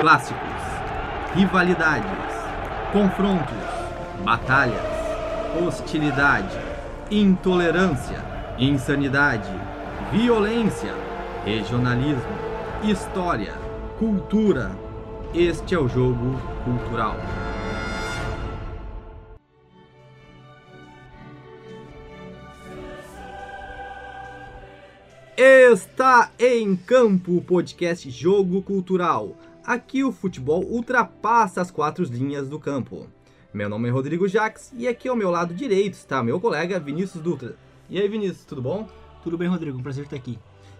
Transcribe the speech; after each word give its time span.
Clássicos, 0.00 0.40
rivalidades, 1.34 2.34
confrontos, 2.90 3.54
batalhas, 4.24 4.80
hostilidade, 5.62 6.58
intolerância, 7.10 8.24
insanidade, 8.58 9.50
violência, 10.10 10.94
regionalismo, 11.44 12.32
história, 12.82 13.52
cultura. 13.98 14.70
Este 15.34 15.74
é 15.74 15.78
o 15.78 15.86
jogo 15.86 16.40
cultural. 16.64 17.16
Está 25.36 26.30
em 26.38 26.74
campo 26.74 27.36
o 27.36 27.42
podcast 27.42 28.10
Jogo 28.10 28.60
Cultural. 28.62 29.36
Aqui 29.64 30.02
o 30.02 30.10
futebol 30.10 30.64
ultrapassa 30.64 31.60
as 31.60 31.70
quatro 31.70 32.04
linhas 32.04 32.48
do 32.48 32.58
campo. 32.58 33.06
Meu 33.52 33.68
nome 33.68 33.88
é 33.88 33.92
Rodrigo 33.92 34.26
Jaques 34.26 34.72
e 34.74 34.88
aqui 34.88 35.08
ao 35.08 35.14
meu 35.14 35.30
lado 35.30 35.52
direito 35.52 35.94
está 35.94 36.22
meu 36.22 36.40
colega 36.40 36.80
Vinícius 36.80 37.22
Dutra. 37.22 37.56
E 37.88 38.00
aí, 38.00 38.08
Vinícius, 38.08 38.44
tudo 38.44 38.62
bom? 38.62 38.88
Tudo 39.22 39.36
bem, 39.36 39.48
Rodrigo? 39.48 39.78
Um 39.78 39.82
prazer 39.82 40.04
estar 40.04 40.16
aqui. 40.16 40.38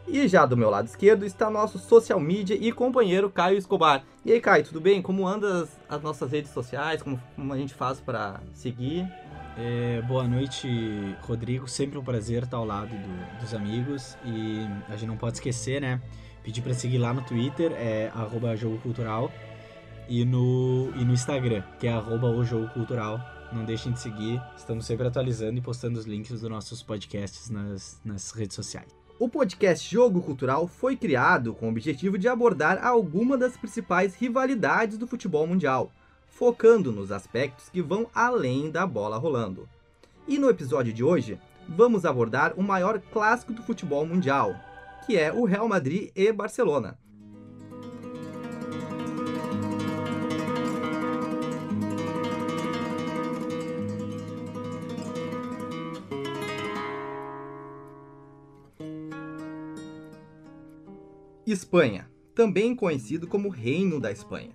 E 0.09 0.27
já 0.27 0.46
do 0.46 0.56
meu 0.56 0.70
lado 0.70 0.87
esquerdo 0.87 1.27
está 1.27 1.51
nosso 1.51 1.78
social 1.78 2.18
media 2.18 2.56
e 2.56 2.73
companheiro 2.73 3.28
Caio 3.28 3.59
Escobar. 3.59 4.02
E 4.24 4.32
aí, 4.32 4.40
Caio, 4.40 4.64
tudo 4.64 4.80
bem? 4.80 5.02
Como 5.02 5.28
andam 5.28 5.62
as, 5.62 5.80
as 5.88 6.02
nossas 6.02 6.32
redes 6.32 6.51
sociais? 6.51 7.02
Como, 7.02 7.20
como 7.37 7.52
a 7.52 7.59
gente 7.59 7.74
faz 7.74 8.01
para 8.01 8.40
seguir? 8.54 9.06
É, 9.59 10.01
boa 10.02 10.26
noite, 10.26 10.68
Rodrigo. 11.20 11.68
Sempre 11.68 11.98
um 11.98 12.02
prazer 12.04 12.45
estar 12.45 12.56
ao 12.56 12.65
lado 12.65 12.90
do, 12.90 13.40
dos 13.40 13.52
amigos. 13.52 14.16
E 14.24 14.66
a 14.88 14.96
gente 14.96 15.06
não 15.06 15.16
pode 15.18 15.37
esquecer, 15.37 15.80
né? 15.82 16.01
Pedir 16.42 16.62
para 16.62 16.74
seguir 16.74 16.98
lá 16.98 17.12
no 17.12 17.22
Twitter, 17.22 17.72
é 17.72 18.10
arroba 18.14 18.56
Jogo 18.56 18.78
Cultural. 18.78 19.30
E 20.08 20.24
no, 20.24 20.92
e 20.96 21.04
no 21.04 21.12
Instagram, 21.12 21.62
que 21.78 21.87
é 21.87 21.92
arroba 21.92 22.28
Cultural. 22.73 23.20
Não 23.52 23.65
deixem 23.65 23.92
de 23.92 24.01
seguir. 24.01 24.40
Estamos 24.56 24.87
sempre 24.87 25.06
atualizando 25.06 25.59
e 25.59 25.60
postando 25.60 25.98
os 25.98 26.06
links 26.06 26.40
dos 26.40 26.50
nossos 26.50 26.82
podcasts 26.82 27.50
nas, 27.50 28.00
nas 28.04 28.30
redes 28.32 28.54
sociais. 28.56 28.88
O 29.18 29.28
podcast 29.28 29.92
Jogo 29.92 30.23
Cultural 30.23 30.66
foi 30.66 30.96
criado 30.96 31.52
com 31.54 31.66
o 31.66 31.70
objetivo 31.70 32.16
de 32.16 32.26
abordar 32.26 32.84
alguma 32.84 33.37
das 33.37 33.56
principais 33.56 34.15
rivalidades 34.15 34.96
do 34.96 35.06
futebol 35.06 35.46
mundial 35.46 35.93
focando 36.40 36.90
nos 36.90 37.12
aspectos 37.12 37.68
que 37.68 37.82
vão 37.82 38.06
além 38.15 38.70
da 38.70 38.87
bola 38.87 39.18
rolando. 39.18 39.68
E 40.26 40.38
no 40.38 40.48
episódio 40.48 40.90
de 40.90 41.04
hoje, 41.04 41.38
vamos 41.68 42.06
abordar 42.06 42.54
o 42.56 42.62
maior 42.62 42.98
clássico 42.98 43.52
do 43.52 43.62
futebol 43.62 44.06
mundial, 44.06 44.54
que 45.06 45.16
é 45.16 45.32
o 45.32 45.45
Real 45.45 45.68
Madrid 45.68 46.10
e 46.15 46.32
Barcelona. 46.32 46.98
Espanha, 61.46 62.09
também 62.34 62.76
conhecido 62.76 63.26
como 63.26 63.48
Reino 63.48 63.98
da 63.98 64.12
Espanha 64.12 64.53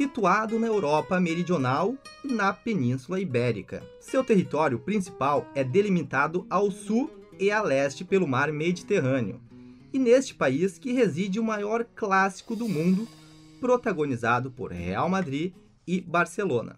situado 0.00 0.58
na 0.58 0.66
Europa 0.66 1.20
Meridional 1.20 1.94
e 2.24 2.32
na 2.32 2.54
Península 2.54 3.20
Ibérica. 3.20 3.82
Seu 4.00 4.24
território 4.24 4.78
principal 4.78 5.46
é 5.54 5.62
delimitado 5.62 6.46
ao 6.48 6.70
sul 6.70 7.10
e 7.38 7.50
a 7.50 7.60
leste 7.60 8.02
pelo 8.02 8.26
mar 8.26 8.50
Mediterrâneo. 8.50 9.49
E 9.92 9.98
neste 9.98 10.34
país 10.34 10.78
que 10.78 10.92
reside 10.92 11.40
o 11.40 11.44
maior 11.44 11.84
clássico 11.84 12.54
do 12.54 12.68
mundo, 12.68 13.08
protagonizado 13.60 14.50
por 14.50 14.70
Real 14.70 15.08
Madrid 15.08 15.52
e 15.86 16.00
Barcelona. 16.00 16.76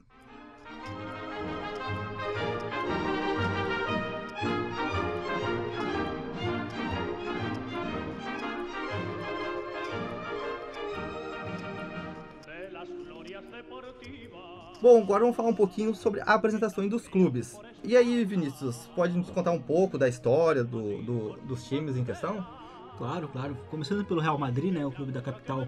Bom, 14.81 15.01
agora 15.01 15.21
vamos 15.21 15.37
falar 15.37 15.49
um 15.51 15.55
pouquinho 15.55 15.95
sobre 15.95 16.21
a 16.23 16.35
apresentação 16.35 16.89
dos 16.89 17.07
clubes. 17.07 17.57
E 17.85 17.97
aí, 17.97 18.25
Vinícius, 18.25 18.89
pode 18.97 19.17
nos 19.17 19.31
contar 19.31 19.53
um 19.53 19.61
pouco 19.61 19.97
da 19.97 20.09
história 20.09 20.65
do, 20.65 21.01
do, 21.03 21.33
dos 21.43 21.69
times 21.69 21.97
em 21.97 22.05
questão? 22.05 22.62
Claro, 22.99 23.29
claro. 23.29 23.57
Começando 23.71 24.05
pelo 24.05 24.21
Real 24.21 24.39
Madrid, 24.39 24.73
né, 24.73 24.85
o 24.85 24.91
clube 24.91 25.13
da 25.13 25.21
capital 25.21 25.67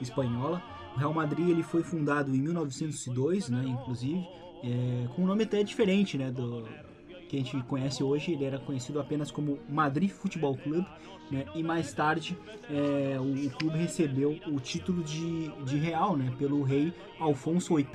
espanhola. 0.00 0.62
O 0.94 0.98
Real 0.98 1.12
Madrid 1.12 1.48
ele 1.48 1.62
foi 1.62 1.82
fundado 1.82 2.34
em 2.34 2.38
1902, 2.40 3.48
né, 3.48 3.64
inclusive, 3.66 4.26
é, 4.62 5.08
com 5.14 5.22
um 5.22 5.26
nome 5.26 5.44
até 5.44 5.62
diferente, 5.62 6.18
né, 6.18 6.30
do 6.30 6.66
que 7.28 7.36
a 7.36 7.40
gente 7.40 7.62
conhece 7.64 8.02
hoje. 8.02 8.32
Ele 8.32 8.44
era 8.44 8.58
conhecido 8.58 9.00
apenas 9.00 9.30
como 9.30 9.58
Madrid 9.68 10.10
Futebol 10.10 10.56
Clube, 10.56 10.86
né, 11.30 11.44
e 11.54 11.62
mais 11.62 11.92
tarde 11.92 12.36
é, 12.70 13.18
o, 13.18 13.46
o, 13.46 13.50
clube 13.50 13.78
recebeu 13.78 14.38
o 14.46 14.58
título 14.60 15.02
de, 15.02 15.48
de 15.64 15.76
real, 15.76 16.16
né, 16.16 16.32
pelo 16.38 16.62
rei 16.62 16.92
Alfonso 17.18 17.76
VIII. 17.76 17.86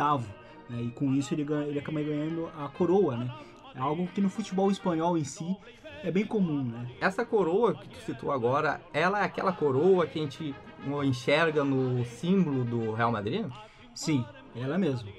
Né, 0.69 0.83
e 0.83 0.91
com 0.91 1.13
isso 1.13 1.33
ele, 1.33 1.45
ele 1.67 1.79
acaba 1.79 2.01
ganhando 2.01 2.47
a 2.57 2.67
coroa, 2.69 3.17
né? 3.17 3.33
É 3.75 3.79
algo 3.79 4.07
que 4.07 4.21
no 4.21 4.29
futebol 4.29 4.69
espanhol 4.69 5.17
em 5.17 5.23
si 5.23 5.57
é 6.03 6.11
bem 6.11 6.25
comum, 6.25 6.63
né? 6.63 6.87
Essa 6.99 7.25
coroa 7.25 7.73
que 7.73 7.87
tu 7.87 7.97
citou 8.05 8.31
agora, 8.31 8.81
ela 8.93 9.21
é 9.21 9.23
aquela 9.23 9.53
coroa 9.53 10.05
que 10.05 10.19
a 10.19 10.21
gente 10.21 10.53
enxerga 11.03 11.63
no 11.63 12.03
símbolo 12.05 12.63
do 12.65 12.91
Real 12.91 13.11
Madrid? 13.11 13.45
Sim, 13.95 14.25
ela 14.55 14.77
mesmo. 14.77 15.09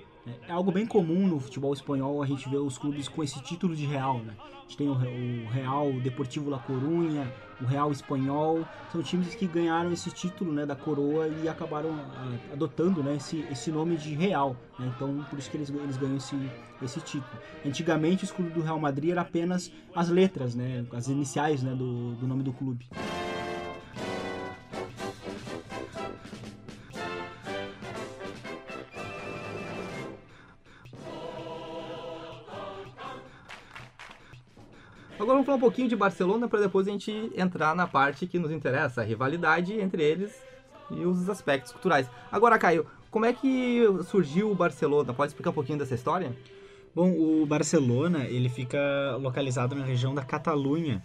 É 0.49 0.53
algo 0.53 0.73
bem 0.73 0.87
comum 0.87 1.27
no 1.27 1.39
futebol 1.39 1.73
espanhol 1.73 2.23
a 2.23 2.27
gente 2.27 2.49
ver 2.49 2.57
os 2.57 2.79
clubes 2.79 3.09
com 3.09 3.23
esse 3.23 3.43
título 3.43 3.77
de 3.77 3.85
Real, 3.85 4.19
né? 4.19 4.35
A 4.39 4.63
gente 4.63 4.79
tem 4.79 4.89
o 4.89 5.49
Real 5.51 5.93
Deportivo 6.01 6.49
La 6.49 6.59
Coruña, 6.59 7.31
o 7.61 7.67
Real 7.67 7.93
Espanhol, 7.93 8.67
são 8.91 9.03
times 9.03 9.35
que 9.35 9.47
ganharam 9.47 9.93
esse 9.93 10.11
título 10.11 10.53
né, 10.53 10.65
da 10.65 10.75
coroa 10.75 11.29
e 11.29 11.49
acabaram 11.49 11.91
ah, 11.93 12.37
adotando 12.53 13.03
né, 13.03 13.17
esse, 13.17 13.45
esse 13.51 13.71
nome 13.71 13.97
de 13.97 14.15
Real. 14.15 14.57
Né? 14.79 14.91
Então, 14.97 15.25
por 15.29 15.39
isso 15.39 15.51
que 15.51 15.59
eles, 15.59 15.69
eles 15.69 15.97
ganham 15.99 16.17
esse, 16.17 16.37
esse 16.83 17.01
título. 17.01 17.39
Antigamente, 17.65 18.25
o 18.25 18.27
escudo 18.27 18.51
do 18.51 18.63
Real 18.63 18.79
Madrid 18.79 19.11
era 19.11 19.21
apenas 19.21 19.71
as 19.95 20.09
letras, 20.09 20.55
né, 20.55 20.87
as 20.93 21.09
iniciais 21.09 21.63
né, 21.63 21.75
do, 21.75 22.15
do 22.15 22.27
nome 22.27 22.43
do 22.43 22.53
clube. 22.53 22.87
Agora 35.25 35.37
vamos 35.37 35.47
falar 35.47 35.57
um 35.57 35.61
pouquinho 35.61 35.89
de 35.89 35.97
Barcelona 35.97 36.47
para 36.47 36.61
depois 36.61 36.87
a 36.87 36.91
gente 36.91 37.33
entrar 37.35 37.75
na 37.75 37.87
parte 37.87 38.27
que 38.27 38.39
nos 38.39 38.51
interessa, 38.51 39.01
a 39.01 39.05
rivalidade 39.05 39.73
entre 39.73 40.03
eles 40.03 40.39
e 40.91 41.07
os 41.07 41.31
aspectos 41.31 41.73
culturais. 41.73 42.07
Agora, 42.31 42.59
Caio, 42.59 42.87
como 43.11 43.25
é 43.25 43.33
que 43.33 43.81
surgiu 44.07 44.51
o 44.51 44.55
Barcelona? 44.55 45.15
Pode 45.15 45.31
explicar 45.31 45.49
um 45.49 45.55
pouquinho 45.55 45.79
dessa 45.79 45.95
história? 45.95 46.37
Bom, 46.95 47.11
o 47.11 47.47
Barcelona, 47.47 48.27
ele 48.27 48.51
fica 48.51 48.79
localizado 49.19 49.75
na 49.75 49.87
região 49.87 50.15
da 50.15 50.23
Catalunha. 50.23 51.03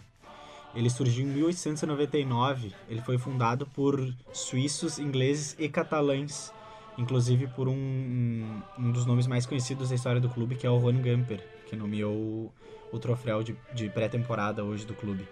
Ele 0.75 0.89
surgiu 0.89 1.25
em 1.25 1.29
1899. 1.29 2.73
Ele 2.89 3.01
foi 3.01 3.17
fundado 3.17 3.65
por 3.67 4.05
suíços, 4.33 4.99
ingleses 4.99 5.55
e 5.57 5.69
catalães, 5.69 6.53
inclusive 6.99 7.47
por 7.47 7.69
um, 7.69 8.61
um 8.77 8.91
dos 8.91 9.05
nomes 9.05 9.25
mais 9.25 9.45
conhecidos 9.45 9.89
da 9.89 9.95
história 9.95 10.19
do 10.19 10.29
clube, 10.29 10.55
que 10.55 10.67
é 10.67 10.69
o 10.69 10.79
Juan 10.79 11.01
Gamper, 11.01 11.41
que 11.65 11.75
nomeou 11.75 12.53
o 12.91 12.99
troféu 12.99 13.41
de, 13.41 13.55
de 13.73 13.89
pré-temporada 13.89 14.63
hoje 14.63 14.85
do 14.85 14.93
clube. 14.93 15.25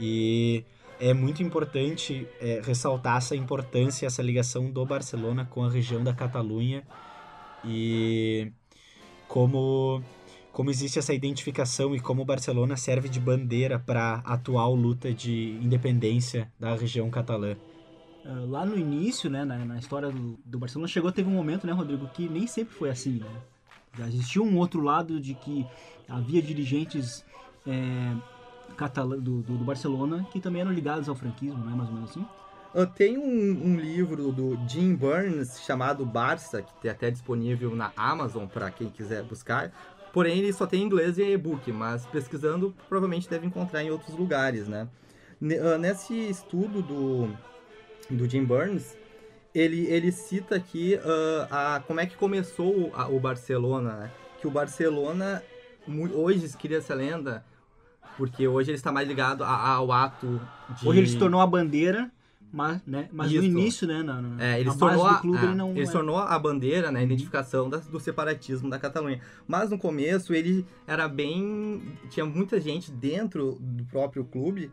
E 0.00 0.64
é 0.98 1.12
muito 1.12 1.42
importante 1.42 2.26
é, 2.40 2.62
ressaltar 2.64 3.18
essa 3.18 3.36
importância, 3.36 4.06
essa 4.06 4.22
ligação 4.22 4.70
do 4.70 4.84
Barcelona 4.86 5.44
com 5.44 5.62
a 5.62 5.70
região 5.70 6.02
da 6.02 6.14
Catalunha 6.14 6.82
e 7.62 8.50
como 9.28 10.02
como 10.50 10.70
existe 10.70 10.98
essa 10.98 11.12
identificação 11.12 11.94
e 11.94 12.00
como 12.00 12.22
o 12.22 12.24
Barcelona 12.24 12.78
serve 12.78 13.10
de 13.10 13.20
bandeira 13.20 13.78
para 13.78 14.22
a 14.24 14.32
atual 14.32 14.74
luta 14.74 15.12
de 15.12 15.50
independência 15.62 16.50
da 16.58 16.74
região 16.74 17.10
catalã. 17.10 17.54
Uh, 18.26 18.50
lá 18.50 18.66
no 18.66 18.76
início, 18.76 19.30
né, 19.30 19.44
na, 19.44 19.56
na 19.58 19.78
história 19.78 20.10
do, 20.10 20.36
do, 20.44 20.58
Barcelona, 20.58 20.88
chegou, 20.88 21.12
teve 21.12 21.28
um 21.28 21.32
momento, 21.32 21.64
né, 21.64 21.72
Rodrigo, 21.72 22.08
que 22.08 22.28
nem 22.28 22.44
sempre 22.48 22.74
foi 22.74 22.90
assim, 22.90 23.20
né? 23.20 23.30
Já 23.96 24.08
existia 24.08 24.42
um 24.42 24.58
outro 24.58 24.80
lado 24.80 25.20
de 25.20 25.34
que 25.34 25.64
havia 26.08 26.42
dirigentes 26.42 27.24
é, 27.64 28.12
do, 29.20 29.42
do, 29.42 29.64
Barcelona 29.64 30.26
que 30.32 30.40
também 30.40 30.60
eram 30.60 30.72
ligados 30.72 31.08
ao 31.08 31.14
franquismo, 31.14 31.64
não 31.64 31.72
é 31.72 31.76
mais 31.76 31.88
ou 31.88 31.94
menos 31.94 32.10
assim? 32.10 32.26
Tem 32.94 33.16
um, 33.16 33.68
um, 33.68 33.76
livro 33.76 34.32
do 34.32 34.58
Jim 34.68 34.94
Burns 34.94 35.60
chamado 35.64 36.04
Barça, 36.04 36.60
que 36.60 36.74
tem 36.82 36.90
até 36.90 37.10
disponível 37.10 37.74
na 37.74 37.90
Amazon 37.96 38.46
para 38.46 38.70
quem 38.70 38.90
quiser 38.90 39.22
buscar. 39.22 39.72
Porém, 40.12 40.38
ele 40.38 40.52
só 40.52 40.66
tem 40.66 40.82
em 40.82 40.84
inglês 40.84 41.16
e 41.16 41.22
e-book, 41.22 41.72
mas 41.72 42.04
pesquisando 42.06 42.74
provavelmente 42.88 43.30
deve 43.30 43.46
encontrar 43.46 43.82
em 43.82 43.90
outros 43.90 44.14
lugares, 44.14 44.68
né? 44.68 44.88
Nesse 45.40 46.14
estudo 46.28 46.82
do, 46.82 47.30
do 48.10 48.28
Jim 48.28 48.44
Burns, 48.44 48.96
ele, 49.54 49.86
ele 49.86 50.12
cita 50.12 50.56
aqui 50.56 50.96
uh, 50.96 51.46
a, 51.50 51.82
como 51.86 52.00
é 52.00 52.06
que 52.06 52.16
começou 52.16 52.88
o, 52.88 52.94
a, 52.94 53.08
o 53.08 53.18
Barcelona, 53.18 53.92
né? 53.94 54.10
Que 54.40 54.46
o 54.46 54.50
Barcelona, 54.50 55.42
hoje, 56.14 56.56
queria 56.56 56.78
essa 56.78 56.94
lenda, 56.94 57.44
porque 58.16 58.46
hoje 58.46 58.70
ele 58.70 58.76
está 58.76 58.92
mais 58.92 59.08
ligado 59.08 59.42
a, 59.42 59.68
ao 59.68 59.90
ato 59.90 60.40
de... 60.78 60.86
Hoje 60.86 61.00
ele 61.00 61.08
se 61.08 61.18
tornou 61.18 61.40
a 61.40 61.46
bandeira 61.46 62.10
mas, 62.52 62.80
né, 62.86 63.08
mas 63.12 63.30
no 63.32 63.42
início, 63.42 63.86
né, 63.86 64.02
na, 64.02 64.22
na, 64.22 64.42
é, 64.42 64.60
ele 64.60 64.70
na 64.70 64.76
tornou 64.76 65.06
do 65.06 65.20
clube, 65.20 65.38
a, 65.38 65.44
ele 65.44 65.54
não... 65.54 65.70
Ele 65.72 65.82
é. 65.82 65.90
tornou 65.90 66.16
a 66.16 66.38
bandeira, 66.38 66.90
né, 66.90 67.00
a 67.00 67.02
identificação 67.02 67.68
da, 67.68 67.78
do 67.78 68.00
separatismo 68.00 68.70
da 68.70 68.78
Catalunha. 68.78 69.20
Mas 69.46 69.68
no 69.68 69.78
começo 69.78 70.32
ele 70.32 70.64
era 70.86 71.06
bem... 71.08 71.82
Tinha 72.08 72.24
muita 72.24 72.60
gente 72.60 72.90
dentro 72.90 73.58
do 73.60 73.84
próprio 73.84 74.24
clube 74.24 74.70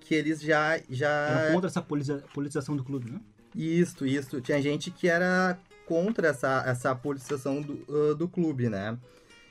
que 0.00 0.14
eles 0.14 0.40
já... 0.40 0.80
já... 0.88 1.08
Era 1.08 1.52
contra 1.52 1.68
essa 1.68 1.82
politiza, 1.82 2.24
politização 2.34 2.76
do 2.76 2.82
clube, 2.82 3.10
né? 3.10 3.20
Isso, 3.54 4.06
isso. 4.06 4.40
Tinha 4.40 4.60
gente 4.60 4.90
que 4.90 5.08
era 5.08 5.58
contra 5.86 6.28
essa, 6.28 6.62
essa 6.66 6.94
politização 6.94 7.60
do, 7.60 7.84
uh, 7.88 8.14
do 8.14 8.28
clube, 8.28 8.68
né? 8.68 8.96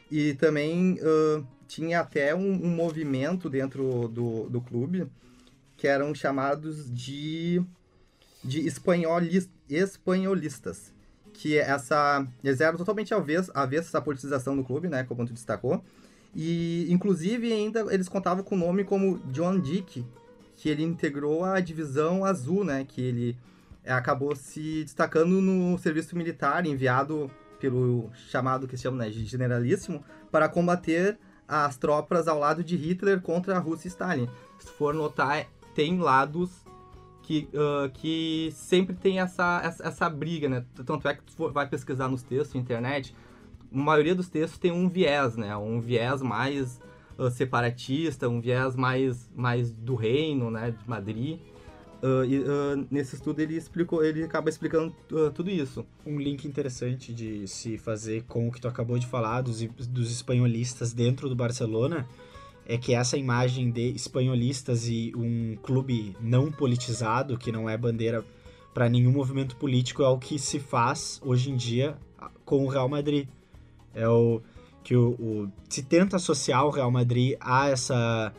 E 0.10 0.34
também 0.36 0.98
uh, 1.02 1.46
tinha 1.68 2.00
até 2.00 2.34
um, 2.34 2.52
um, 2.52 2.70
movimento 2.70 3.50
dentro 3.50 4.08
do, 4.08 4.50
do 4.50 4.62
clube 4.62 5.08
que 5.78 5.88
eram 5.88 6.16
chamados 6.16 6.90
de, 6.92 7.62
de 8.44 8.66
espanholis, 8.66 9.50
espanholistas. 9.70 10.94
Que 11.34 11.58
essa, 11.58 12.26
eles 12.44 12.60
eram 12.60 12.78
totalmente 12.78 13.14
avesso, 13.14 13.52
avesso 13.54 13.88
essa 13.88 14.02
politização 14.02 14.58
do 14.58 14.64
clube, 14.64 14.90
né? 14.90 15.04
Como 15.04 15.26
tu 15.26 15.34
destacou. 15.34 15.84
E, 16.36 16.88
inclusive, 16.90 17.52
ainda 17.52 17.94
eles 17.94 18.10
contavam 18.10 18.44
com 18.44 18.56
o 18.56 18.58
nome 18.58 18.84
como 18.84 19.20
John 19.32 19.60
Dick, 19.60 20.06
que 20.60 20.68
ele 20.68 20.84
integrou 20.84 21.46
a 21.46 21.62
divisão 21.62 22.26
azul, 22.26 22.66
né? 22.66 22.86
Que 22.86 23.02
ele 23.02 23.38
acabou 23.88 24.36
se 24.36 24.84
destacando 24.84 25.42
no 25.42 25.78
serviço 25.78 26.18
militar, 26.18 26.66
enviado 26.66 27.32
pelo 27.62 28.10
chamado 28.30 28.68
que 28.68 28.76
se 28.76 28.84
chama 28.84 28.98
né, 28.98 29.10
de 29.10 29.24
generalíssimo, 29.24 30.04
para 30.30 30.50
combater 30.50 31.18
as 31.48 31.78
tropas 31.78 32.28
ao 32.28 32.38
lado 32.38 32.62
de 32.62 32.76
Hitler 32.76 33.22
contra 33.22 33.56
a 33.56 33.60
Rússia 33.60 33.88
e 33.88 33.90
Stalin. 33.90 34.30
Se 34.60 34.70
for 34.72 34.94
notar, 34.94 35.48
tem 35.74 35.98
lados 35.98 36.52
que, 37.24 37.48
uh, 37.54 37.90
que 37.94 38.52
sempre 38.54 38.94
tem 38.94 39.22
essa, 39.22 39.62
essa, 39.64 39.88
essa, 39.88 40.10
briga, 40.10 40.50
né? 40.50 40.66
Tanto 40.86 41.08
é 41.08 41.16
que 41.16 41.24
tu 41.24 41.50
vai 41.52 41.70
pesquisar 41.70 42.10
nos 42.10 42.22
textos 42.22 42.60
internet, 42.60 43.16
a 43.74 43.78
maioria 43.78 44.14
dos 44.14 44.28
textos 44.28 44.60
tem 44.60 44.74
um 44.74 44.90
viés, 44.90 45.38
né? 45.38 45.56
Um 45.56 45.80
viés 45.80 46.22
mais 46.22 46.82
uh, 47.20 47.30
separatista, 47.30 48.30
um 48.30 48.40
viés 48.40 48.76
mais, 48.76 49.30
mais 49.36 49.72
do 49.72 49.94
reino, 49.94 50.50
né? 50.50 50.72
De 50.72 50.90
Madrid. 50.90 51.40
Uh, 52.02 52.24
e, 52.24 52.40
uh, 52.40 52.88
nesse 52.90 53.16
estudo 53.16 53.42
ele 53.42 53.58
explicou, 53.58 54.04
ele 54.04 54.24
acaba 54.24 54.50
explicando 54.50 54.96
uh, 55.12 55.30
tudo 55.32 55.50
isso. 55.50 55.86
Um 56.06 56.18
link 56.18 56.46
interessante 56.46 57.14
de 57.14 57.46
se 57.46 57.78
fazer 57.78 58.24
com 58.24 58.48
o 58.48 58.52
que 58.52 58.62
tu 58.62 58.70
acabou 58.70 58.98
de 58.98 59.06
falar 59.06 59.42
dos, 59.42 59.62
dos 59.62 60.10
espanholistas 60.10 60.94
dentro 60.94 61.28
do 61.28 61.36
Barcelona 61.36 62.08
é 62.66 62.78
que 62.78 62.94
essa 62.94 63.18
imagem 63.18 63.70
de 63.70 63.90
espanholistas 63.90 64.88
e 64.88 65.12
um 65.16 65.58
clube 65.62 66.16
não 66.22 66.52
politizado, 66.52 67.38
que 67.38 67.52
não 67.52 67.70
é 67.70 67.76
bandeira 67.76 68.24
para 68.74 68.88
nenhum 68.88 69.12
movimento 69.12 69.56
político, 69.58 70.04
é 70.04 70.08
o 70.08 70.18
que 70.18 70.40
se 70.40 70.60
faz 70.60 71.20
hoje 71.26 71.52
em 71.52 71.58
dia 71.58 71.98
com 72.46 72.64
o 72.64 72.68
Real 72.68 72.88
Madrid. 72.88 73.28
É 73.94 74.08
o 74.08 74.42
que 74.84 74.96
o, 74.96 75.10
o 75.12 75.52
se 75.68 75.84
tenta 75.84 76.16
associar 76.16 76.66
o 76.66 76.70
Real 76.70 76.92
Madrid 76.92 77.36
a 77.40 77.70
essa 77.70 78.34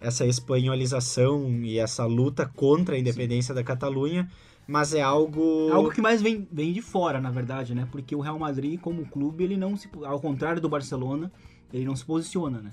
essa 0.00 0.26
espanholização 0.26 1.62
e 1.62 1.78
essa 1.78 2.04
luta 2.04 2.44
contra 2.44 2.96
a 2.96 2.98
independência 2.98 3.54
Sim. 3.54 3.60
da 3.60 3.62
Catalunha, 3.62 4.28
mas 4.66 4.92
é 4.92 5.00
algo 5.00 5.70
algo 5.72 5.90
que 5.90 6.00
mais 6.00 6.20
vem, 6.20 6.46
vem 6.50 6.72
de 6.72 6.82
fora, 6.82 7.20
na 7.20 7.30
verdade, 7.30 7.74
né? 7.74 7.86
Porque 7.90 8.14
o 8.16 8.20
Real 8.20 8.38
Madrid 8.38 8.80
como 8.80 9.06
clube, 9.06 9.44
ele 9.44 9.56
não 9.56 9.76
se 9.76 9.88
ao 10.04 10.20
contrário 10.20 10.60
do 10.60 10.68
Barcelona, 10.68 11.30
ele 11.72 11.84
não 11.84 11.94
se 11.94 12.04
posiciona, 12.04 12.60
né? 12.60 12.72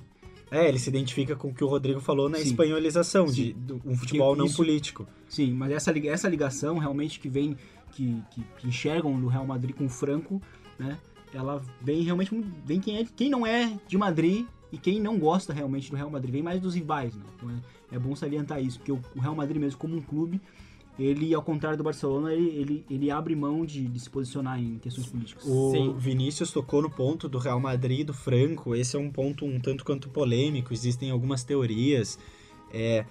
É, 0.51 0.67
ele 0.67 0.79
se 0.79 0.89
identifica 0.89 1.35
com 1.35 1.49
o 1.49 1.53
que 1.53 1.63
o 1.63 1.67
Rodrigo 1.67 1.99
falou 1.99 2.27
na 2.27 2.39
Sim. 2.39 2.45
espanholização, 2.45 3.27
Sim. 3.27 3.55
de, 3.55 3.73
um 3.85 3.95
futebol 3.95 4.35
não 4.35 4.51
político. 4.51 5.07
Sim, 5.27 5.53
mas 5.53 5.71
essa, 5.71 5.95
essa 6.07 6.27
ligação 6.27 6.79
realmente 6.79 7.19
que 7.19 7.29
vem, 7.29 7.55
que, 7.91 8.19
que, 8.31 8.43
que 8.57 8.67
enxergam 8.67 9.15
no 9.15 9.27
Real 9.27 9.45
Madrid 9.45 9.75
com 9.75 9.85
o 9.85 9.89
Franco, 9.89 10.41
né? 10.79 10.97
Ela 11.33 11.61
vem 11.81 12.01
realmente, 12.01 12.31
vem 12.65 12.79
quem, 12.79 12.97
é, 12.97 13.05
quem 13.15 13.29
não 13.29 13.45
é 13.45 13.77
de 13.87 13.97
Madrid 13.97 14.45
e 14.71 14.77
quem 14.77 14.99
não 14.99 15.17
gosta 15.17 15.53
realmente 15.53 15.89
do 15.89 15.95
Real 15.95 16.09
Madrid, 16.09 16.31
vem 16.31 16.43
mais 16.43 16.59
dos 16.61 16.75
rivais, 16.75 17.15
né? 17.15 17.23
Então 17.35 17.49
é, 17.49 17.95
é 17.95 17.99
bom 17.99 18.15
salientar 18.15 18.61
isso, 18.61 18.79
porque 18.79 18.91
o, 18.91 18.99
o 19.15 19.19
Real 19.19 19.35
Madrid 19.35 19.59
mesmo 19.59 19.79
como 19.79 19.95
um 19.95 20.01
clube, 20.01 20.39
ele, 20.99 21.33
ao 21.33 21.41
contrário 21.41 21.77
do 21.77 21.83
Barcelona, 21.83 22.33
ele, 22.33 22.49
ele, 22.49 22.85
ele 22.89 23.09
abre 23.09 23.33
mão 23.33 23.65
de, 23.65 23.87
de, 23.87 23.99
se 23.99 24.09
posicionar 24.09 24.59
em 24.59 24.77
questões 24.79 25.07
políticas. 25.07 25.45
O 25.45 25.71
Sim. 25.71 25.95
Vinícius 25.97 26.51
tocou 26.51 26.81
no 26.81 26.89
ponto 26.89 27.29
do 27.29 27.37
Real 27.37 27.59
Madrid 27.59 28.01
e 28.01 28.03
do 28.03 28.13
Franco. 28.13 28.75
Esse 28.75 28.97
é 28.97 28.99
um 28.99 29.09
ponto 29.09 29.45
um 29.45 29.59
tanto 29.61 29.85
quanto 29.85 30.09
polêmico. 30.09 30.73
Existem 30.73 31.09
algumas 31.09 31.41
teorias. 31.43 32.19
É, 32.73 33.05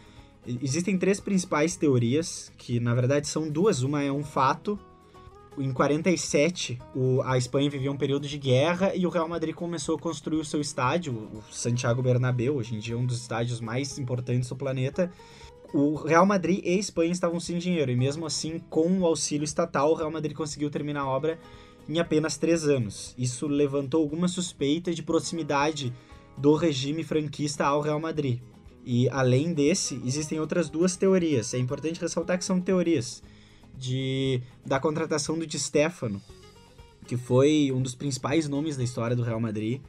existem 0.47 0.99
três 0.99 1.19
principais 1.19 1.77
teorias, 1.77 2.53
que 2.59 2.79
na 2.79 2.95
verdade 2.95 3.27
são 3.27 3.49
duas. 3.49 3.83
Uma 3.83 4.03
é 4.03 4.13
um 4.13 4.23
fato. 4.23 4.79
Em 5.61 5.73
47, 5.73 6.79
o, 6.95 7.21
a 7.23 7.37
Espanha 7.37 7.69
vivia 7.69 7.91
um 7.91 7.97
período 7.97 8.29
de 8.29 8.39
guerra 8.39 8.95
e 8.95 9.07
o 9.07 9.11
Real 9.11 9.29
Madrid 9.29 9.55
começou 9.55 9.97
a 9.97 9.99
construir 9.99 10.39
o 10.39 10.45
seu 10.45 10.61
estádio, 10.61 11.13
o 11.13 11.43
Santiago 11.53 12.03
Bernabéu, 12.03 12.57
hoje 12.57 12.75
em 12.77 12.79
dia 12.79 12.97
um 12.97 13.05
dos 13.05 13.21
estádios 13.21 13.61
mais 13.61 13.99
importantes 13.99 14.49
do 14.49 14.57
planeta 14.57 15.11
o 15.73 15.97
Real 15.97 16.25
Madrid 16.25 16.61
e 16.65 16.71
a 16.71 16.79
Espanha 16.79 17.13
estavam 17.13 17.39
sem 17.39 17.59
dinheiro, 17.59 17.91
e 17.91 17.97
mesmo 17.97 18.27
assim, 18.27 18.59
com 18.71 19.01
o 19.01 19.07
auxílio 19.07 19.45
estatal, 19.45 19.93
o 19.93 19.95
Real 19.95 20.11
Madrid 20.11 20.35
conseguiu 20.35 20.71
terminar 20.71 21.03
a 21.03 21.09
obra 21.09 21.39
em 21.89 21.99
apenas 21.99 22.37
três 22.37 22.67
anos. 22.67 23.15
Isso 23.19 23.47
levantou 23.47 24.03
alguma 24.03 24.29
suspeita 24.29 24.93
de 24.93 25.03
proximidade 25.03 25.93
do 26.37 26.55
regime 26.55 27.03
franquista 27.03 27.67
ao 27.67 27.81
Real 27.81 28.01
Madrid. 28.01 28.41
E 28.85 29.09
além 29.11 29.53
desse, 29.53 30.01
existem 30.05 30.41
outras 30.41 30.71
duas 30.71 30.97
teorias. 30.97 31.53
É 31.53 31.59
importante 31.59 32.01
ressaltar 32.01 32.39
que 32.39 32.45
são 32.45 32.61
teorias 32.61 33.23
de 33.79 34.43
da 34.65 34.81
contratação 34.81 35.39
do 35.39 35.47
Di 35.47 35.59
Stefano, 35.59 36.21
que 37.07 37.17
foi 37.17 37.73
um 37.73 37.81
dos 37.81 37.95
principais 37.95 38.49
nomes 38.49 38.77
da 38.77 38.85
história 38.85 39.17
do 39.17 39.23
Real 39.23 39.41
Madrid, 39.41 39.81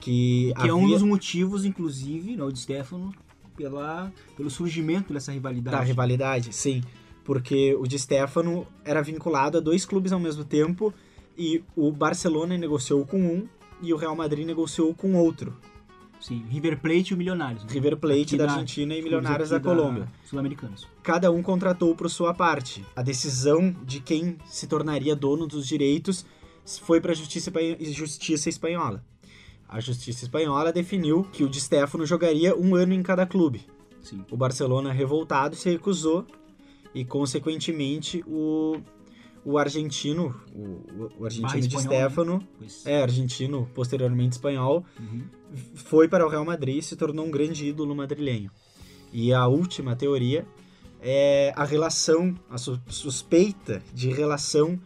que, 0.00 0.52
que 0.52 0.52
havia... 0.56 0.70
é 0.70 0.74
um 0.74 0.88
dos 0.88 1.02
motivos, 1.02 1.64
inclusive, 1.64 2.36
né, 2.36 2.42
o 2.42 2.50
Di 2.50 2.60
Stefano 2.60 3.12
pela, 3.56 4.12
pelo 4.36 4.50
surgimento 4.50 5.12
dessa 5.12 5.32
rivalidade. 5.32 5.76
Da 5.76 5.82
rivalidade, 5.82 6.52
sim. 6.52 6.82
Porque 7.24 7.74
o 7.74 7.86
Di 7.86 7.98
Stefano 7.98 8.66
era 8.84 9.02
vinculado 9.02 9.58
a 9.58 9.60
dois 9.60 9.84
clubes 9.84 10.12
ao 10.12 10.18
mesmo 10.18 10.44
tempo 10.44 10.92
e 11.36 11.62
o 11.76 11.92
Barcelona 11.92 12.56
negociou 12.56 13.06
com 13.06 13.18
um 13.18 13.48
e 13.80 13.92
o 13.92 13.96
Real 13.96 14.14
Madrid 14.16 14.46
negociou 14.46 14.94
com 14.94 15.14
outro. 15.14 15.56
Sim, 16.22 16.46
River 16.48 16.80
Plate 16.80 17.10
e 17.10 17.14
o 17.14 17.18
Milionários. 17.18 17.64
Né? 17.64 17.70
River 17.70 17.98
Plate 17.98 18.38
da 18.38 18.50
Argentina 18.50 18.94
e 18.94 19.02
Milionários 19.02 19.50
da, 19.50 19.58
da 19.58 19.62
Colômbia. 19.62 20.08
Sul-americanos. 20.24 20.88
Cada 21.02 21.30
um 21.30 21.42
contratou 21.42 21.94
por 21.94 22.08
sua 22.08 22.32
parte. 22.32 22.82
A 22.96 23.02
decisão 23.02 23.76
de 23.84 24.00
quem 24.00 24.38
se 24.46 24.66
tornaria 24.66 25.14
dono 25.14 25.46
dos 25.46 25.66
direitos 25.66 26.24
foi 26.64 27.00
para 27.00 27.12
a 27.12 27.14
justiça, 27.14 27.52
justiça 27.92 28.48
espanhola 28.48 29.04
a 29.72 29.80
justiça 29.80 30.24
espanhola 30.24 30.70
definiu 30.70 31.24
que 31.32 31.42
o 31.42 31.48
Di 31.48 31.58
Stefano 31.58 32.04
jogaria 32.04 32.54
um 32.54 32.76
ano 32.76 32.92
em 32.92 33.02
cada 33.02 33.24
clube. 33.24 33.64
Sim. 34.02 34.22
O 34.30 34.36
Barcelona, 34.36 34.92
revoltado, 34.92 35.56
se 35.56 35.70
recusou 35.70 36.26
e, 36.94 37.06
consequentemente, 37.06 38.22
o, 38.26 38.76
o 39.42 39.56
argentino, 39.56 40.34
o, 40.54 41.08
o 41.18 41.24
argentino 41.24 41.76
né? 41.76 41.80
Stefano, 41.80 42.46
é 42.84 43.02
argentino, 43.02 43.66
posteriormente 43.74 44.32
espanhol, 44.32 44.84
uhum. 45.00 45.22
Foi 45.74 46.08
para 46.08 46.26
o 46.26 46.28
Real 46.28 46.44
Madrid 46.44 46.78
e 46.78 46.82
se 46.82 46.96
tornou 46.96 47.26
um 47.26 47.30
grande 47.30 47.66
ídolo 47.66 47.94
madrilenho. 47.94 48.50
E 49.12 49.32
a 49.32 49.46
última 49.46 49.94
teoria 49.94 50.46
é 51.00 51.52
a 51.56 51.64
relação, 51.64 52.34
a 52.48 52.56
suspeita 52.58 53.82
de 53.92 54.10
relação 54.10 54.80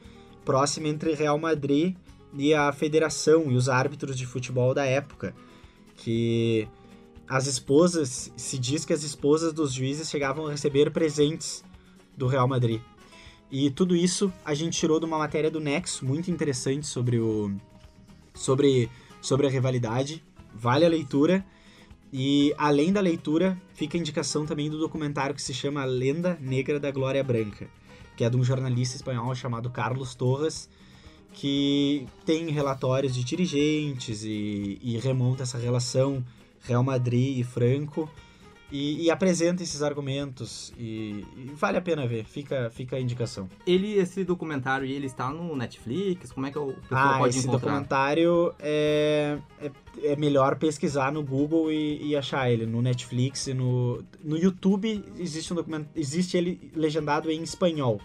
próxima 0.44 0.88
entre 0.88 1.14
Real 1.14 1.38
Madrid 1.38 1.96
e 2.36 2.54
a 2.54 2.72
federação 2.72 3.50
e 3.50 3.56
os 3.56 3.68
árbitros 3.68 4.16
de 4.16 4.26
futebol 4.26 4.74
da 4.74 4.84
época, 4.84 5.34
que 5.96 6.68
as 7.28 7.46
esposas, 7.46 8.32
se 8.36 8.58
diz 8.58 8.84
que 8.84 8.92
as 8.92 9.02
esposas 9.02 9.52
dos 9.52 9.72
juízes 9.72 10.08
chegavam 10.08 10.46
a 10.46 10.50
receber 10.50 10.90
presentes 10.90 11.64
do 12.16 12.26
Real 12.26 12.46
Madrid. 12.46 12.80
E 13.50 13.70
tudo 13.70 13.94
isso 13.94 14.32
a 14.44 14.54
gente 14.54 14.78
tirou 14.78 14.98
de 14.98 15.06
uma 15.06 15.18
matéria 15.18 15.50
do 15.50 15.60
Nexo, 15.60 16.04
muito 16.04 16.30
interessante 16.30 16.86
sobre 16.86 17.18
o 17.18 17.52
sobre 18.34 18.90
sobre 19.20 19.46
a 19.46 19.50
rivalidade. 19.50 20.22
Vale 20.56 20.86
a 20.86 20.88
leitura. 20.88 21.44
E 22.12 22.54
além 22.56 22.92
da 22.92 23.00
leitura, 23.00 23.60
fica 23.74 23.96
a 23.96 24.00
indicação 24.00 24.46
também 24.46 24.70
do 24.70 24.78
documentário 24.78 25.34
que 25.34 25.42
se 25.42 25.52
chama 25.52 25.84
Lenda 25.84 26.38
Negra 26.40 26.80
da 26.80 26.90
Glória 26.90 27.22
Branca, 27.22 27.68
que 28.16 28.24
é 28.24 28.30
de 28.30 28.36
um 28.36 28.44
jornalista 28.44 28.96
espanhol 28.96 29.34
chamado 29.34 29.68
Carlos 29.68 30.14
Torres, 30.14 30.68
que 31.34 32.06
tem 32.24 32.48
relatórios 32.50 33.14
de 33.14 33.22
dirigentes 33.22 34.22
e, 34.22 34.78
e 34.80 34.96
remonta 34.98 35.42
essa 35.42 35.58
relação 35.58 36.24
Real 36.62 36.82
Madrid 36.82 37.38
e 37.38 37.44
Franco. 37.44 38.08
E, 38.70 39.04
e 39.04 39.10
apresenta 39.10 39.62
esses 39.62 39.80
argumentos 39.82 40.72
e, 40.76 41.24
e 41.36 41.50
vale 41.54 41.78
a 41.78 41.80
pena 41.80 42.06
ver, 42.06 42.24
fica, 42.24 42.68
fica 42.70 42.96
a 42.96 43.00
indicação. 43.00 43.48
Ele, 43.66 43.94
esse 43.94 44.24
documentário, 44.24 44.86
ele 44.86 45.06
está 45.06 45.30
no 45.30 45.54
Netflix? 45.54 46.32
Como 46.32 46.46
é 46.46 46.50
que 46.50 46.58
o 46.58 46.72
pessoal 46.72 47.14
Ah, 47.14 47.18
pode 47.18 47.36
esse 47.36 47.46
encontrar? 47.46 47.68
documentário 47.70 48.52
é, 48.58 49.38
é, 49.60 49.70
é 50.02 50.16
melhor 50.16 50.56
pesquisar 50.56 51.12
no 51.12 51.22
Google 51.22 51.70
e, 51.70 52.08
e 52.08 52.16
achar 52.16 52.50
ele 52.50 52.66
no 52.66 52.82
Netflix 52.82 53.46
e 53.46 53.54
no, 53.54 54.02
no 54.24 54.36
YouTube 54.36 55.04
existe 55.18 55.52
um 55.52 55.56
documento, 55.56 55.88
existe 55.94 56.36
ele 56.36 56.70
legendado 56.74 57.30
em 57.30 57.42
espanhol, 57.42 58.00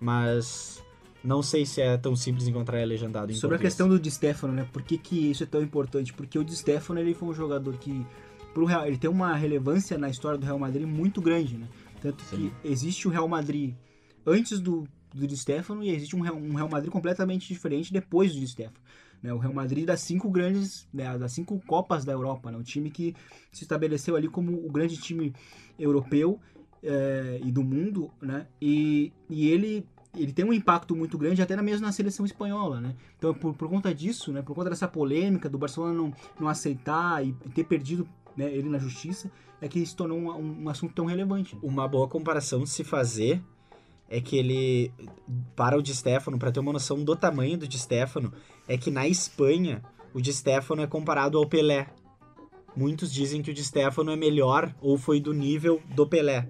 mas 0.00 0.82
não 1.22 1.42
sei 1.42 1.64
se 1.64 1.80
é 1.80 1.96
tão 1.96 2.16
simples 2.16 2.48
encontrar 2.48 2.78
ele 2.78 2.86
legendado 2.86 3.30
em 3.30 3.34
Sobre 3.34 3.56
a 3.56 3.58
português. 3.58 3.72
questão 3.74 3.88
do 3.88 3.98
Di 4.00 4.10
Stefano, 4.10 4.52
né? 4.52 4.66
Por 4.72 4.82
que, 4.82 4.98
que 4.98 5.30
isso 5.30 5.42
é 5.44 5.46
tão 5.46 5.62
importante? 5.62 6.12
Porque 6.12 6.38
o 6.38 6.44
Di 6.44 6.56
Stefano 6.56 6.98
ele 6.98 7.14
foi 7.14 7.28
um 7.28 7.34
jogador 7.34 7.74
que 7.76 8.04
pro 8.52 8.64
Real, 8.64 8.86
ele 8.86 8.98
tem 8.98 9.10
uma 9.10 9.34
relevância 9.34 9.96
na 9.98 10.08
história 10.08 10.38
do 10.38 10.44
Real 10.44 10.58
Madrid 10.58 10.86
muito 10.86 11.20
grande, 11.20 11.56
né? 11.56 11.68
Tanto 12.00 12.22
Sim. 12.24 12.50
que 12.62 12.68
existe 12.68 13.06
o 13.06 13.10
Real 13.10 13.28
Madrid 13.28 13.74
antes 14.26 14.60
do, 14.60 14.86
do 15.14 15.26
Di 15.26 15.36
Stefano 15.36 15.82
e 15.82 15.90
existe 15.90 16.16
um 16.16 16.20
Real, 16.20 16.36
um 16.36 16.54
Real 16.54 16.68
Madrid 16.68 16.90
completamente 16.90 17.48
diferente 17.48 17.92
depois 17.92 18.32
do 18.32 18.40
Di 18.40 18.48
Stefano. 18.48 18.78
Né? 19.22 19.32
O 19.32 19.38
Real 19.38 19.54
Madrid 19.54 19.86
das 19.86 20.00
cinco 20.00 20.28
grandes, 20.30 20.88
né, 20.92 21.16
das 21.16 21.32
cinco 21.32 21.60
Copas 21.66 22.04
da 22.04 22.12
Europa, 22.12 22.50
né? 22.50 22.58
um 22.58 22.62
time 22.62 22.90
que 22.90 23.14
se 23.52 23.62
estabeleceu 23.62 24.16
ali 24.16 24.28
como 24.28 24.52
o 24.52 24.70
grande 24.70 24.96
time 24.96 25.32
europeu 25.78 26.40
eh, 26.82 27.40
e 27.44 27.52
do 27.52 27.62
mundo, 27.62 28.10
né? 28.20 28.46
E, 28.60 29.12
e 29.30 29.48
ele 29.48 29.86
ele 30.14 30.32
tem 30.32 30.44
um 30.44 30.52
impacto 30.52 30.94
muito 30.94 31.16
grande 31.16 31.40
até 31.40 31.60
mesmo 31.62 31.86
na 31.86 31.92
seleção 31.92 32.26
espanhola, 32.26 32.80
né? 32.80 32.94
Então 33.16 33.32
por, 33.32 33.54
por 33.54 33.68
conta 33.68 33.94
disso, 33.94 34.30
né? 34.30 34.42
Por 34.42 34.54
conta 34.54 34.68
dessa 34.68 34.86
polêmica 34.86 35.48
do 35.48 35.56
Barcelona 35.56 35.94
não, 35.94 36.12
não 36.38 36.48
aceitar 36.48 37.24
e 37.26 37.32
ter 37.54 37.64
perdido 37.64 38.06
né, 38.36 38.52
ele 38.52 38.68
na 38.68 38.78
justiça, 38.78 39.30
é 39.60 39.68
que 39.68 39.84
se 39.84 39.94
tornou 39.94 40.18
um, 40.18 40.30
um- 40.30 40.62
um 40.64 40.68
assunto 40.68 40.94
tão 40.94 41.04
relevante. 41.06 41.56
Uma 41.62 41.86
boa 41.88 42.08
comparação 42.08 42.62
de 42.64 42.70
se 42.70 42.82
fazer 42.84 43.42
é 44.08 44.20
que 44.20 44.36
ele, 44.36 44.92
para 45.56 45.78
o 45.78 45.82
Di 45.82 45.94
Stefano, 45.94 46.38
para 46.38 46.50
ter 46.52 46.60
uma 46.60 46.72
noção 46.72 47.02
do 47.02 47.16
tamanho 47.16 47.56
do 47.56 47.66
Di 47.68 47.78
Stefano, 47.78 48.32
é 48.68 48.76
que 48.76 48.90
na 48.90 49.06
Espanha 49.08 49.82
o 50.12 50.20
Di 50.20 50.32
Stefano 50.32 50.82
é 50.82 50.86
comparado 50.86 51.38
ao 51.38 51.46
Pelé. 51.46 51.86
Muitos 52.76 53.12
dizem 53.12 53.42
que 53.42 53.50
o 53.50 53.54
Di 53.54 53.62
Stefano 53.64 54.10
é 54.10 54.16
melhor 54.16 54.74
ou 54.80 54.96
foi 54.98 55.20
do 55.20 55.32
nível 55.32 55.80
do 55.94 56.06
Pelé. 56.06 56.48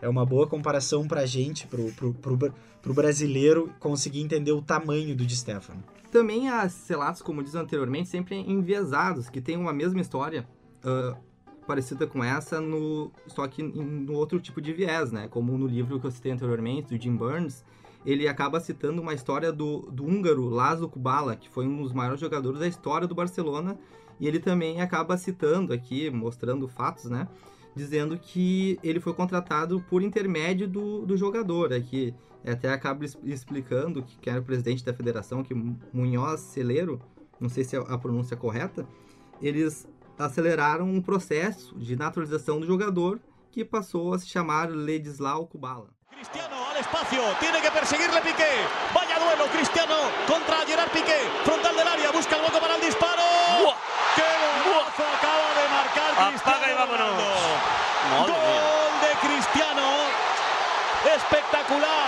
É 0.00 0.08
uma 0.08 0.24
boa 0.26 0.46
comparação 0.46 1.06
pra 1.06 1.26
gente, 1.26 1.66
pro, 1.66 1.92
pro, 1.92 2.12
pro, 2.14 2.54
pro 2.82 2.94
brasileiro 2.94 3.70
conseguir 3.78 4.20
entender 4.20 4.52
o 4.52 4.60
tamanho 4.62 5.14
do 5.14 5.24
Di 5.26 5.36
Stefano. 5.36 5.82
Também 6.10 6.48
há 6.48 6.68
relatos, 6.88 7.22
como 7.22 7.42
diz 7.42 7.54
anteriormente, 7.54 8.08
sempre 8.08 8.36
enviesados, 8.36 9.30
que 9.30 9.40
tem 9.40 9.56
uma 9.56 9.72
mesma 9.72 10.00
história 10.00 10.46
ah, 10.84 11.16
parecida 11.66 12.06
com 12.06 12.22
essa, 12.22 12.60
no, 12.60 13.10
só 13.26 13.46
que 13.46 13.62
no 13.62 14.14
outro 14.14 14.40
tipo 14.40 14.60
de 14.60 14.72
viés, 14.72 15.12
né? 15.12 15.28
Como 15.28 15.56
no 15.56 15.66
livro 15.66 16.00
que 16.00 16.06
eu 16.06 16.10
citei 16.10 16.32
anteriormente, 16.32 16.96
do 16.96 17.02
Jim 17.02 17.16
Burns, 17.16 17.64
ele 18.04 18.26
acaba 18.26 18.60
citando 18.60 19.00
uma 19.00 19.14
história 19.14 19.52
do, 19.52 19.80
do 19.90 20.04
húngaro 20.04 20.48
Laszlo 20.48 20.88
Kubala, 20.88 21.36
que 21.36 21.48
foi 21.48 21.66
um 21.66 21.82
dos 21.82 21.92
maiores 21.92 22.20
jogadores 22.20 22.58
da 22.58 22.66
história 22.66 23.06
do 23.06 23.14
Barcelona, 23.14 23.78
e 24.18 24.26
ele 24.26 24.40
também 24.40 24.80
acaba 24.80 25.16
citando 25.16 25.72
aqui, 25.72 26.10
mostrando 26.10 26.66
fatos, 26.68 27.04
né? 27.04 27.28
Dizendo 27.74 28.18
que 28.18 28.78
ele 28.82 29.00
foi 29.00 29.14
contratado 29.14 29.80
por 29.88 30.02
intermédio 30.02 30.68
do, 30.68 31.06
do 31.06 31.16
jogador, 31.16 31.72
aqui 31.72 32.14
até 32.44 32.72
acaba 32.72 33.04
explicando 33.04 34.02
que, 34.02 34.18
que 34.18 34.28
era 34.28 34.40
o 34.40 34.44
presidente 34.44 34.84
da 34.84 34.92
federação, 34.92 35.44
que 35.44 35.54
Munhoz 35.54 36.40
Celeiro, 36.40 37.00
não 37.40 37.48
sei 37.48 37.62
se 37.62 37.76
é 37.76 37.78
a 37.78 37.96
pronúncia 37.96 38.36
correta, 38.36 38.86
eles 39.40 39.88
aceleraram 40.18 40.86
um 40.86 41.00
processo 41.00 41.74
de 41.78 41.96
naturalização 41.96 42.60
do 42.60 42.66
jogador 42.66 43.20
que 43.50 43.64
passou 43.64 44.14
a 44.14 44.18
se 44.18 44.26
chamar 44.26 44.70
Ledislau 44.70 45.46
Kubala. 45.46 45.90
Cristiano 46.10 46.54
al 46.70 46.76
espacio, 46.78 47.20
tiene 47.40 47.60
que 47.60 47.70
perseguirle 47.70 48.20
Piqué. 48.20 48.52
Vaya 48.94 49.18
duelo, 49.18 49.50
Cristiano 49.50 49.96
contra 50.26 50.64
Gerard 50.66 50.90
Piqué. 50.90 51.18
Frontal 51.44 51.74
del 51.76 51.88
área, 51.88 52.12
busca 52.12 52.36
el 52.36 52.42
hueco 52.42 52.60
para 52.60 52.76
el 52.76 52.80
disparo. 52.80 53.22
¡Buah! 53.62 53.76
¡Qué 54.14 54.22
golazo 54.64 55.02
acaba 55.02 55.48
de 55.58 55.64
marcar 55.68 56.10
Cristiano 56.30 56.56
Apaga 56.56 56.72
y 56.72 56.74
vámonos. 56.74 57.12
Gol 58.28 58.92
de 59.02 59.12
Cristiano. 59.26 59.86
Espectacular. 61.16 62.01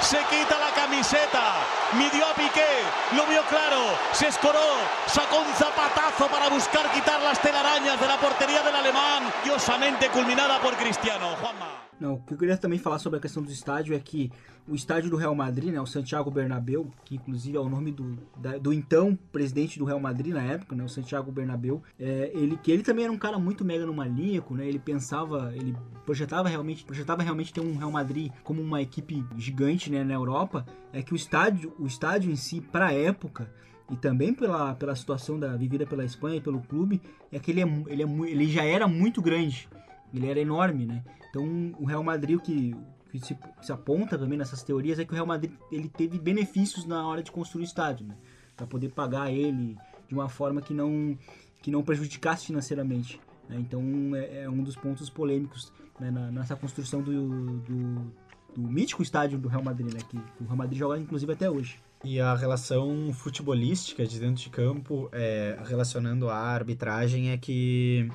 Se 0.00 0.18
quita 0.24 0.58
la 0.58 0.70
camiseta. 0.74 1.54
Midió 1.92 2.26
a 2.26 2.34
Piqué. 2.34 2.82
Lo 3.16 3.26
vio 3.26 3.42
claro. 3.44 3.96
Se 4.12 4.28
escoró. 4.28 4.76
Sacó 5.06 5.38
un 5.38 5.54
zapatazo 5.54 6.26
para 6.28 6.48
buscar 6.48 6.90
quitar 6.92 7.20
las 7.20 7.40
telarañas 7.40 8.00
de 8.00 8.06
la 8.06 8.16
portería 8.16 8.62
del 8.62 8.76
alemán. 8.76 9.32
Diosamente 9.44 10.08
culminada 10.10 10.58
por 10.60 10.74
Cristiano. 10.76 11.36
Juanma. 11.40 11.79
Não, 12.00 12.14
o 12.14 12.18
que 12.22 12.32
eu 12.32 12.38
queria 12.38 12.56
também 12.56 12.78
falar 12.78 12.98
sobre 12.98 13.18
a 13.18 13.20
questão 13.22 13.42
do 13.42 13.50
estádio 13.52 13.94
é 13.94 13.98
que 14.00 14.32
o 14.66 14.74
estádio 14.74 15.10
do 15.10 15.16
Real 15.16 15.34
Madrid, 15.34 15.70
né, 15.70 15.78
o 15.80 15.86
Santiago 15.86 16.30
Bernabéu, 16.30 16.90
que 17.04 17.16
inclusive 17.16 17.58
é 17.58 17.60
o 17.60 17.68
nome 17.68 17.92
do, 17.92 18.16
da- 18.38 18.56
do 18.56 18.72
então 18.72 19.18
presidente 19.30 19.78
do 19.78 19.84
Real 19.84 20.00
Madrid 20.00 20.32
na 20.32 20.42
época, 20.42 20.74
né, 20.74 20.82
o 20.82 20.88
Santiago 20.88 21.30
Bernabéu, 21.30 21.82
é, 21.98 22.30
ele 22.34 22.56
que 22.56 22.72
ele 22.72 22.82
também 22.82 23.04
era 23.04 23.12
um 23.12 23.18
cara 23.18 23.38
muito 23.38 23.66
megalomaníaco, 23.66 24.54
né, 24.54 24.66
ele 24.66 24.78
pensava, 24.78 25.52
ele 25.54 25.76
projetava 26.06 26.48
realmente, 26.48 26.84
projetava 26.84 27.22
realmente 27.22 27.52
ter 27.52 27.60
um 27.60 27.76
Real 27.76 27.90
Madrid 27.92 28.32
como 28.42 28.62
uma 28.62 28.80
equipe 28.80 29.22
gigante, 29.36 29.90
né, 29.90 30.02
na 30.02 30.14
Europa, 30.14 30.64
é 30.94 31.02
que 31.02 31.12
o 31.12 31.16
estádio, 31.16 31.74
o 31.78 31.86
estádio 31.86 32.30
em 32.32 32.36
si 32.36 32.62
para 32.62 32.86
a 32.86 32.92
época 32.94 33.52
e 33.90 33.96
também 33.96 34.32
pela, 34.32 34.74
pela 34.74 34.94
situação 34.96 35.38
da 35.38 35.54
vivida 35.54 35.84
pela 35.84 36.04
Espanha 36.04 36.36
e 36.36 36.40
pelo 36.40 36.60
clube, 36.62 37.02
é 37.30 37.38
que 37.38 37.50
ele, 37.50 37.60
é, 37.60 37.82
ele, 37.88 38.02
é, 38.04 38.06
ele 38.30 38.46
já 38.48 38.64
era 38.64 38.88
muito 38.88 39.20
grande. 39.20 39.68
Ele 40.12 40.26
era 40.28 40.40
enorme, 40.40 40.86
né? 40.86 41.04
Então 41.28 41.72
o 41.78 41.84
Real 41.84 42.02
Madrid, 42.02 42.36
o 42.36 42.40
que, 42.40 42.74
que 43.10 43.20
se, 43.20 43.36
se 43.62 43.72
aponta 43.72 44.18
também 44.18 44.36
nessas 44.38 44.62
teorias 44.62 44.98
é 44.98 45.04
que 45.04 45.12
o 45.12 45.14
Real 45.14 45.26
Madrid 45.26 45.52
ele 45.70 45.88
teve 45.88 46.18
benefícios 46.18 46.84
na 46.86 47.06
hora 47.06 47.22
de 47.22 47.30
construir 47.30 47.62
o 47.62 47.64
estádio, 47.64 48.06
né? 48.06 48.16
Para 48.56 48.66
poder 48.66 48.90
pagar 48.90 49.30
ele 49.32 49.76
de 50.08 50.14
uma 50.14 50.28
forma 50.28 50.60
que 50.60 50.74
não, 50.74 51.16
que 51.62 51.70
não 51.70 51.82
prejudicasse 51.82 52.46
financeiramente. 52.46 53.20
né? 53.48 53.56
Então 53.60 53.82
é, 54.14 54.42
é 54.42 54.50
um 54.50 54.62
dos 54.62 54.76
pontos 54.76 55.08
polêmicos 55.08 55.72
né, 56.00 56.10
na- 56.10 56.30
nessa 56.30 56.56
construção 56.56 57.00
do, 57.02 57.58
do, 57.60 58.12
do 58.56 58.62
mítico 58.68 59.02
estádio 59.02 59.38
do 59.38 59.48
Real 59.48 59.62
Madrid, 59.62 59.92
né? 59.94 60.00
Que 60.08 60.16
o 60.42 60.44
Real 60.46 60.56
Madrid 60.56 60.78
joga 60.78 60.98
inclusive 60.98 61.32
até 61.32 61.48
hoje. 61.50 61.78
E 62.02 62.18
a 62.18 62.34
relação 62.34 63.12
futebolística 63.12 64.06
de 64.06 64.18
dentro 64.18 64.42
de 64.42 64.48
campo, 64.48 65.08
é, 65.12 65.58
relacionando 65.66 66.30
à 66.30 66.36
arbitragem, 66.38 67.30
é 67.30 67.36
que 67.36 68.08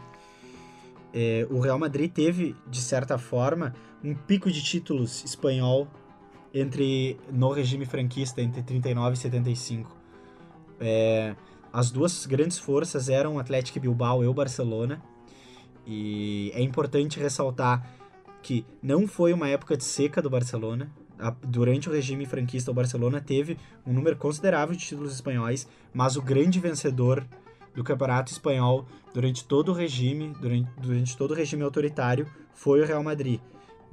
é, 1.17 1.47
o 1.49 1.59
Real 1.61 1.79
Madrid 1.79 2.11
teve, 2.11 2.53
de 2.69 2.81
certa 2.81 3.17
forma, 3.17 3.73
um 4.03 4.13
pico 4.13 4.51
de 4.51 4.61
títulos 4.61 5.23
espanhol 5.23 5.87
entre 6.53 7.17
no 7.31 7.53
regime 7.53 7.85
franquista 7.85 8.41
entre 8.41 8.61
39 8.61 9.13
e 9.13 9.17
75. 9.17 9.95
É, 10.77 11.33
as 11.71 11.89
duas 11.89 12.25
grandes 12.25 12.59
forças 12.59 13.07
eram 13.07 13.35
o 13.35 13.39
Atlético 13.39 13.79
Bilbao 13.79 14.25
e 14.25 14.27
o 14.27 14.33
Barcelona. 14.33 15.01
E 15.87 16.51
é 16.53 16.61
importante 16.61 17.17
ressaltar 17.17 17.89
que 18.41 18.65
não 18.83 19.07
foi 19.07 19.31
uma 19.31 19.47
época 19.47 19.77
de 19.77 19.85
seca 19.85 20.21
do 20.21 20.29
Barcelona. 20.29 20.91
Durante 21.47 21.87
o 21.87 21.93
regime 21.93 22.25
franquista, 22.25 22.71
o 22.71 22.73
Barcelona 22.73 23.21
teve 23.21 23.57
um 23.87 23.93
número 23.93 24.17
considerável 24.17 24.75
de 24.75 24.83
títulos 24.83 25.13
espanhóis, 25.13 25.65
mas 25.93 26.17
o 26.17 26.21
grande 26.21 26.59
vencedor 26.59 27.25
do 27.75 27.83
campeonato 27.83 28.31
espanhol 28.31 28.87
durante 29.13 29.43
todo 29.43 29.69
o 29.69 29.73
regime, 29.73 30.33
durante, 30.39 30.69
durante 30.77 31.17
todo 31.17 31.31
o 31.31 31.33
regime 31.33 31.63
autoritário, 31.63 32.27
foi 32.53 32.81
o 32.81 32.85
Real 32.85 33.03
Madrid. 33.03 33.39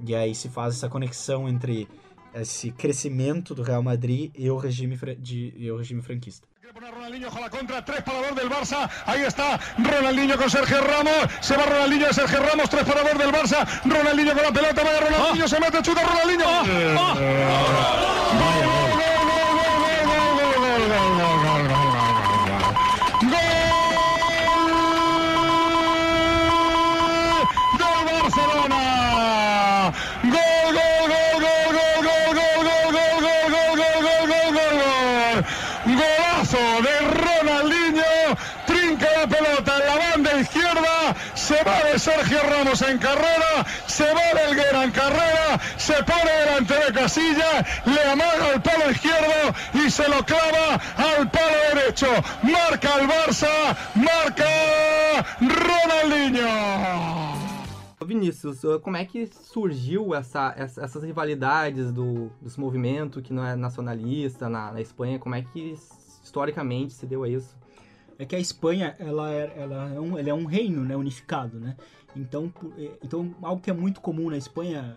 E 0.07 0.15
aí 0.15 0.35
se 0.35 0.49
faz 0.49 0.77
essa 0.77 0.89
conexão 0.89 1.49
entre 1.49 1.89
esse 2.35 2.71
crescimento 2.71 3.55
do 3.55 3.63
Real 3.63 3.83
Madrid 3.83 4.33
e 4.35 4.51
o 4.51 4.57
regime, 4.57 4.97
de, 5.19 5.53
e 5.57 5.71
o 5.71 5.77
regime 5.77 6.03
franquista. 6.03 6.47
Ronaldinho 6.75 7.31
con 7.31 7.41
la 7.41 7.51
contra, 7.51 7.85
tres 7.85 8.03
para 8.03 8.29
dos 8.29 8.35
del 8.35 8.49
Barça. 8.49 8.89
Ahí 9.05 9.23
está 9.23 9.61
Ronaldinho 9.77 10.39
con 10.39 10.49
Sergio 10.49 10.81
Ramos. 10.81 11.29
Se 11.41 11.57
va 11.57 11.65
Ronaldinho 11.67 12.07
de 12.07 12.15
Sergio 12.15 12.43
Ramos, 12.43 12.71
tres 12.71 12.85
para 12.85 13.03
dos 13.03 13.19
del 13.19 13.31
Barça. 13.31 13.67
Ronaldinho 13.85 14.33
con 14.33 14.43
la 14.43 14.53
pelota, 14.53 14.83
vaya 14.83 15.01
Ronaldinho, 15.01 15.49
se 15.49 15.61
mete, 15.61 15.83
chuta 15.83 16.03
Ronaldinho. 16.03 16.47
Gol, 16.95 17.15
gol, 18.41 18.52
Sergio 42.33 42.49
Ramos 42.51 42.81
en 42.83 42.99
carrera. 42.99 43.67
Se 43.87 44.05
va 44.05 44.33
de 44.35 44.49
Helguera 44.49 44.85
en 44.85 44.91
carrera. 44.91 45.61
Se 45.77 45.93
pone 46.03 46.31
delante 46.47 46.75
de 46.75 46.93
Casilla. 46.93 47.67
Le 47.85 48.03
amaga 48.11 48.53
el 48.55 48.63
palo 48.63 48.91
izquierdo 48.91 49.55
y 49.75 49.91
se 49.91 50.09
lo 50.09 50.25
clava 50.25 50.81
al 50.97 51.31
palo 51.31 51.57
derecho. 51.75 52.07
Marca 52.43 52.99
el 53.01 53.07
Barça. 53.09 53.77
Marca 53.95 55.27
Ronaldinho. 55.41 56.49
Vinícius, 58.07 58.65
uh, 58.65 58.81
como 58.81 58.97
é 58.97 59.05
que 59.05 59.27
surgiu 59.27 60.13
essa, 60.15 60.53
essa- 60.57 60.83
essas 60.83 61.05
rivalidades 61.05 61.93
do, 61.93 62.33
desse 62.41 62.59
movimento 62.59 63.23
que 63.23 63.33
não 63.33 63.47
é 63.47 63.55
nacionalista 63.55 64.49
na, 64.49 64.73
na 64.73 64.81
Espanha? 64.81 65.19
Como 65.21 65.35
é 65.37 65.43
que 65.43 65.77
historicamente 66.23 66.95
se 66.95 67.07
deu 67.07 67.23
a 67.25 67.29
isso? 67.29 67.55
é 68.19 68.25
que 68.27 68.37
a 68.37 68.39
Espanha 68.39 68.95
ela 69.01 69.33
é, 69.33 69.53
ela 69.57 69.91
é, 69.95 69.99
um, 70.01 70.17
ela 70.19 70.29
é 70.29 70.35
um 70.35 70.45
reino 70.45 70.85
né, 70.85 70.95
unificado, 70.95 71.59
né? 71.59 71.75
Então, 72.15 72.53
é, 72.79 72.91
então, 73.03 73.35
algo 73.43 73.61
que 73.61 73.71
é 73.71 73.73
muito 73.73 74.01
comum 74.01 74.31
na 74.31 74.37
Espanha, 74.37 74.97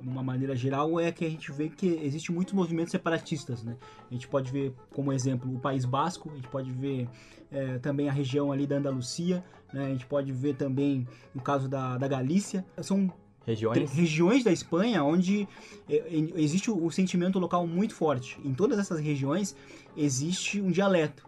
de 0.00 0.08
uma 0.08 0.22
maneira 0.22 0.54
geral, 0.54 0.98
é 0.98 1.10
que 1.10 1.24
a 1.24 1.30
gente 1.30 1.50
vê 1.50 1.68
que 1.68 1.86
existe 1.86 2.30
muitos 2.30 2.54
movimentos 2.54 2.90
separatistas, 2.90 3.62
né? 3.62 3.76
A 4.10 4.14
gente 4.14 4.28
pode 4.28 4.50
ver, 4.50 4.72
como 4.92 5.12
exemplo, 5.12 5.52
o 5.52 5.58
País 5.58 5.84
Basco, 5.84 6.30
a 6.30 6.36
gente 6.36 6.48
pode 6.48 6.70
ver 6.70 7.08
é, 7.50 7.78
também 7.78 8.08
a 8.08 8.12
região 8.12 8.52
ali 8.52 8.66
da 8.66 8.76
Andalucia, 8.76 9.44
né? 9.72 9.86
A 9.86 9.88
gente 9.88 10.06
pode 10.06 10.32
ver 10.32 10.54
também, 10.54 11.06
no 11.34 11.40
caso 11.42 11.68
da, 11.68 11.98
da 11.98 12.06
Galícia, 12.06 12.64
são 12.80 13.12
Regiões? 13.48 13.90
regiões 13.92 14.44
da 14.44 14.52
Espanha 14.52 15.02
onde 15.02 15.48
é, 15.88 16.04
existe 16.36 16.70
o 16.70 16.90
sentimento 16.90 17.38
local 17.38 17.66
muito 17.66 17.94
forte. 17.94 18.38
Em 18.44 18.52
todas 18.52 18.78
essas 18.78 19.00
regiões 19.00 19.56
existe 19.96 20.60
um 20.60 20.70
dialeto. 20.70 21.26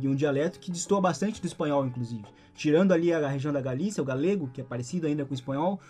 E 0.00 0.08
um 0.08 0.14
dialeto 0.14 0.58
que 0.58 0.70
destoa 0.70 1.00
bastante 1.00 1.40
do 1.40 1.46
espanhol, 1.46 1.84
inclusive. 1.86 2.24
Tirando 2.54 2.92
ali 2.92 3.12
a 3.12 3.28
região 3.28 3.52
da 3.52 3.60
Galícia, 3.60 4.02
o 4.02 4.06
galego, 4.06 4.48
que 4.52 4.60
é 4.60 4.64
parecido 4.64 5.06
ainda 5.06 5.24
com 5.24 5.32
o 5.32 5.34
espanhol, 5.34 5.80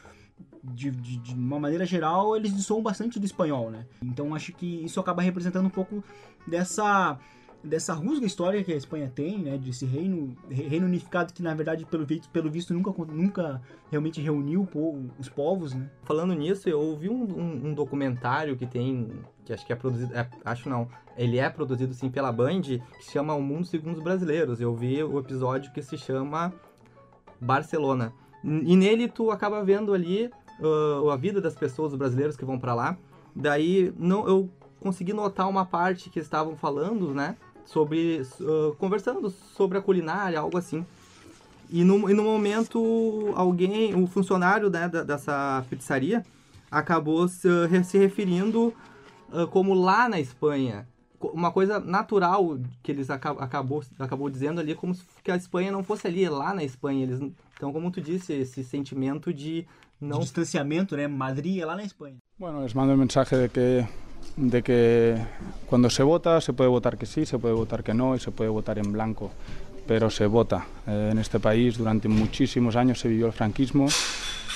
de, 0.62 0.90
de, 0.90 1.16
de 1.18 1.34
uma 1.34 1.58
maneira 1.58 1.84
geral, 1.84 2.36
eles 2.36 2.52
destoam 2.52 2.82
bastante 2.82 3.18
do 3.18 3.26
espanhol, 3.26 3.70
né? 3.70 3.86
Então 4.02 4.34
acho 4.34 4.52
que 4.52 4.84
isso 4.84 4.98
acaba 5.00 5.22
representando 5.22 5.66
um 5.66 5.70
pouco 5.70 6.02
dessa 6.46 7.18
dessa 7.64 7.94
rusga 7.94 8.26
história 8.26 8.64
que 8.64 8.72
a 8.72 8.76
Espanha 8.76 9.08
tem, 9.14 9.38
né, 9.38 9.56
desse 9.56 9.86
reino 9.86 10.36
reino 10.50 10.84
unificado 10.84 11.32
que 11.32 11.44
na 11.44 11.54
verdade 11.54 11.86
pelo 11.86 12.04
visto, 12.04 12.28
pelo 12.30 12.50
visto 12.50 12.74
nunca 12.74 12.90
nunca 13.04 13.62
realmente 13.88 14.20
reuniu 14.20 14.62
o 14.62 14.66
po- 14.66 14.98
os 15.16 15.28
povos, 15.28 15.72
né? 15.72 15.88
Falando 16.02 16.34
nisso, 16.34 16.68
eu 16.68 16.80
ouvi 16.80 17.08
um, 17.08 17.22
um- 17.22 17.66
um 17.68 17.74
documentário 17.74 18.56
que 18.56 18.66
tem, 18.66 19.08
que 19.44 19.52
acho 19.52 19.66
que 19.66 19.72
é 19.72 19.76
produzido, 19.76 20.14
é, 20.14 20.28
acho 20.44 20.68
não, 20.68 20.88
ele 21.16 21.38
é 21.38 21.48
produzido 21.50 21.92
sim 21.94 22.08
pela 22.10 22.30
Band, 22.32 22.60
que 22.62 22.82
se 23.00 23.12
chama 23.12 23.34
O 23.34 23.42
Mundo 23.42 23.66
Segundo 23.66 23.96
os 23.96 24.02
Brasileiros. 24.02 24.60
Eu 24.60 24.74
vi 24.74 25.02
o 25.02 25.18
episódio 25.18 25.72
que 25.72 25.82
se 25.82 25.96
chama 25.98 26.52
Barcelona. 27.40 28.12
E 28.44 28.76
nele 28.76 29.08
tu 29.08 29.30
acaba 29.30 29.62
vendo 29.64 29.92
ali 29.94 30.30
uh, 30.60 31.10
a 31.10 31.16
vida 31.16 31.40
das 31.40 31.54
pessoas, 31.54 31.92
os 31.92 31.98
brasileiros 31.98 32.36
que 32.36 32.44
vão 32.44 32.58
pra 32.58 32.74
lá. 32.74 32.96
Daí 33.34 33.92
não, 33.96 34.26
eu 34.26 34.50
consegui 34.80 35.12
notar 35.12 35.48
uma 35.48 35.64
parte 35.64 36.10
que 36.10 36.18
estavam 36.18 36.56
falando, 36.56 37.14
né, 37.14 37.36
sobre, 37.64 38.22
uh, 38.40 38.74
conversando 38.78 39.30
sobre 39.30 39.78
a 39.78 39.82
culinária, 39.82 40.38
algo 40.40 40.58
assim. 40.58 40.84
E 41.70 41.84
no, 41.84 42.10
e 42.10 42.14
no 42.14 42.24
momento, 42.24 43.32
alguém, 43.34 43.94
o 43.94 44.06
funcionário 44.06 44.68
né, 44.68 44.88
da- 44.88 45.02
dessa 45.04 45.64
pizzaria, 45.70 46.24
acabou 46.70 47.26
se, 47.28 47.48
re- 47.66 47.84
se 47.84 47.96
referindo 47.96 48.74
como 49.50 49.74
lá 49.74 50.08
na 50.08 50.18
Espanha. 50.20 50.86
Uma 51.20 51.52
coisa 51.52 51.78
natural 51.78 52.58
que 52.82 52.90
eles 52.90 53.08
aca- 53.08 53.30
acabou, 53.38 53.82
acabou 53.98 54.28
dizendo 54.28 54.60
ali, 54.60 54.74
como 54.74 54.92
se 54.94 55.02
que 55.22 55.30
a 55.30 55.36
Espanha 55.36 55.70
não 55.70 55.84
fosse 55.84 56.06
ali, 56.08 56.28
lá 56.28 56.52
na 56.52 56.64
Espanha. 56.64 57.04
Eles, 57.04 57.20
então, 57.56 57.72
como 57.72 57.90
tu 57.92 58.00
disse, 58.00 58.32
esse 58.32 58.64
sentimento 58.64 59.32
de 59.32 59.64
não 60.00 60.18
De 60.18 60.24
distanciamento, 60.24 60.96
né? 60.96 61.06
Madrid 61.06 61.60
é 61.60 61.64
lá 61.64 61.76
na 61.76 61.84
Espanha. 61.84 62.16
Bueno, 62.38 62.60
les 62.62 62.74
mando 62.74 62.90
el 62.92 62.98
mensaje 62.98 63.36
de 63.36 63.48
que, 63.48 63.86
de 64.36 64.62
que 64.62 65.16
cuando 65.68 65.88
se 65.88 66.02
vota 66.02 66.40
se 66.40 66.52
puede 66.52 66.68
votar 66.68 66.96
que 66.98 67.06
sí, 67.06 67.24
se 67.24 67.38
puede 67.38 67.54
votar 67.54 67.84
que 67.84 67.94
no 67.94 68.16
y 68.16 68.18
se 68.18 68.32
puede 68.32 68.50
votar 68.50 68.78
en 68.78 68.90
blanco, 68.92 69.30
pero 69.86 70.10
se 70.10 70.26
vota. 70.26 70.66
Eh, 70.88 71.10
en 71.12 71.18
este 71.18 71.38
país 71.38 71.78
durante 71.78 72.08
muchísimos 72.08 72.74
años 72.74 72.98
se 72.98 73.06
vivió 73.08 73.26
el 73.26 73.32
franquismo, 73.32 73.86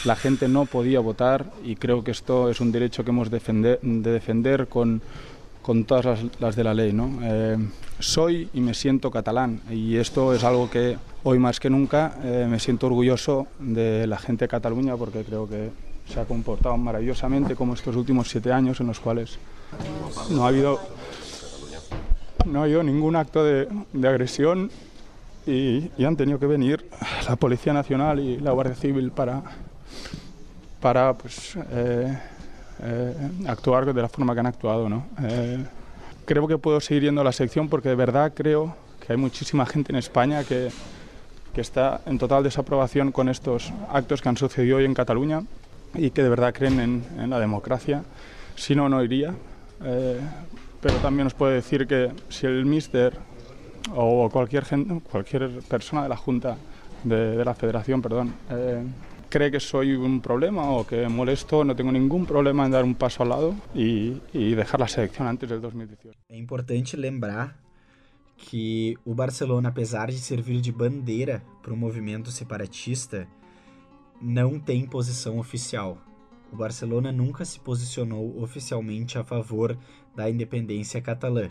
la 0.07 0.17
gente 0.17 0.49
no 0.49 0.65
podía 0.67 1.01
votar 1.01 1.47
y 1.65 1.77
creo 1.77 2.03
que 2.05 2.13
esto 2.13 2.49
es 2.49 2.61
un 2.61 2.73
derecho 2.73 3.05
que 3.05 3.11
hemos 3.11 3.31
defender- 3.31 3.81
de 3.83 4.11
defender 4.13 4.69
con, 4.69 5.03
con 5.63 5.85
todas 5.85 6.21
las, 6.41 6.57
de 6.57 6.65
la 6.65 6.73
ley. 6.75 6.93
¿no? 6.93 7.19
Eh, 7.23 7.57
soy 7.99 8.49
y 8.55 8.61
me 8.61 8.73
siento 8.75 9.11
catalán 9.11 9.61
y 9.71 9.97
esto 9.97 10.33
es 10.33 10.45
algo 10.45 10.71
que 10.71 10.97
hoy 11.25 11.39
más 11.39 11.59
que 11.59 11.71
nunca 11.71 12.15
eh, 12.23 12.47
me 12.49 12.61
siento 12.61 12.87
orgulloso 12.87 13.49
de 13.59 14.07
la 14.07 14.19
gente 14.19 14.45
de 14.45 14.49
Cataluña 14.49 14.97
porque 14.97 15.25
creo 15.25 15.49
que 15.49 15.71
se 16.13 16.21
ha 16.21 16.25
comportado 16.25 16.77
maravillosamente 16.77 17.57
como 17.57 17.75
estos 17.75 17.97
últimos 17.97 18.29
siete 18.29 18.53
años 18.53 18.79
en 18.81 18.87
los 18.87 19.01
cuales 19.01 19.39
no 20.31 20.45
ha 20.45 20.49
habido, 20.49 20.79
no 22.47 22.61
ha 22.61 22.65
habido 22.65 22.83
ningún 22.85 23.17
acto 23.17 23.43
de, 23.43 23.67
de 23.93 24.09
agresión 24.09 24.71
y, 25.49 25.91
y 25.99 26.05
han 26.05 26.17
tenido 26.17 26.39
que 26.39 26.47
venir 26.47 26.89
la 27.29 27.35
Policía 27.37 27.73
Nacional 27.73 28.21
y 28.21 28.39
la 28.39 28.53
Guardia 28.53 28.75
Civil 28.77 29.11
para, 29.11 29.43
para 30.81 31.15
pues, 31.15 31.57
eh, 31.71 32.19
eh, 32.83 33.15
actuar 33.47 33.93
de 33.93 34.03
la 34.03 34.09
forma 34.09 34.35
que 34.35 34.41
han 34.41 34.47
actuado. 34.47 34.89
¿no? 34.89 35.07
Eh, 35.23 35.65
creo 36.25 36.47
que 36.47 36.59
puedo 36.59 36.81
seguir 36.81 37.05
yendo 37.05 37.21
a 37.21 37.25
la 37.25 37.33
sección 37.33 37.69
porque 37.69 37.89
de 37.89 37.95
verdad 37.95 38.33
creo 38.35 38.77
que 39.01 39.13
hay 39.13 39.19
muchísima 39.19 39.67
gente 39.67 39.93
en 39.93 39.97
España 39.97 40.45
que, 40.45 40.71
que 41.55 41.61
está 41.61 42.01
en 42.07 42.19
total 42.19 42.43
desaprobación 42.43 43.13
con 43.13 43.29
estos 43.29 43.73
actos 43.91 44.21
que 44.23 44.29
han 44.29 44.37
sucedido 44.37 44.79
hoy 44.79 44.85
en 44.85 44.95
Cataluña 44.95 45.43
y 45.95 46.11
que 46.11 46.23
de 46.23 46.29
verdad 46.29 46.53
creen 46.53 46.81
en, 46.81 47.05
en 47.19 47.31
la 47.31 47.39
democracia. 47.41 48.03
Si 48.57 48.75
no, 48.75 48.89
no 48.89 49.03
iría. 49.03 49.35
Eh, 49.83 50.21
pero 50.81 50.97
también 50.99 51.27
os 51.27 51.35
puedo 51.35 51.53
decir 51.53 51.87
que 51.87 52.11
si 52.29 52.47
el 52.47 52.65
míster 52.67 53.17
o 53.95 54.29
cualquier, 54.31 54.65
gen- 54.65 55.01
cualquier 55.01 55.49
persona 55.69 56.03
de 56.03 56.09
la 56.09 56.17
Junta, 56.17 56.57
de, 57.05 57.37
de 57.37 57.45
la 57.45 57.55
Federación, 57.55 58.03
perdón, 58.03 58.35
eh, 58.51 58.83
cree 59.29 59.51
que 59.51 59.61
soy 59.61 59.95
un 59.95 60.21
problema 60.21 60.71
o 60.71 60.87
que 60.87 61.09
molesto, 61.09 61.65
no 61.65 61.75
tengo 61.75 61.93
ningún 61.93 62.27
problema 62.27 62.65
en 62.65 62.73
dar 62.73 62.85
un 62.85 62.95
paso 62.95 63.23
al 63.23 63.29
lado 63.31 63.55
y, 63.75 64.21
y 64.33 64.55
dejar 64.55 64.81
la 64.81 64.89
selección 64.89 65.29
antes 65.29 65.49
del 65.49 65.61
2018. 65.61 66.19
É 66.29 66.37
importante 66.37 66.97
lembrar 66.97 67.59
que 68.37 68.97
o 69.05 69.15
Barcelona, 69.15 69.71
apesar 69.71 70.11
de 70.11 70.19
servir 70.19 70.61
de 70.61 70.73
bandeira 70.73 71.43
para 71.63 71.73
o 71.73 71.77
movimento 71.77 72.31
separatista, 72.31 73.27
não 74.21 74.59
tem 74.59 74.87
posição 74.87 75.39
oficial. 75.39 75.99
O 76.53 76.57
Barcelona 76.57 77.11
nunca 77.11 77.45
se 77.45 77.59
posicionou 77.59 78.41
oficialmente 78.43 79.19
a 79.19 79.25
favor 79.25 79.77
da 80.15 80.31
independência 80.31 81.01
catalã, 81.01 81.51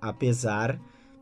apesar 0.00 0.80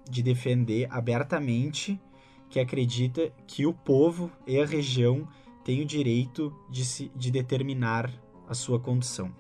de 0.09 0.23
defender 0.23 0.87
abertamente 0.91 2.01
que 2.49 2.59
acredita 2.59 3.33
que 3.47 3.67
o 3.67 3.73
povo 3.73 4.31
e 4.47 4.61
a 4.61 4.67
região 4.67 5.29
têm 5.65 5.83
o 5.83 5.85
direito 5.85 6.53
de, 6.69 6.85
se, 6.85 7.11
de 7.15 7.31
determinar 7.31 8.11
a 8.49 8.55
sua 8.55 8.79
condição. 8.81 9.31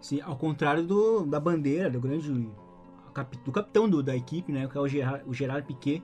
Sim, 0.00 0.20
ao 0.22 0.36
contrário 0.36 0.82
do, 0.82 1.24
da 1.26 1.38
bandeira, 1.38 1.90
do 1.90 2.00
grande 2.00 2.30
do 2.30 3.52
capitão 3.52 3.88
do- 3.88 4.02
da 4.02 4.16
equipe, 4.16 4.50
né, 4.52 4.66
que 4.66 4.78
é 4.78 4.80
o 4.80 4.88
Gerard, 4.88 5.24
o 5.28 5.34
Gerard 5.34 5.66
Piquet, 5.66 6.02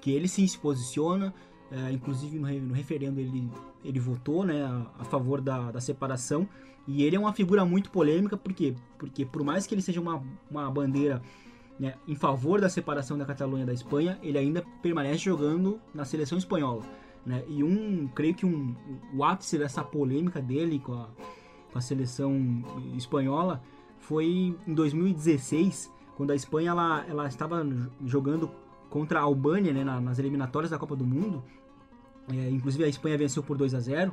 que 0.00 0.10
ele 0.10 0.28
sim 0.28 0.46
se 0.46 0.58
posiciona, 0.58 1.32
é, 1.70 1.90
inclusive 1.92 2.38
no, 2.38 2.48
no 2.60 2.74
referendo 2.74 3.20
ele, 3.20 3.50
ele 3.84 3.98
votou 4.00 4.44
né, 4.44 4.62
a, 4.62 4.86
a 4.98 5.04
favor 5.04 5.40
da, 5.40 5.70
da 5.70 5.80
separação, 5.80 6.46
e 6.86 7.04
ele 7.04 7.16
é 7.16 7.18
uma 7.18 7.32
figura 7.32 7.64
muito 7.64 7.90
polêmica, 7.90 8.36
por 8.36 8.52
quê? 8.52 8.74
Porque 8.98 9.24
por 9.24 9.42
mais 9.44 9.66
que 9.66 9.74
ele 9.74 9.80
seja 9.82 10.00
uma, 10.00 10.22
uma 10.50 10.68
bandeira 10.70 11.22
né, 11.78 11.94
em 12.06 12.14
favor 12.16 12.60
da 12.60 12.68
separação 12.68 13.16
da 13.16 13.24
Catalunha 13.24 13.64
da 13.64 13.72
Espanha, 13.72 14.18
ele 14.22 14.36
ainda 14.36 14.62
permanece 14.82 15.18
jogando 15.18 15.80
na 15.94 16.04
seleção 16.04 16.36
espanhola. 16.36 16.82
Né? 17.24 17.44
E 17.48 17.62
um, 17.62 18.08
creio 18.08 18.34
que 18.34 18.44
um, 18.44 18.74
o 19.14 19.22
ápice 19.24 19.56
dessa 19.58 19.82
polêmica 19.84 20.40
dele 20.40 20.78
com 20.80 20.94
a, 20.94 21.08
com 21.72 21.78
a 21.78 21.80
seleção 21.80 22.62
espanhola 22.96 23.62
foi 24.00 24.56
em 24.66 24.74
2016, 24.74 25.90
quando 26.16 26.32
a 26.32 26.34
Espanha 26.34 26.70
ela, 26.70 27.04
ela 27.08 27.26
estava 27.28 27.64
jogando 28.04 28.50
contra 28.90 29.20
a 29.20 29.22
Albânia 29.22 29.72
né, 29.72 29.84
na- 29.84 30.00
nas 30.00 30.18
eliminatórias 30.18 30.70
da 30.70 30.78
Copa 30.78 30.96
do 30.96 31.04
Mundo. 31.04 31.42
É, 32.28 32.50
inclusive 32.50 32.84
a 32.84 32.88
Espanha 32.88 33.16
venceu 33.18 33.42
por 33.42 33.56
2 33.56 33.74
a 33.74 33.80
0 33.80 34.12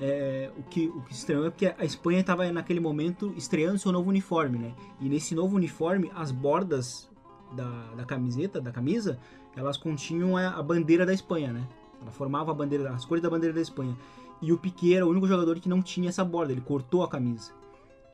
É, 0.00 0.50
o, 0.56 0.62
que, 0.64 0.88
o 0.88 1.02
que 1.02 1.12
estranhou 1.12 1.46
é 1.46 1.50
porque 1.50 1.66
a 1.78 1.84
Espanha 1.84 2.20
estava 2.20 2.50
naquele 2.50 2.80
momento 2.80 3.32
estreando 3.36 3.78
seu 3.78 3.92
novo 3.92 4.08
uniforme, 4.10 4.58
né? 4.58 4.74
E 5.00 5.08
nesse 5.08 5.34
novo 5.36 5.54
uniforme, 5.54 6.10
as 6.16 6.32
bordas 6.32 7.08
da, 7.54 7.92
da 7.96 8.04
camiseta, 8.04 8.60
da 8.60 8.72
camisa, 8.72 9.18
elas 9.56 9.76
continham 9.76 10.36
a, 10.36 10.48
a 10.48 10.62
bandeira 10.62 11.06
da 11.06 11.12
Espanha, 11.12 11.52
né? 11.52 11.68
Ela 12.04 12.12
formava 12.12 12.50
a 12.50 12.54
bandeira, 12.54 12.90
as 12.90 13.04
cores 13.04 13.22
da 13.22 13.30
bandeira 13.30 13.54
da 13.54 13.60
Espanha. 13.60 13.96
E 14.40 14.52
o 14.52 14.58
Piquet 14.58 14.94
era 14.94 15.06
o 15.06 15.10
único 15.10 15.26
jogador 15.26 15.58
que 15.58 15.68
não 15.68 15.82
tinha 15.82 16.10
essa 16.10 16.24
borda, 16.24 16.52
ele 16.52 16.60
cortou 16.60 17.02
a 17.02 17.08
camisa. 17.08 17.52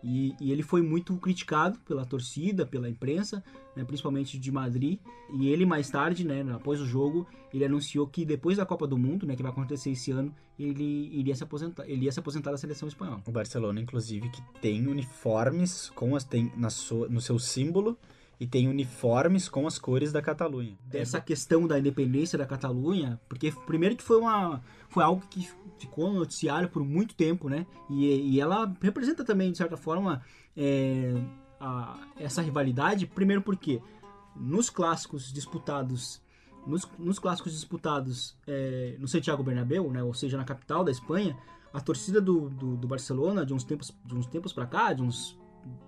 E, 0.03 0.35
e 0.41 0.51
ele 0.51 0.63
foi 0.63 0.81
muito 0.81 1.15
criticado 1.17 1.79
pela 1.81 2.07
torcida, 2.07 2.65
pela 2.65 2.89
imprensa, 2.89 3.45
né, 3.77 3.85
principalmente 3.85 4.39
de 4.39 4.51
Madrid. 4.51 4.99
E 5.33 5.49
ele 5.49 5.67
mais 5.67 5.91
tarde, 5.91 6.25
né, 6.25 6.47
após 6.55 6.81
o 6.81 6.87
jogo, 6.87 7.27
ele 7.53 7.65
anunciou 7.65 8.07
que 8.07 8.25
depois 8.25 8.57
da 8.57 8.65
Copa 8.65 8.87
do 8.87 8.97
Mundo, 8.97 9.27
né, 9.27 9.37
que 9.37 9.43
vai 9.43 9.53
acontecer 9.53 9.91
esse 9.91 10.11
ano, 10.11 10.35
ele 10.59 11.11
iria 11.13 11.35
se 11.35 11.43
aposentar, 11.43 11.85
ele 11.87 12.05
ia 12.05 12.13
se 12.13 12.21
aposentar 12.21 12.51
da 12.51 12.57
seleção 12.57 12.89
espanhola. 12.89 13.23
O 13.27 13.31
Barcelona, 13.31 13.81
inclusive, 13.81 14.31
que 14.31 14.43
tem 14.61 14.87
uniformes 14.87 15.91
com 15.91 16.17
as, 16.17 16.25
tem 16.25 16.51
na 16.57 16.71
sua, 16.71 17.09
no 17.09 17.21
seu 17.21 17.39
símbolo 17.39 17.99
e 18.41 18.47
tem 18.47 18.67
uniformes 18.67 19.49
com 19.49 19.67
as 19.67 19.79
cores 19.79 20.11
da 20.13 20.23
Catalunha. 20.23 20.77
dessa 20.83 21.21
questão 21.21 21.67
da 21.69 21.79
independência 21.79 22.39
da 22.39 22.47
Catalunha, 22.47 23.21
porque 23.29 23.53
primeiro 23.67 23.95
que 23.95 24.03
foi 24.03 24.17
uma 24.19 24.63
foi 24.89 25.05
algo 25.05 25.23
que 25.29 25.47
ficou 25.79 26.11
no 26.11 26.19
noticiário 26.19 26.69
por 26.69 26.83
muito 26.83 27.15
tempo, 27.15 27.49
né? 27.51 27.67
E, 27.91 28.07
e 28.33 28.41
ela 28.41 28.75
representa 28.81 29.23
também 29.25 29.53
de 29.53 29.59
certa 29.59 29.77
forma 29.77 30.23
é, 30.57 31.15
a- 31.61 31.99
essa 32.17 32.41
rivalidade. 32.43 33.07
Primeiro 33.07 33.43
porque 33.43 33.81
nos 34.35 34.71
clássicos 34.71 35.33
disputados 35.33 36.21
nos, 36.67 36.87
nos 36.99 37.19
clássicos 37.19 37.53
disputados 37.53 38.37
é, 38.47 38.97
no 38.99 39.07
Santiago 39.09 39.43
Bernabéu, 39.43 39.91
né? 39.91 40.03
Ou 40.03 40.13
seja, 40.15 40.37
na 40.37 40.45
capital 40.45 40.83
da 40.85 40.91
Espanha, 40.91 41.37
a 41.73 41.81
torcida 41.81 42.21
do, 42.21 42.49
do, 42.51 42.77
do 42.77 42.89
Barcelona 42.89 43.45
de 43.47 43.53
uns 43.55 43.65
tempos 43.65 43.95
de 44.05 44.15
uns 44.15 44.27
tempos 44.27 44.53
para 44.53 44.67
cá, 44.67 44.93
de 44.93 45.03
uns 45.03 45.39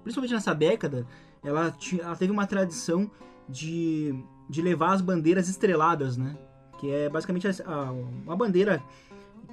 principalmente 0.03 0.35
nessa 0.35 0.55
década, 0.55 1.07
ela, 1.45 1.75
ela 2.01 2.17
teve 2.17 2.33
uma 2.33 2.47
tradição 2.47 3.11
de, 3.49 4.15
de 4.49 4.63
levar 4.63 4.93
as 4.93 5.01
bandeiras 5.01 5.49
estreladas, 5.49 6.17
né? 6.17 6.37
Que 6.79 6.91
é 6.91 7.09
basicamente 7.09 7.47
as- 7.49 7.61
a- 7.61 7.93
uma 7.93 8.37
bandeira 8.37 8.83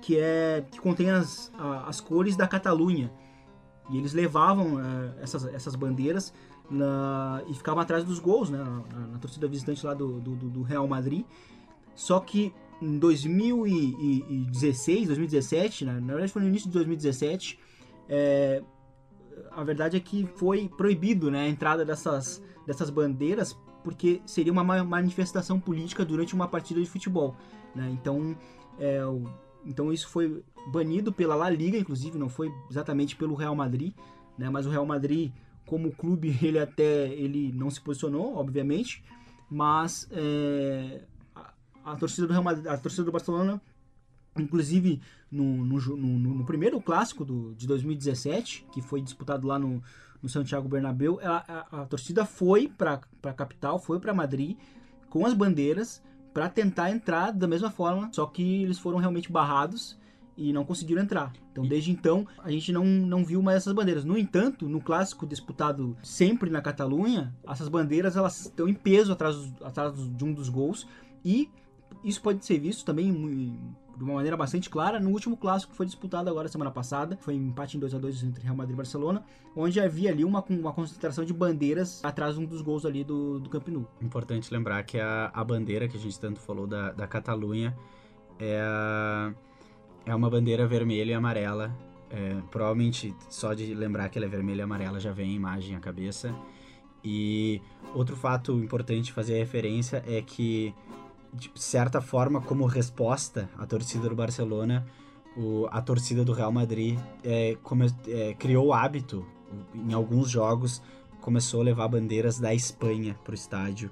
que 0.01 0.17
é 0.17 0.65
que 0.71 0.79
contém 0.79 1.09
as, 1.11 1.51
a- 1.57 1.85
as 1.87 1.99
cores 1.99 2.35
da 2.35 2.47
Catalunha. 2.47 3.11
E 3.91 3.97
eles 3.97 4.13
levavam 4.13 4.79
eh, 4.79 5.13
essas, 5.21 5.45
essas 5.45 5.75
bandeiras 5.75 6.33
na- 6.69 7.41
e 7.47 7.53
ficavam 7.53 7.81
atrás 7.81 8.03
dos 8.03 8.19
gols, 8.19 8.49
né? 8.49 8.57
Na, 8.59 9.07
na 9.07 9.17
torcida 9.17 9.47
visitante 9.47 9.85
lá 9.85 9.93
do, 9.93 10.19
do, 10.19 10.35
do 10.35 10.61
Real 10.61 10.87
Madrid. 10.87 11.25
Só 11.95 12.19
que 12.19 12.53
em 12.81 12.97
2016, 12.97 15.07
2017, 15.07 15.85
né? 15.85 15.99
na 15.99 16.13
verdade 16.13 16.31
foi 16.31 16.41
no 16.41 16.47
início 16.47 16.67
de 16.69 16.73
2017, 16.73 17.59
é, 18.07 18.63
a 19.51 19.63
verdade 19.63 19.97
é 19.97 19.99
que 19.99 20.25
foi 20.35 20.69
proibido 20.69 21.29
né, 21.29 21.41
a 21.41 21.49
entrada 21.49 21.85
dessas, 21.85 22.43
dessas 22.65 22.89
bandeiras 22.89 23.57
porque 23.83 24.21
seria 24.25 24.51
uma 24.51 24.63
ma- 24.63 24.83
manifestação 24.83 25.59
política 25.59 26.05
durante 26.05 26.33
uma 26.33 26.47
partida 26.47 26.79
de 26.79 26.89
futebol. 26.89 27.35
né? 27.75 27.89
Então, 27.91 28.35
é, 28.77 28.99
então 29.65 29.91
isso 29.91 30.07
foi 30.09 30.43
banido 30.67 31.11
pela 31.11 31.35
La 31.35 31.49
Liga, 31.49 31.77
inclusive, 31.77 32.17
não 32.17 32.29
foi 32.29 32.53
exatamente 32.69 33.15
pelo 33.15 33.35
Real 33.35 33.55
Madrid, 33.55 33.93
né? 34.37 34.49
mas 34.49 34.65
o 34.65 34.69
Real 34.69 34.85
Madrid, 34.85 35.31
como 35.65 35.91
clube, 35.91 36.37
ele 36.41 36.59
até 36.59 37.07
ele 37.07 37.51
não 37.53 37.69
se 37.69 37.81
posicionou, 37.81 38.35
obviamente, 38.35 39.03
mas 39.49 40.07
é, 40.11 41.01
a, 41.35 41.53
a 41.85 41.95
torcida 41.95 42.27
do 42.27 42.33
Real 42.33 42.43
Madrid, 42.43 42.67
a 42.67 42.77
torcida 42.77 43.03
do 43.03 43.11
Barcelona 43.11 43.61
inclusive 44.41 45.01
no, 45.31 45.43
no, 45.65 45.79
no- 45.95 46.19
no- 46.35 46.45
primeiro 46.45 46.79
clássico 46.81 47.23
do, 47.25 47.53
de 47.55 47.67
2017, 47.67 48.65
que 48.71 48.81
foi 48.81 49.01
disputado 49.01 49.47
lá 49.47 49.57
no, 49.59 49.81
no 50.21 50.29
Santiago 50.29 50.67
Bernabéu, 50.67 51.19
ela- 51.21 51.43
a, 51.47 51.81
a 51.81 51.85
torcida 51.85 52.25
foi 52.25 52.67
para 52.67 52.99
a 53.23 53.33
capital, 53.33 53.79
foi 53.79 53.99
para 53.99 54.13
Madrid 54.13 54.57
com 55.09 55.25
as 55.25 55.33
bandeiras 55.33 56.01
para 56.33 56.47
tentar 56.49 56.91
entrar 56.91 57.31
da 57.31 57.47
mesma 57.47 57.71
forma, 57.71 58.09
só 58.13 58.25
que 58.25 58.63
eles 58.63 58.77
foram 58.79 58.97
realmente 58.99 59.31
barrados 59.31 59.97
e 60.37 60.53
não 60.53 60.63
conseguiram 60.63 61.01
entrar. 61.01 61.33
Então, 61.51 61.65
desde 61.67 61.91
então, 61.91 62.25
a 62.41 62.49
gente 62.49 62.71
não, 62.71 62.85
não 62.85 63.25
viu 63.25 63.41
mais 63.41 63.57
essas 63.57 63.73
bandeiras. 63.73 64.05
No 64.05 64.17
entanto, 64.17 64.69
no 64.69 64.79
clássico 64.79 65.27
disputado 65.27 65.97
sempre 66.01 66.49
na 66.49 66.61
Catalunha, 66.61 67.35
essas 67.45 67.67
bandeiras 67.67 68.15
elas 68.15 68.45
estão 68.45 68.67
em 68.67 68.73
peso 68.73 69.11
atrás, 69.11 69.35
atrás 69.61 69.93
de 70.15 70.23
um 70.23 70.31
dos 70.33 70.47
gols 70.47 70.87
e 71.25 71.49
isso 72.05 72.21
pode 72.21 72.45
ser 72.45 72.57
visto 72.59 72.85
também 72.85 73.11
de 73.99 74.03
uma 74.05 74.13
maneira 74.15 74.37
bastante 74.37 74.69
clara 74.69 74.99
no 74.99 75.09
último 75.09 75.35
clássico 75.35 75.71
que 75.71 75.77
foi 75.77 75.85
disputado 75.85 76.29
agora 76.29 76.47
semana 76.47 76.71
passada, 76.71 77.17
foi 77.21 77.35
um 77.35 77.47
empate 77.49 77.75
em 77.75 77.79
2 77.81 77.93
a 77.93 77.97
2 77.99 78.23
entre 78.23 78.41
Real 78.43 78.55
Madrid 78.55 78.73
e 78.73 78.77
Barcelona, 78.77 79.23
onde 79.55 79.79
havia 79.79 80.09
ali 80.09 80.23
uma, 80.23 80.43
uma 80.49 80.71
concentração 80.71 81.25
de 81.25 81.33
bandeiras 81.33 82.03
atrás 82.03 82.35
de 82.35 82.41
um 82.41 82.45
dos 82.45 82.61
gols 82.61 82.85
ali 82.85 83.03
do, 83.03 83.39
do 83.39 83.49
Camp 83.49 83.67
Nou. 83.67 83.85
Importante 84.01 84.51
lembrar 84.53 84.81
que 84.83 84.97
a, 84.99 85.29
a 85.33 85.43
bandeira 85.43 85.87
que 85.87 85.97
a 85.97 85.99
gente 85.99 86.17
tanto 86.19 86.39
falou 86.39 86.65
da, 86.65 86.91
da 86.93 87.05
Catalunha 87.05 87.75
é, 88.39 88.61
a- 88.63 89.33
é 90.05 90.15
uma 90.15 90.29
bandeira 90.29 90.65
vermelha 90.65 91.11
e 91.11 91.13
amarela. 91.13 91.71
É, 92.11 92.35
provavelmente 92.49 93.13
só 93.29 93.53
de 93.53 93.71
lembrar 93.75 94.09
que 94.09 94.17
ela 94.17 94.25
é 94.25 94.29
vermelha 94.29 94.61
e 94.61 94.63
amarela 94.63 94.99
já 94.99 95.11
vem 95.11 95.29
a 95.29 95.33
imagem 95.33 95.75
à 95.75 95.79
cabeça. 95.79 96.33
E 97.03 97.61
outro 97.93 98.15
fato 98.15 98.53
importante 98.53 99.13
fazer 99.13 99.37
referência 99.37 100.03
é 100.07 100.21
que, 100.21 100.73
de 101.33 101.51
certa 101.55 102.01
forma, 102.01 102.41
como 102.41 102.65
resposta 102.65 103.49
à 103.57 103.65
torcida 103.65 104.09
do 104.09 104.15
Barcelona, 104.15 104.85
o- 105.37 105.67
a 105.71 105.81
torcida 105.81 106.23
do 106.25 106.33
Real 106.33 106.51
Madrid 106.51 106.97
é, 107.23 107.55
come- 107.63 107.93
é, 108.07 108.33
criou 108.33 108.67
o 108.67 108.73
hábito, 108.73 109.25
em 109.73 109.93
alguns 109.93 110.29
jogos, 110.29 110.81
começou 111.21 111.61
a 111.61 111.63
levar 111.63 111.87
bandeiras 111.87 112.39
da 112.39 112.53
Espanha 112.53 113.15
para 113.23 113.31
o 113.31 113.35
estádio 113.35 113.91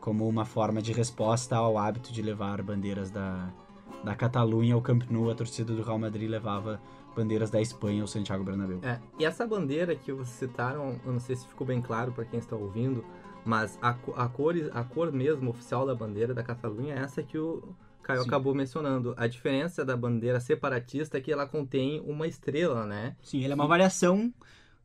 como 0.00 0.28
uma 0.28 0.44
forma 0.44 0.80
de 0.80 0.92
resposta 0.92 1.56
ao 1.56 1.76
hábito 1.78 2.12
de 2.12 2.22
levar 2.22 2.62
bandeiras 2.62 3.10
da, 3.10 3.48
da 4.04 4.14
Catalunha 4.14 4.74
ao 4.74 4.80
Camp 4.80 5.02
Nou. 5.10 5.30
A 5.30 5.34
torcida 5.34 5.74
do 5.74 5.82
Real 5.82 5.98
Madrid 5.98 6.28
levava 6.30 6.80
bandeiras 7.16 7.50
da 7.50 7.60
Espanha 7.60 8.02
ao 8.02 8.06
Santiago 8.06 8.44
Bernabéu. 8.44 8.78
É, 8.82 9.00
e 9.18 9.24
essa 9.24 9.44
bandeira 9.46 9.96
que 9.96 10.12
vocês 10.12 10.38
citaram, 10.50 11.00
eu 11.04 11.12
não 11.12 11.18
sei 11.18 11.34
se 11.34 11.46
ficou 11.46 11.66
bem 11.66 11.80
claro 11.80 12.12
para 12.12 12.24
quem 12.24 12.38
está 12.38 12.54
ouvindo, 12.54 13.04
mas 13.46 13.78
a, 13.80 13.90
a, 13.90 14.28
cor, 14.28 14.54
a 14.72 14.84
cor 14.84 15.12
mesmo 15.12 15.50
oficial 15.50 15.86
da 15.86 15.94
bandeira 15.94 16.34
da 16.34 16.42
Catalunha 16.42 16.94
é 16.94 16.98
essa 16.98 17.22
que 17.22 17.38
o 17.38 17.74
Caio 18.02 18.22
Sim. 18.22 18.28
acabou 18.28 18.54
mencionando. 18.54 19.14
A 19.16 19.26
diferença 19.26 19.84
da 19.84 19.96
bandeira 19.96 20.40
separatista 20.40 21.16
é 21.18 21.20
que 21.20 21.32
ela 21.32 21.46
contém 21.46 22.00
uma 22.00 22.26
estrela, 22.26 22.84
né? 22.84 23.16
Sim, 23.22 23.42
ele 23.42 23.52
é 23.52 23.54
uma 23.54 23.66
variação 23.66 24.32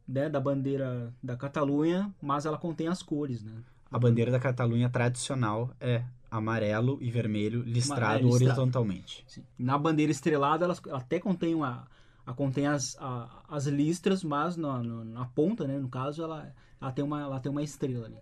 né, 0.07 0.29
da 0.29 0.39
bandeira 0.39 1.13
da 1.21 1.35
Catalunha, 1.35 2.13
mas 2.21 2.45
ela 2.45 2.57
contém 2.57 2.87
as 2.87 3.01
cores, 3.03 3.43
né? 3.43 3.51
A 3.91 3.99
bandeira 3.99 4.31
da 4.31 4.39
Catalunha 4.39 4.89
tradicional 4.89 5.71
é 5.79 6.03
amarelo 6.29 6.97
e 7.01 7.11
vermelho 7.11 7.61
listrado 7.61 8.03
Amarelo 8.03 8.29
listrado. 8.29 8.51
horizontalmente. 8.51 9.23
Sim. 9.27 9.43
Na 9.59 9.77
bandeira 9.77 10.11
estrelada, 10.11 10.63
elas 10.65 10.81
ela 10.87 10.97
até 10.97 11.19
contém 11.19 11.53
uma, 11.53 11.87
a, 12.25 12.33
contém 12.33 12.67
as, 12.67 12.95
a- 12.99 13.43
as 13.49 13.67
listras, 13.67 14.23
mas 14.23 14.55
na, 14.55 14.81
na, 14.81 15.03
na 15.03 15.25
ponta, 15.25 15.67
né, 15.67 15.77
no 15.77 15.89
caso, 15.89 16.23
ela, 16.23 16.53
ela, 16.79 16.91
tem 16.91 17.03
uma, 17.03 17.21
ela 17.21 17.39
tem 17.39 17.51
uma 17.51 17.61
estrela 17.61 18.05
ali. 18.05 18.17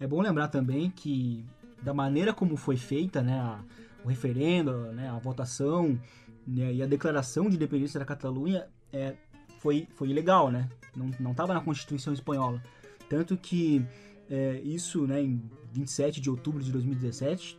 É 0.00 0.06
bom 0.06 0.20
lembrar 0.20 0.48
também 0.48 0.90
que 0.90 1.44
da 1.82 1.94
maneira 1.94 2.32
como 2.32 2.56
foi 2.56 2.76
feita, 2.76 3.22
né, 3.22 3.38
a- 3.40 3.60
o 4.04 4.08
referendo, 4.08 4.92
né, 4.92 5.08
a 5.08 5.18
votação 5.18 5.98
né, 6.46 6.72
e 6.74 6.82
a 6.82 6.86
declaração 6.86 7.48
de 7.48 7.56
independência 7.56 7.98
da 7.98 8.04
Catalunha 8.04 8.66
é, 8.92 9.14
foi, 9.60 9.88
foi 9.94 10.08
ilegal, 10.10 10.50
né? 10.50 10.68
Não 10.94 11.10
não 11.18 11.30
estava 11.30 11.54
na 11.54 11.60
Constituição 11.60 12.12
espanhola, 12.12 12.62
tanto 13.08 13.34
que 13.36 13.84
é, 14.30 14.60
isso, 14.64 15.06
né, 15.06 15.22
em 15.22 15.42
27 15.72 16.20
de 16.20 16.30
outubro 16.30 16.62
de 16.62 16.70
2017, 16.72 17.58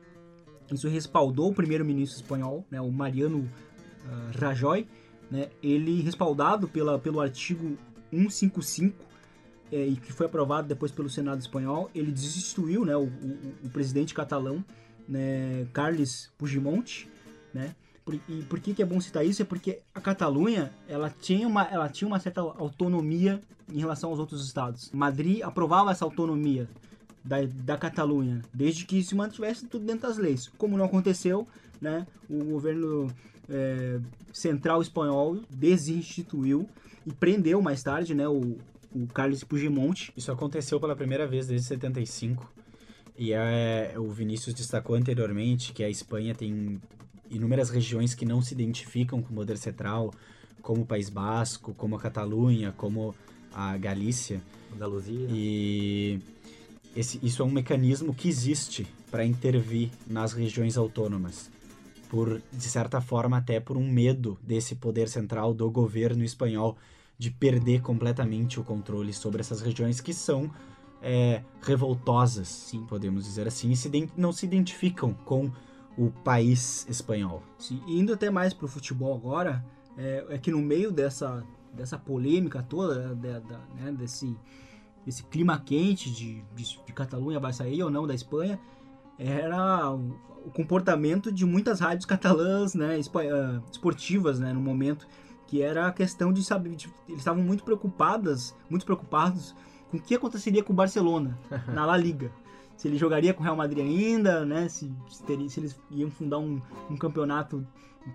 isso 0.71 0.88
respaldou 0.88 1.51
o 1.51 1.54
primeiro-ministro 1.54 2.19
espanhol, 2.21 2.65
né, 2.71 2.82
o 2.82 2.91
Mariano 2.91 3.49
ah, 4.08 4.32
Rajoy, 4.39 4.88
né, 5.30 5.49
ele 5.62 6.01
respaldado 6.01 6.67
pela, 6.67 6.97
pelo 6.97 7.19
artigo 7.19 7.78
155 8.12 8.95
é, 9.71 9.86
e 9.88 9.95
que 9.95 10.13
foi 10.13 10.25
aprovado 10.28 10.67
depois 10.67 10.91
pelo 10.91 11.10
Senado 11.10 11.39
espanhol, 11.39 11.89
ele 11.93 12.12
destituiu 12.12 12.86
né, 12.86 12.95
o, 12.95 13.04
o- 13.06 13.54
o 13.65 13.69
presidente 13.69 14.13
catalão, 14.13 14.63
né, 15.08 15.67
Carles 15.73 16.32
Puigdemont, 16.38 17.08
né? 17.54 17.75
Por- 18.05 18.19
e 18.29 18.43
por 18.43 18.59
que, 18.59 18.73
que 18.73 18.83
é 18.83 18.85
bom 18.85 19.01
citar 19.01 19.25
isso? 19.25 19.41
É 19.41 19.45
porque 19.45 19.79
a 19.93 19.99
Catalunha 19.99 20.71
ela 20.87 21.09
tinha, 21.09 21.47
uma, 21.47 21.63
ela 21.63 21.89
tinha 21.89 22.07
uma 22.07 22.19
certa 22.19 22.39
autonomia 22.41 23.41
em 23.73 23.79
relação 23.79 24.11
aos 24.11 24.19
outros 24.19 24.45
estados. 24.45 24.91
Madrid 24.93 25.41
aprovava 25.41 25.91
essa 25.91 26.05
autonomia 26.05 26.69
da, 27.23 27.37
da 27.43 27.77
Catalunha, 27.77 28.43
desde 28.53 28.85
que 28.85 29.01
se 29.01 29.15
mantivesse 29.15 29.65
tudo 29.65 29.85
dentro 29.85 30.07
das 30.07 30.17
leis. 30.17 30.51
Como 30.57 30.77
não 30.77 30.85
aconteceu, 30.85 31.47
né, 31.81 32.05
o 32.29 32.43
governo 32.43 33.07
é, 33.49 33.99
central 34.31 34.81
espanhol 34.83 35.39
desinstituiu 35.49 36.69
e 37.05 37.11
prendeu 37.11 37.59
mais 37.61 37.81
tarde 37.81 38.13
né, 38.13 38.27
o, 38.27 38.57
o 38.93 39.07
Carles 39.07 39.43
Puigdemont. 39.43 40.13
Isso 40.15 40.31
aconteceu 40.31 40.79
pela 40.79 40.95
primeira 40.95 41.25
vez 41.27 41.47
desde 41.47 41.65
75. 41.67 42.51
E 43.17 43.33
é, 43.33 43.93
o 43.97 44.09
Vinícius 44.09 44.53
destacou 44.53 44.95
anteriormente 44.95 45.73
que 45.73 45.83
a 45.83 45.89
Espanha 45.89 46.35
tem 46.35 46.79
inúmeras 47.29 47.69
regiões 47.69 48.13
que 48.13 48.25
não 48.25 48.41
se 48.41 48.53
identificam 48.53 49.21
com 49.21 49.33
o 49.33 49.35
poder 49.35 49.57
central, 49.57 50.13
como 50.61 50.81
o 50.81 50.85
País 50.85 51.09
Basco, 51.09 51.73
como 51.75 51.95
a 51.95 51.99
Catalunha, 51.99 52.71
como 52.71 53.13
a 53.53 53.77
Galícia. 53.77 54.41
Andaluzia. 54.73 55.27
E 55.29 56.19
esse, 56.95 57.19
isso 57.21 57.41
é 57.41 57.45
um 57.45 57.51
mecanismo 57.51 58.13
que 58.13 58.27
existe 58.27 58.88
para 59.11 59.25
intervir 59.25 59.91
nas 60.07 60.33
regiões 60.33 60.77
autônomas. 60.77 61.49
Por, 62.09 62.41
de 62.51 62.63
certa 62.63 63.01
forma, 63.01 63.38
até 63.38 63.59
por 63.59 63.77
um 63.77 63.89
medo 63.89 64.38
desse 64.41 64.75
poder 64.75 65.09
central 65.09 65.53
do 65.53 65.69
governo 65.69 66.23
espanhol 66.23 66.77
de 67.17 67.31
perder 67.31 67.81
completamente 67.81 68.59
o 68.59 68.63
controle 68.63 69.13
sobre 69.13 69.41
essas 69.41 69.61
regiões 69.61 70.01
que 70.01 70.13
são 70.13 70.51
é, 71.01 71.41
revoltosas, 71.61 72.71
podemos 72.88 73.25
dizer 73.25 73.47
assim, 73.47 73.71
e 73.71 73.75
se 73.75 74.09
não 74.17 74.31
se 74.31 74.45
identificam 74.45 75.13
com 75.13 75.51
o 75.97 76.10
país 76.12 76.86
espanhol. 76.89 77.41
Sim, 77.58 77.81
e 77.88 77.99
indo 77.99 78.13
até 78.13 78.29
mais 78.29 78.53
pro 78.53 78.67
futebol 78.67 79.15
agora, 79.15 79.63
é, 79.97 80.25
é 80.29 80.38
que 80.38 80.51
no 80.51 80.60
meio 80.62 80.91
dessa, 80.91 81.43
dessa 81.73 81.97
polêmica 81.97 82.62
toda, 82.63 83.15
da- 83.15 83.39
da- 83.39 83.62
né, 83.75 83.91
desse, 83.91 84.36
desse 85.05 85.23
clima 85.23 85.58
quente 85.60 86.12
de, 86.12 86.41
de, 86.55 86.63
de 86.86 86.93
Catalunha 86.93 87.39
vai 87.39 87.53
sair 87.53 87.81
ou 87.84 87.89
não 87.89 88.05
da 88.05 88.13
Espanha, 88.13 88.60
era 89.17 89.89
o, 89.91 90.15
o 90.45 90.51
comportamento 90.51 91.31
de 91.31 91.45
muitas 91.45 91.79
rádios 91.79 92.05
catalãs, 92.05 92.73
né, 92.75 92.97
ah, 92.99 93.62
esportivas, 93.71 94.39
né, 94.39 94.51
no 94.51 94.60
momento, 94.60 95.08
que 95.47 95.62
era 95.62 95.88
a 95.88 95.91
questão 95.93 96.34
de 96.34 96.43
saber, 96.43 96.75
de- 96.75 96.89
eles 97.08 97.19
estavam 97.19 97.41
muito 97.43 97.63
preocupadas, 97.63 98.53
muito 98.69 98.86
preocupados 98.86 99.55
com 99.89 99.97
o 99.97 100.01
que 100.01 100.15
aconteceria 100.15 100.63
com 100.63 100.73
o 100.73 100.75
Barcelona 100.75 101.38
na 101.73 101.86
La 101.86 101.95
Liga. 101.95 102.31
Se 102.75 102.88
ele 102.88 102.97
jogaria 102.97 103.33
com 103.33 103.41
o 103.41 103.43
Real 103.43 103.55
Madrid 103.55 103.79
ainda, 103.85 104.45
né? 104.45 104.67
Se, 104.67 104.91
se, 105.09 105.23
teria- 105.23 105.47
se 105.49 105.59
eles 105.59 105.79
iam 105.91 106.09
fundar 106.11 106.39
um, 106.39 106.59
um 106.89 106.97
campeonato 106.97 107.65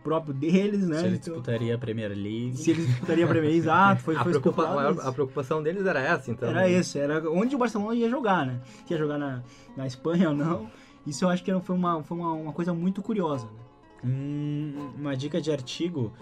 próprio 0.05 0.33
deles, 0.33 0.87
né? 0.87 0.99
Se 0.99 1.07
ele 1.07 1.17
Então, 1.17 1.35
disputaria 1.35 1.75
a 1.75 1.79
Premier 1.79 2.11
League. 2.11 2.57
se 2.57 2.71
eles 2.71 2.87
disputariam 2.87 3.27
a 3.27 3.29
Premier 3.29 3.51
League, 3.53 3.65
exato, 3.67 4.03
foi, 4.03 4.15
a, 4.17 4.23
foi 4.23 4.33
preocupa- 4.33 4.63
especulado 4.63 4.89
a- 4.89 4.93
isso. 5.01 5.09
a 5.09 5.13
preocupação 5.13 5.63
deles 5.63 5.85
era 5.87 6.01
essa, 6.01 6.31
então. 6.31 6.49
Era 6.49 6.71
esse, 6.71 6.99
era 6.99 7.29
onde 7.31 7.57
o 7.57 7.59
Barcelona 7.59 7.95
ia 7.95 8.09
jogar, 8.09 8.47
né? 8.47 8.61
Se 8.87 8.93
ia 8.95 8.99
jogar 8.99 9.19
na, 9.19 9.43
na 9.77 9.87
Espanha 9.87 10.29
ou 10.31 10.37
não. 10.37 10.71
Isso 11.07 11.25
eu 11.25 11.29
acho 11.31 11.43
que 11.43 11.59
foi 11.61 11.75
uma, 11.75 12.03
foi 12.05 12.17
uma, 12.19 12.33
uma 12.35 12.53
coisa 12.53 12.73
muito 12.75 13.03
curiosa, 13.03 13.47
né? 13.47 13.61
Um- 14.05 14.91
uma 14.99 15.17
dica 15.17 15.41
de 15.41 15.51
artigo, 15.51 16.13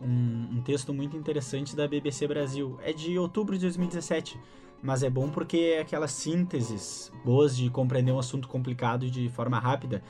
um, 0.00 0.58
um 0.58 0.62
texto 0.62 0.94
muito 0.94 1.16
interessante 1.16 1.76
da 1.76 1.86
BBC 1.86 2.26
Brasil. 2.26 2.78
É 2.82 2.92
de 2.92 3.18
outubro 3.18 3.54
de 3.56 3.60
2017, 3.62 4.40
mas 4.82 5.02
é 5.02 5.10
bom 5.10 5.28
porque 5.28 5.74
é 5.76 5.80
aquelas 5.80 6.12
sínteses 6.12 7.12
boas 7.24 7.56
de 7.56 7.68
compreender 7.70 8.12
um 8.12 8.18
assunto 8.18 8.48
complicado 8.48 9.10
de 9.10 9.28
forma 9.28 9.58
rápida. 9.58 10.02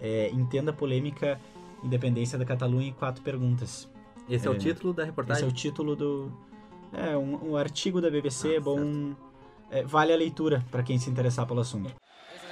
É, 0.00 0.30
entenda 0.30 0.70
a 0.70 0.74
polêmica 0.74 1.40
Independência 1.82 2.38
da 2.38 2.44
Catalunha 2.44 2.88
em 2.88 2.92
quatro 2.92 3.22
perguntas. 3.22 3.88
Esse 4.28 4.46
é, 4.46 4.50
o 4.50 4.54
É. 4.54 4.58
título 4.58 4.94
da 4.94 5.02
Esse 5.02 5.10
reportagem. 5.10 5.44
é 5.44 5.46
o 5.46 5.52
título 5.52 5.94
do. 5.94 6.32
É, 6.92 7.16
um, 7.16 7.50
um 7.50 7.56
artigo 7.56 8.00
da 8.00 8.10
BBC, 8.10 8.48
Ah, 8.48 8.54
é 8.54 8.60
bom. 8.60 9.14
é, 9.70 9.82
vale 9.82 10.12
a 10.12 10.16
leitura 10.16 10.64
para 10.70 10.82
quem 10.82 10.98
se 10.98 11.10
interessar 11.10 11.46
pelo 11.46 11.60
assunto. 11.60 11.92
Este 12.34 12.46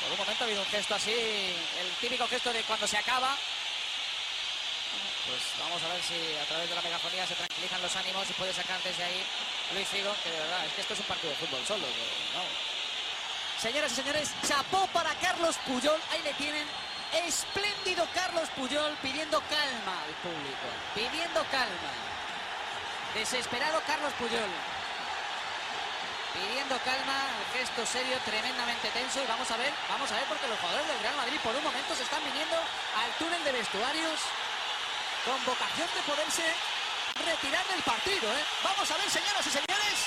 por 0.00 0.12
un 0.12 0.18
momento 0.18 0.44
ha 0.44 0.46
habido 0.46 0.62
un 0.62 0.68
gesto 0.68 0.94
así, 0.94 1.12
el 1.12 1.90
típico 2.00 2.26
gesto 2.28 2.52
de 2.52 2.62
cuando 2.62 2.86
se 2.86 2.98
acaba. 2.98 3.36
Pues 5.26 5.42
vamos 5.60 5.82
a 5.82 5.88
ver 5.92 6.02
si 6.02 6.16
a 6.40 6.44
través 6.46 6.68
de 6.68 6.74
la 6.74 6.82
megafonía 6.82 7.26
se 7.26 7.34
tranquilizan 7.34 7.82
los 7.82 7.94
ánimos 7.96 8.30
y 8.30 8.32
puede 8.32 8.54
sacar 8.54 8.80
desde 8.82 9.04
ahí 9.04 9.22
Luis 9.74 9.86
Figo, 9.88 10.14
que 10.24 10.30
de 10.30 10.38
verdad 10.38 10.64
es 10.64 10.72
que 10.72 10.80
esto 10.80 10.94
es 10.94 11.00
un 11.00 11.06
partido 11.06 11.30
de 11.30 11.36
fútbol 11.36 11.66
solo. 11.66 11.86
no. 12.34 12.42
Señoras 13.60 13.92
y 13.92 13.94
señores, 13.96 14.30
chapó 14.46 14.86
para 14.88 15.12
Carlos 15.16 15.56
Puyol, 15.66 16.00
ahí 16.12 16.22
le 16.22 16.32
tienen. 16.34 16.66
Espléndido 17.26 18.06
Carlos 18.14 18.48
Puyol 18.54 18.96
pidiendo 19.02 19.40
calma 19.40 20.02
al 20.04 20.14
público, 20.22 20.68
pidiendo 20.94 21.42
calma. 21.50 21.92
Desesperado 23.14 23.82
Carlos 23.86 24.12
Puyol. 24.18 24.77
Pidiendo 26.38 26.78
calma, 26.86 27.18
gesto 27.52 27.82
serio, 27.84 28.14
tremendamente 28.24 28.86
tenso. 28.94 29.18
Y 29.22 29.26
vamos 29.26 29.50
a 29.50 29.56
ver, 29.56 29.72
vamos 29.88 30.06
a 30.12 30.14
ver, 30.14 30.24
porque 30.30 30.46
los 30.46 30.58
jugadores 30.58 30.86
del 30.86 31.00
Real 31.02 31.16
Madrid 31.16 31.38
por 31.42 31.54
un 31.54 31.64
momento 31.64 31.94
se 31.98 32.06
están 32.06 32.22
viniendo 32.22 32.54
al 32.54 33.10
túnel 33.18 33.42
de 33.42 33.52
vestuarios 33.58 34.18
con 35.26 35.38
vocación 35.42 35.88
de 35.98 36.02
poderse 36.06 36.46
retirar 37.26 37.66
del 37.66 37.82
partido. 37.82 38.26
¿eh? 38.30 38.44
Vamos 38.62 38.86
a 38.86 38.96
ver, 38.96 39.10
señoras 39.10 39.42
y 39.46 39.50
señores, 39.50 39.98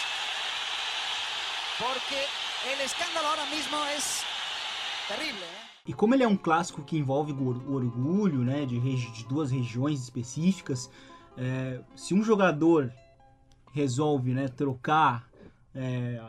porque 1.75 2.19
el 2.71 2.79
escándalo 2.79 3.27
ahora 3.27 3.45
mismo 3.51 3.77
es 3.91 4.23
terrible. 5.07 5.43
¿eh? 5.43 5.71
E 5.87 5.93
como 5.93 6.13
ele 6.13 6.23
é 6.23 6.27
um 6.27 6.37
clássico 6.37 6.83
que 6.83 6.95
envolve 6.95 7.33
o 7.33 7.73
orgulho, 7.73 8.39
né, 8.43 8.65
de, 8.65 8.79
de 8.79 9.23
duas 9.25 9.51
regiões 9.51 9.99
específicas, 9.99 10.89
é, 11.35 11.81
se 11.95 12.13
um 12.13 12.23
jogador 12.23 12.93
resolve, 13.73 14.31
né, 14.31 14.47
trocar 14.47 15.27
é, 15.75 16.21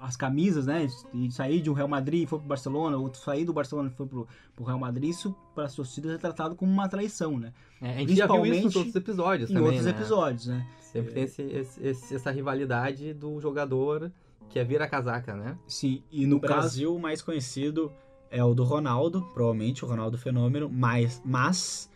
as 0.00 0.16
camisas, 0.16 0.66
né, 0.66 0.86
e 1.12 1.30
sair 1.30 1.60
de 1.60 1.68
um 1.68 1.72
Real 1.72 1.88
Madrid 1.88 2.22
e 2.22 2.26
for 2.26 2.38
pro 2.38 2.48
Barcelona, 2.48 2.96
outro 2.96 3.20
sair 3.20 3.44
do 3.44 3.52
Barcelona 3.52 3.90
e 3.92 3.96
for 3.96 4.06
pro, 4.06 4.26
pro 4.54 4.64
Real 4.64 4.78
Madrid, 4.78 5.10
isso 5.10 5.34
para 5.54 5.64
as 5.64 5.74
torcidas 5.74 6.12
é 6.14 6.18
tratado 6.18 6.54
como 6.54 6.70
uma 6.70 6.88
traição, 6.88 7.38
né, 7.38 7.52
É, 7.80 7.90
a 7.90 7.98
gente 7.98 8.14
já 8.14 8.26
viu 8.26 8.44
isso 8.46 8.54
em 8.54 8.60
principalmente 8.62 8.76
outros 8.78 8.96
episódios 8.96 9.50
em 9.50 9.54
também, 9.54 9.66
outros 9.68 9.84
né? 9.86 9.90
episódios, 9.90 10.46
né. 10.46 10.66
Sempre 10.80 11.12
tem 11.12 11.24
esse, 11.24 11.42
esse- 11.42 12.14
essa 12.14 12.30
rivalidade 12.30 13.12
do 13.12 13.38
jogador 13.40 14.10
que 14.48 14.58
é 14.58 14.64
vira 14.64 14.86
casaca, 14.88 15.34
né? 15.34 15.58
Sim, 15.66 16.02
e 16.10 16.24
no 16.26 16.36
No 16.36 16.40
caso 16.40 16.54
Brasil, 16.60 16.94
o 16.94 17.00
mais 17.00 17.20
conhecido 17.20 17.92
é 18.30 18.42
o 18.44 18.54
do 18.54 18.62
Ronaldo, 18.64 19.22
provavelmente 19.34 19.84
o 19.84 19.88
Ronaldo 19.88 20.16
Fenômeno, 20.16 20.70
mas, 20.72 21.20
mas 21.24 21.90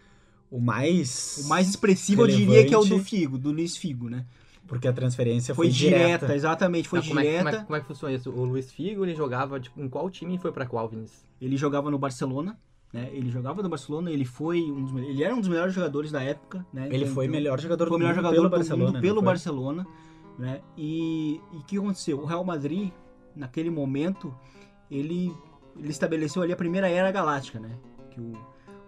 o 0.51 0.61
mais. 0.61 1.43
o 1.45 1.49
mais 1.49 1.69
expressivo 1.69 2.23
eu 2.23 2.27
diria 2.27 2.67
que 2.67 2.75
é 2.75 2.77
o 2.77 2.81
do 2.81 2.87
relevante- 2.89 3.09
Figo, 3.11 3.39
do 3.39 3.53
Luiz 3.53 3.77
Figo, 3.77 4.11
né. 4.11 4.27
Porque 4.71 4.87
a 4.87 4.93
transferência 4.93 5.53
Foi, 5.53 5.67
foi, 5.67 5.75
direta, 5.75 6.33
exatamente, 6.33 6.89
foi 6.89 7.01
Tá, 7.03 7.09
como, 7.09 7.19
é, 7.19 7.23
direta. 7.25 7.39
como, 7.45 7.49
é, 7.57 7.65
como 7.65 7.77
é 7.77 7.81
que 7.81 7.87
funciona 7.89 8.15
isso? 8.15 8.31
O 8.31 8.45
Luiz 8.45 8.71
Figo, 8.73 9.05
ele 9.05 9.17
jogava 9.17 9.59
de- 9.59 9.69
em 9.77 9.89
qual 9.89 10.09
time 10.09 10.37
e 10.37 10.39
foi 10.39 10.53
pra 10.53 10.65
qual, 10.65 10.89
Vinícius? 10.89 11.27
Ele 11.41 11.57
jogava 11.57 11.91
no 11.91 11.99
Barcelona, 11.99 12.57
né? 12.93 13.11
Ele 13.13 13.29
jogava 13.31 13.63
no 13.65 13.69
Barcelona, 13.69 14.13
ele 14.13 14.25
foi 14.25 14.63
um 14.63 14.85
dos, 14.85 14.95
ele 15.03 15.25
era 15.25 15.35
um 15.35 15.41
dos 15.41 15.49
melhores 15.49 15.75
jogadores 15.75 16.13
da 16.13 16.23
época, 16.23 16.65
né? 16.73 16.87
Ele 16.87 16.99
Então, 17.03 17.15
foi 17.15 17.25
então, 17.27 17.37
melhor 17.37 17.59
jogador 17.61 17.89
foi 17.89 17.97
o 17.97 17.99
do 17.99 17.99
melhor 17.99 18.15
mundo 18.15 18.23
jogador 18.23 18.37
pelo 18.37 18.49
do 18.49 18.57
Barcelona. 18.57 18.93
mundo 18.93 19.01
pelo? 19.03 19.23
Barcelona, 19.23 19.87
né? 20.39 20.61
E 20.79 21.41
e 21.53 21.57
o 21.57 21.65
que 21.65 21.77
aconteceu? 21.77 22.21
O 22.21 22.25
Real 22.25 22.45
Madrid, 22.45 22.93
naquele 23.35 23.71
momento, 23.71 24.33
ele 24.89 25.33
ele 25.77 25.89
estabeleceu 25.91 26.43
ali 26.43 26.53
a 26.53 26.57
primeira 26.57 26.89
era 26.89 27.11
galáctica, 27.11 27.59
né? 27.59 27.77
Que 28.13 28.21
o, 28.21 28.33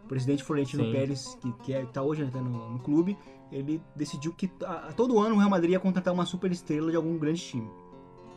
o 0.04 0.06
presidente 0.08 0.44
Florentino 0.44 0.84
Sim. 0.84 0.92
Pérez, 0.92 1.36
que, 1.40 1.52
que 1.64 1.72
é, 1.72 1.84
tá 1.86 2.02
hoje 2.02 2.22
até 2.22 2.40
no, 2.40 2.70
no 2.72 2.78
clube, 2.78 3.16
ele 3.52 3.80
decidiu 3.94 4.32
que 4.32 4.50
a, 4.64 4.92
todo 4.96 5.18
ano 5.20 5.34
o 5.36 5.38
Real 5.38 5.50
Madrid 5.50 5.72
ia 5.72 5.80
contratar 5.80 6.12
uma 6.12 6.24
super 6.26 6.50
estrela 6.50 6.90
de 6.90 6.96
algum 6.96 7.16
grande 7.18 7.40
time. 7.40 7.68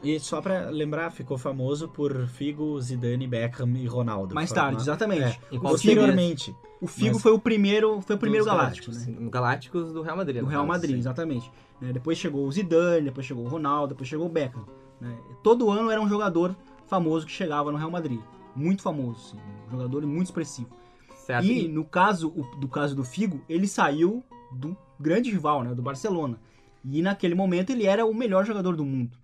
E 0.04 0.20
só 0.20 0.40
pra 0.42 0.70
lembrar, 0.70 1.10
ficou 1.10 1.38
famoso 1.38 1.88
por 1.88 2.28
Figo, 2.28 2.80
Zidane, 2.80 3.26
Beckham 3.26 3.76
e 3.78 3.88
Ronaldo. 3.88 4.36
Mais 4.36 4.52
tarde, 4.52 4.76
uma- 4.76 4.82
exatamente. 4.82 5.40
É. 5.52 5.58
Posteriormente. 5.58 6.56
O 6.82 6.86
Figo 6.88 7.14
Mas- 7.14 7.22
foi 7.24 7.32
o 7.32 7.40
primeiro, 7.40 8.02
foi 8.02 8.16
o 8.16 8.20
primeiro 8.20 8.46
galáctico, 8.46 8.92
né? 8.92 8.98
Galácticos, 8.98 9.30
Galácticos 9.32 9.94
do 9.94 10.02
Real 10.04 10.18
Madrid. 10.18 10.42
Do 10.42 10.48
Real 10.48 10.66
Madrid, 10.68 10.92
sim. 10.92 11.00
exatamente. 11.00 11.52
Né, 11.82 11.92
depois 11.94 12.18
chegou 12.18 12.46
o 12.46 12.52
Zidane, 12.52 13.06
depois 13.06 13.26
chegou 13.26 13.46
o 13.46 13.48
Ronaldo, 13.48 13.94
depois 13.94 14.08
chegou 14.08 14.28
o 14.28 14.30
Beckham. 14.30 14.66
né. 15.02 15.18
Todo 15.42 15.70
ano 15.72 15.90
era 15.90 16.00
um 16.00 16.08
jogador 16.08 16.56
famoso 16.86 17.26
que 17.26 17.32
chegava 17.32 17.72
no 17.72 17.78
Real 17.78 17.90
Madrid. 17.90 18.20
Muito 18.56 18.82
famoso, 18.84 19.32
sim, 19.32 19.38
um 19.68 19.72
jogador 19.72 20.06
muito 20.06 20.28
expressivo. 20.28 20.70
Certo. 21.16 21.46
E 21.48 21.68
no 21.68 21.84
caso 21.84 22.30
o- 22.30 22.56
do 22.60 22.68
caso 22.68 22.96
do 22.96 23.04
Figo, 23.04 23.42
ele 23.50 23.68
saiu 23.68 24.24
do 24.52 24.76
grande 25.00 25.32
rival, 25.32 25.64
né, 25.64 25.74
do 25.74 25.82
Barcelona. 25.82 26.38
E 26.84 27.02
naquele 27.02 27.36
momento 27.36 27.72
ele 27.72 27.86
era 27.86 28.06
o 28.06 28.14
melhor 28.14 28.46
jogador 28.46 28.76
do 28.76 28.86
mundo. 28.86 29.18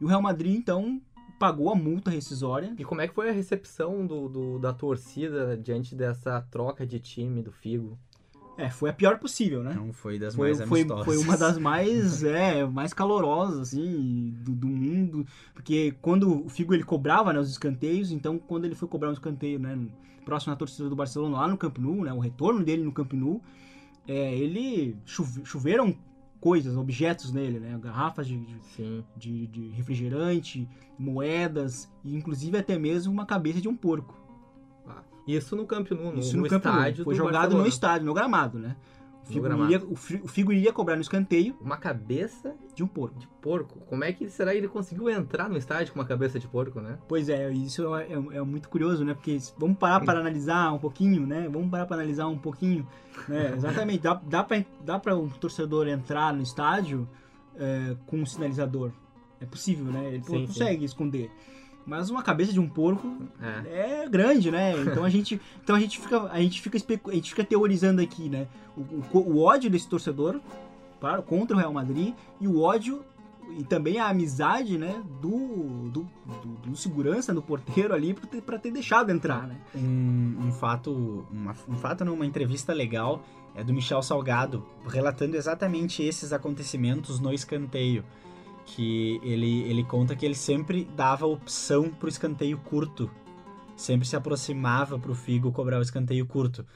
E 0.00 0.04
o 0.04 0.08
Real 0.08 0.20
Madrid 0.22 0.54
então 0.56 1.00
pagou 1.38 1.70
a 1.70 1.74
multa 1.74 2.10
rescisória. 2.10 2.74
E 2.78 2.84
como 2.84 3.00
é 3.00 3.08
que 3.08 3.14
foi 3.14 3.28
a 3.28 3.32
recepção 3.32 4.06
do, 4.06 4.28
do- 4.28 4.58
da 4.58 4.72
torcida 4.72 5.56
diante 5.56 5.94
dessa 5.94 6.40
troca 6.50 6.86
de 6.86 6.98
time 6.98 7.42
do 7.42 7.52
Figo? 7.52 7.98
É, 8.58 8.70
foi 8.70 8.88
a 8.88 8.92
pior 8.92 9.18
possível, 9.18 9.62
né? 9.62 9.74
Não 9.74 9.92
foi 9.92 10.18
das 10.18 10.34
Foi, 10.34 10.48
mais 10.54 10.66
foi, 10.66 10.80
amistosas. 10.80 11.04
foi 11.04 11.16
uma 11.18 11.36
das 11.36 11.58
mais, 11.58 12.24
é, 12.24 12.64
mais 12.64 12.94
calorosas, 12.94 13.60
assim, 13.60 14.34
do, 14.42 14.52
do 14.52 14.66
mundo. 14.66 15.26
Porque 15.52 15.94
quando 16.00 16.46
o 16.46 16.48
Figo 16.48 16.72
ele 16.72 16.82
cobrava 16.82 17.34
né, 17.34 17.38
os 17.38 17.50
escanteios, 17.50 18.10
então 18.10 18.38
quando 18.38 18.64
ele 18.64 18.74
foi 18.74 18.88
cobrar 18.88 19.10
um 19.10 19.12
escanteio, 19.12 19.58
né, 19.58 19.78
próximo 20.24 20.54
à 20.54 20.56
torcida 20.56 20.88
do 20.88 20.96
Barcelona, 20.96 21.36
lá 21.36 21.46
no 21.48 21.58
Camp 21.58 21.76
Nou, 21.76 22.02
né, 22.02 22.12
o 22.14 22.18
retorno 22.18 22.64
dele 22.64 22.82
no 22.82 22.92
Camp 22.92 23.12
Nou, 23.12 23.42
é, 24.08 24.34
ele 24.34 24.96
chove- 25.04 25.44
choveram 25.44 25.96
coisas, 26.40 26.76
objetos 26.76 27.32
nele, 27.32 27.58
né, 27.58 27.78
garrafas 27.82 28.26
de, 28.26 28.36
de, 28.38 29.02
de- 29.16 29.46
de 29.46 29.68
refrigerante, 29.70 30.68
moedas 30.98 31.90
e 32.04 32.14
inclusive 32.14 32.56
até 32.58 32.78
mesmo 32.78 33.12
uma 33.12 33.26
cabeça 33.26 33.60
de 33.60 33.68
um 33.68 33.74
porco. 33.76 34.14
Ah, 34.86 35.02
Isso 35.26 35.56
no 35.56 35.66
Camp 35.66 35.90
Nou, 35.90 36.12
no, 36.12 36.18
Isso 36.20 36.36
no, 36.36 36.42
no, 36.42 36.46
estádio 36.46 37.04
Foi 37.04 37.14
do 37.14 37.18
jogado 37.18 37.32
Barcelona. 37.34 37.62
no 37.62 37.68
estádio, 37.68 38.06
no 38.06 38.14
gramado, 38.14 38.58
né? 38.58 38.76
Figo, 39.26 39.64
iria, 39.64 39.82
o 39.84 39.96
Fi- 39.96 40.20
o 40.22 40.28
Figo 40.28 40.52
iria 40.52 40.72
cobrar 40.72 40.94
no 40.94 41.02
escanteio 41.02 41.56
Uma 41.60 41.76
cabeça 41.76 42.54
de 42.74 42.84
um 42.84 42.86
porco. 42.86 43.18
de 43.18 43.26
porco. 43.42 43.80
Como 43.80 44.04
é 44.04 44.12
que 44.12 44.28
será 44.30 44.52
que 44.52 44.58
ele 44.58 44.68
conseguiu 44.68 45.10
entrar 45.10 45.48
no 45.48 45.56
estádio 45.56 45.92
com 45.92 45.98
uma 45.98 46.04
cabeça 46.06 46.38
de 46.38 46.46
porco, 46.46 46.80
né? 46.80 46.98
Pois 47.08 47.28
é, 47.28 47.50
isso 47.52 47.94
é, 47.96 48.04
é- 48.12 48.36
é 48.38 48.42
muito 48.42 48.68
curioso, 48.68 49.04
né? 49.04 49.14
Porque 49.14 49.36
vamos 49.58 49.76
parar 49.78 50.00
para 50.00 50.20
analisar 50.20 50.72
um 50.72 50.78
pouquinho, 50.78 51.26
né? 51.26 51.48
Vamos 51.50 51.70
parar 51.70 51.86
para 51.86 51.96
analisar 51.96 52.28
um 52.28 52.38
pouquinho, 52.38 52.86
né? 53.28 53.52
Exatamente. 53.56 54.02
Dá, 54.02 54.14
dá 54.14 54.44
para 54.44 54.64
dá 54.84 54.98
pra 54.98 55.16
um 55.16 55.28
torcedor 55.28 55.88
entrar 55.88 56.32
no 56.32 56.42
estádio 56.42 57.08
é, 57.58 57.96
com 58.06 58.18
um 58.18 58.26
sinalizador. 58.26 58.92
É 59.40 59.44
possível, 59.44 59.86
né? 59.86 60.06
Ele 60.14 60.22
Sim, 60.24 60.32
sim. 60.40 60.46
consegue 60.46 60.84
esconder. 60.84 61.30
Mas 61.86 62.10
uma 62.10 62.22
cabeça 62.22 62.52
de 62.52 62.58
um 62.58 62.68
porco 62.68 63.16
É. 63.40 64.02
é 64.04 64.08
grande, 64.08 64.50
né? 64.50 64.74
Então 64.82 65.04
a 65.04 65.08
gente, 65.08 65.40
então 65.62 65.76
a 65.76 65.80
gente 65.80 66.00
fica, 66.00 66.22
a 66.30 66.40
gente 66.40 66.60
fica, 66.60 66.78
a 67.08 67.14
gente 67.14 67.30
fica 67.30 67.44
teorizando 67.44 68.02
aqui, 68.02 68.28
né? 68.28 68.48
O, 68.76 68.80
o- 69.18 69.32
o 69.36 69.42
ódio 69.42 69.70
desse 69.70 69.88
torcedor 69.88 70.40
para, 71.00 71.22
contra 71.22 71.56
o 71.56 71.60
Real 71.60 71.72
Madrid 71.72 72.12
e 72.40 72.48
o 72.48 72.60
ódio 72.60 73.04
e 73.56 73.62
também 73.62 74.00
a 74.00 74.08
amizade, 74.08 74.76
né? 74.76 75.00
Do, 75.22 75.88
do, 75.90 76.06
do, 76.42 76.70
do 76.70 76.76
segurança, 76.76 77.32
do 77.32 77.40
porteiro 77.40 77.94
ali 77.94 78.12
para 78.12 78.26
ter, 78.26 78.42
pra 78.42 78.58
ter 78.58 78.72
deixado 78.72 79.10
entrar, 79.10 79.46
né? 79.46 79.56
Um, 79.72 80.48
um 80.48 80.52
fato, 80.52 81.24
uma- 81.30 81.54
um 81.68 81.76
fato 81.76 82.04
não, 82.04 82.14
uma 82.14 82.26
entrevista 82.26 82.72
legal 82.72 83.22
é 83.54 83.62
do 83.62 83.72
Michel 83.72 84.02
Salgado, 84.02 84.66
relatando 84.88 85.36
exatamente 85.36 86.02
esses 86.02 86.32
acontecimentos 86.32 87.20
no 87.20 87.32
escanteio. 87.32 88.04
Que 88.66 89.20
ele, 89.22 89.62
ele 89.62 89.84
conta 89.84 90.14
que 90.14 90.26
ele 90.26 90.34
sempre 90.34 90.84
dava 90.96 91.26
opção 91.26 91.90
pro 91.90 92.08
escanteio 92.08 92.58
curto. 92.58 93.10
Sempre 93.76 94.06
se 94.06 94.16
aproximava 94.16 94.98
pro 94.98 95.14
Figo 95.14 95.52
cobrar 95.52 95.78
o 95.78 95.82
escanteio 95.82 96.26
curto. 96.26 96.66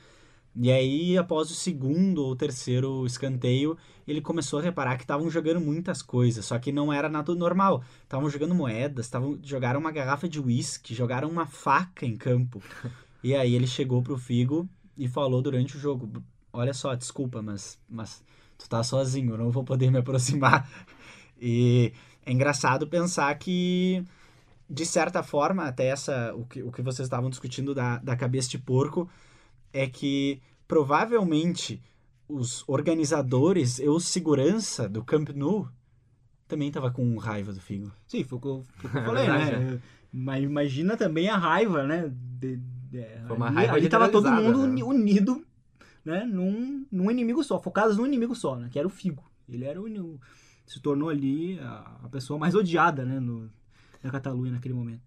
E 0.55 0.71
aí, 0.71 1.17
após 1.17 1.51
o 1.51 1.55
segundo 1.55 2.25
ou 2.25 2.35
terceiro 2.35 3.07
escanteio, 3.07 3.77
ele 4.07 4.21
começou 4.21 4.59
a 4.59 4.63
reparar 4.63 4.97
que 4.97 5.05
estavam 5.05 5.31
jogando 5.31 5.61
muitas 5.61 6.03
coisas, 6.03 6.45
só 6.45 6.59
que 6.59 6.73
não 6.73 6.93
era 6.93 7.09
nada 7.09 7.35
normal. 7.35 7.85
Estavam 8.03 8.29
jogando 8.29 8.55
moedas, 8.55 9.07
estavam 9.07 9.39
jogaram 9.43 9.79
uma 9.79 9.93
garrafa 9.93 10.29
de 10.29 10.41
uísque, 10.41 10.95
jogaram 10.95 11.29
uma 11.29 11.47
faca 11.47 12.07
em 12.07 12.17
campo. 12.17 12.63
E 13.23 13.35
aí 13.35 13.55
ele 13.55 13.67
chegou 13.67 14.03
pro 14.03 14.17
Figo 14.17 14.67
e 14.97 15.07
falou 15.07 15.43
durante 15.43 15.77
o 15.77 15.79
jogo: 15.79 16.11
Olha 16.51 16.73
só, 16.73 16.95
desculpa, 16.95 17.43
mas, 17.43 17.79
mas 17.87 18.25
tu 18.57 18.67
tá 18.67 18.83
sozinho, 18.83 19.35
eu 19.35 19.37
não 19.37 19.51
vou 19.51 19.63
poder 19.63 19.91
me 19.91 19.99
aproximar. 19.99 20.67
E 21.41 21.93
é 22.25 22.33
engraçado 22.33 22.87
pensar 22.87 23.35
que, 23.39 24.05
de 24.69 24.85
certa 24.85 25.23
forma, 25.23 25.65
até 25.65 25.87
essa, 25.87 26.35
o 26.35 26.45
que, 26.45 26.63
o 26.63 26.71
que 26.71 26.83
vocês 26.83 27.07
estavam 27.07 27.31
discutindo 27.31 27.75
da, 27.75 27.99
da 27.99 28.17
cabeça 28.17 28.49
de 28.51 28.59
porco, 28.59 29.09
é 29.73 29.87
que 29.87 30.41
provavelmente 30.69 31.83
os 32.29 32.63
organizadores 32.69 33.79
e 33.79 33.89
os 33.89 34.05
segurança 34.07 34.89
do 34.89 35.03
Camp 35.05 35.31
Nou 35.31 35.69
também 36.47 36.71
tava 36.71 36.91
com 36.91 37.17
raiva 37.17 37.53
do 37.53 37.61
Figo. 37.61 37.91
Sim, 38.07 38.25
foi 38.25 38.39
o 38.39 38.41
que 38.41 38.47
eu, 38.49 38.65
o 38.85 38.89
É 38.99 39.05
falei, 39.05 39.27
né? 39.29 39.81
Mas 40.13 40.43
imagina 40.43 40.97
também 40.97 41.29
a 41.29 41.37
raiva, 41.37 41.87
né? 41.87 42.13
De, 42.39 42.57
de, 42.57 43.05
Foi 43.27 43.37
uma 43.37 43.47
ali, 43.47 43.55
raiva 43.57 43.75
ali 43.75 43.89
tava 43.89 44.09
todo 44.09 44.31
mundo 44.33 44.59
né? 44.59 44.65
uni- 44.65 44.83
unido, 44.83 45.45
né? 46.05 46.25
Num, 46.25 46.85
num 46.91 47.11
inimigo 47.11 47.43
só, 47.45 47.61
focados 47.61 47.97
num 47.97 48.07
inimigo 48.07 48.35
só, 48.35 48.57
né? 48.57 48.69
Que 48.71 48.79
era 48.79 48.89
o 48.89 48.91
Figo. 48.91 49.23
Ele 49.49 49.65
era 49.65 49.81
o, 49.81 50.21
se 50.71 50.79
tornou 50.79 51.09
ali 51.09 51.59
a, 51.59 51.99
a 52.05 52.09
pessoa 52.09 52.39
mais 52.39 52.55
odiada, 52.55 53.05
né? 53.05 53.19
No, 53.19 53.51
na 54.01 54.09
Catalunha 54.09 54.53
naquele 54.53 54.73
momento. 54.73 55.03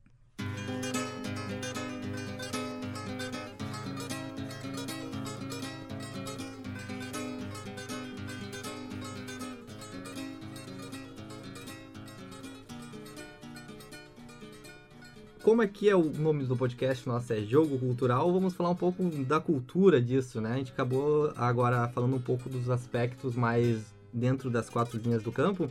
Como 15.42 15.62
aqui 15.62 15.90
é 15.90 15.96
o 15.96 16.04
nome 16.04 16.44
do 16.44 16.58
podcast 16.58 17.08
nosso 17.08 17.32
é 17.32 17.42
Jogo 17.42 17.80
Cultural, 17.80 18.34
vamos 18.34 18.54
falar 18.54 18.70
um 18.70 18.76
pouco 18.76 19.04
da 19.26 19.40
cultura 19.40 20.02
disso, 20.02 20.42
né? 20.42 20.54
A 20.54 20.58
gente 20.58 20.74
acabou 20.74 21.32
agora 21.38 21.88
falando 21.88 22.18
um 22.18 22.22
pouco 22.22 22.50
dos 22.50 22.70
aspectos 22.70 23.36
mais 23.36 23.93
dentro 24.14 24.50
das 24.50 24.70
quatro 24.70 24.98
linhas 25.00 25.24
do 25.24 25.32
campo. 25.32 25.70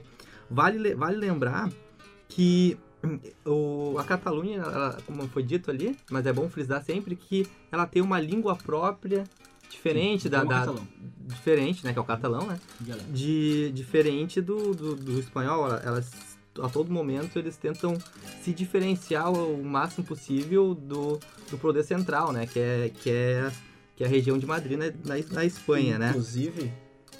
Vale, 0.50 0.78
le- 0.78 0.94
vale 0.94 1.16
lembrar 1.16 1.70
que 2.28 2.76
o, 3.46 3.96
a 3.98 4.04
Catalunha, 4.04 4.58
ela- 4.58 4.98
como 5.06 5.26
foi 5.28 5.42
dito 5.42 5.70
ali, 5.70 5.96
mas 6.10 6.26
é 6.26 6.32
bom 6.32 6.48
frisar 6.48 6.82
sempre 6.84 7.16
que 7.16 7.46
ela 7.70 7.86
tem 7.86 8.02
uma 8.02 8.20
língua 8.20 8.56
própria 8.56 9.24
diferente 9.70 10.28
da, 10.28 10.38
Como 10.40 10.50
da- 10.50 10.74
diferente, 11.20 11.84
né, 11.84 11.92
que 11.92 11.98
é 11.98 12.02
o 12.02 12.04
catalão, 12.04 12.46
né? 12.46 12.58
de 13.10 13.70
diferente 13.72 14.40
do, 14.40 14.74
do, 14.74 14.94
do 14.96 15.18
espanhol. 15.20 15.66
ela- 15.66 15.82
Elas 15.84 16.10
a 16.62 16.68
todo 16.68 16.92
momento 16.92 17.38
eles 17.38 17.56
tentam 17.56 17.96
se 18.42 18.52
diferenciar 18.52 19.32
o 19.32 19.64
máximo 19.64 20.06
possível 20.06 20.74
do, 20.74 21.18
do 21.50 21.56
poder 21.56 21.82
central, 21.82 22.30
né? 22.30 22.46
Que 22.46 22.58
é, 22.60 22.90
que 22.94 23.08
é, 23.10 23.50
que 23.96 24.04
é 24.04 24.06
a 24.06 24.10
região 24.10 24.36
de 24.36 24.44
Madrid 24.44 24.78
na, 24.78 24.84
na, 25.02 25.24
na 25.30 25.44
Espanha, 25.46 25.98
né? 25.98 26.10
Inclusive, 26.10 26.70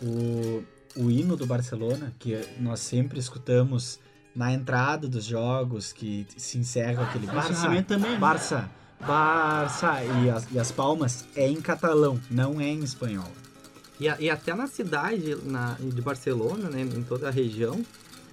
o, 0.03 0.63
o 0.97 1.11
hino 1.11 1.37
do 1.37 1.47
Barcelona, 1.47 2.13
que 2.19 2.39
nós 2.61 2.81
sempre 2.81 3.19
escutamos 3.19 3.99
na 4.35 4.53
entrada 4.53 5.07
dos 5.09 5.25
jogos, 5.25 5.93
que 5.93 6.27
se 6.37 6.59
encerra 6.59 7.05
aquele 7.05 7.27
Barça, 7.27 7.55
também, 7.85 8.11
né? 8.13 8.19
Barça, 8.19 8.71
Barça, 9.01 10.03
e 10.05 10.31
as, 10.31 10.47
e 10.53 10.59
as 10.59 10.71
palmas 10.73 11.27
é 11.37 11.49
em 11.49 11.61
catalão, 11.61 12.19
não 12.31 12.61
é 12.61 12.67
em 12.69 12.83
espanhol. 12.83 13.31
E, 14.01 14.09
a- 14.09 14.17
e 14.19 14.31
até 14.31 14.55
na 14.55 14.67
cidade 14.67 15.37
na, 15.45 15.77
de 15.79 16.01
Barcelona, 16.01 16.69
né? 16.71 16.83
Em 16.83 17.03
toda 17.03 17.29
a 17.29 17.31
região, 17.31 17.85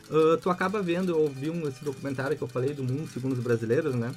ah, 0.09 0.37
tu 0.41 0.49
acaba 0.49 0.81
vendo, 0.81 1.11
eu 1.11 1.19
ouvi 1.19 1.49
um, 1.49 1.67
esse 1.67 1.83
documentário 1.83 2.37
que 2.37 2.43
eu 2.43 2.47
falei 2.47 2.73
do 2.73 2.83
mundo 2.83 3.09
segundo 3.11 3.33
os 3.33 3.39
brasileiros, 3.39 3.93
né? 3.95 4.11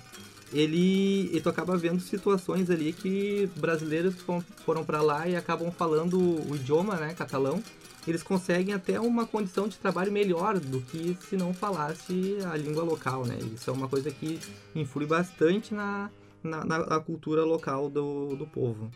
Ele, 0.52 1.30
e 1.34 1.40
tu 1.40 1.48
acaba 1.48 1.76
vendo 1.78 2.00
situações 2.00 2.68
ali 2.70 2.92
que 2.92 3.48
brasileiros 3.56 4.14
fo- 4.16 4.44
foram 4.66 4.84
para 4.84 5.00
lá 5.00 5.26
e 5.26 5.34
acabam 5.34 5.70
falando 5.72 6.18
o 6.48 6.54
idioma, 6.54 6.96
né, 6.96 7.14
catalão. 7.14 7.62
Eles 8.06 8.22
conseguem 8.22 8.74
até 8.74 8.98
uma 9.00 9.26
condição 9.26 9.68
de 9.68 9.76
trabalho 9.78 10.10
melhor 10.10 10.58
do 10.58 10.80
que 10.80 11.16
se 11.28 11.36
não 11.36 11.54
falasse 11.54 12.36
a 12.50 12.56
língua 12.56 12.82
local, 12.82 13.24
né? 13.24 13.38
Isso 13.54 13.70
é 13.70 13.72
uma 13.72 13.88
coisa 13.88 14.10
que 14.10 14.40
influi 14.74 15.06
bastante 15.06 15.72
na, 15.72 16.10
na, 16.42 16.64
na- 16.64 17.00
cultura 17.00 17.44
local 17.44 17.88
do, 17.88 18.34
do 18.34 18.46
povo. 18.46 18.90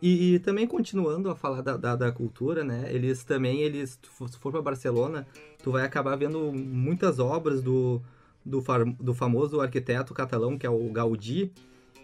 E, 0.00 0.34
e 0.34 0.38
também 0.38 0.66
continuando 0.66 1.30
a 1.30 1.34
falar 1.34 1.60
da, 1.62 1.76
da, 1.76 1.96
da 1.96 2.12
cultura, 2.12 2.64
né? 2.64 2.86
Eles 2.90 3.24
também, 3.24 3.60
eles, 3.60 3.98
se 4.30 4.38
for 4.38 4.50
para 4.52 4.62
Barcelona, 4.62 5.26
tu 5.62 5.70
vai 5.72 5.84
acabar 5.84 6.16
vendo 6.16 6.52
muitas 6.52 7.18
obras 7.18 7.62
do, 7.62 8.00
do, 8.44 8.62
far- 8.62 8.84
do 8.84 9.12
famoso 9.14 9.60
arquiteto 9.60 10.14
catalão, 10.14 10.56
que 10.56 10.66
é 10.66 10.70
o 10.70 10.90
Gaudí. 10.90 11.50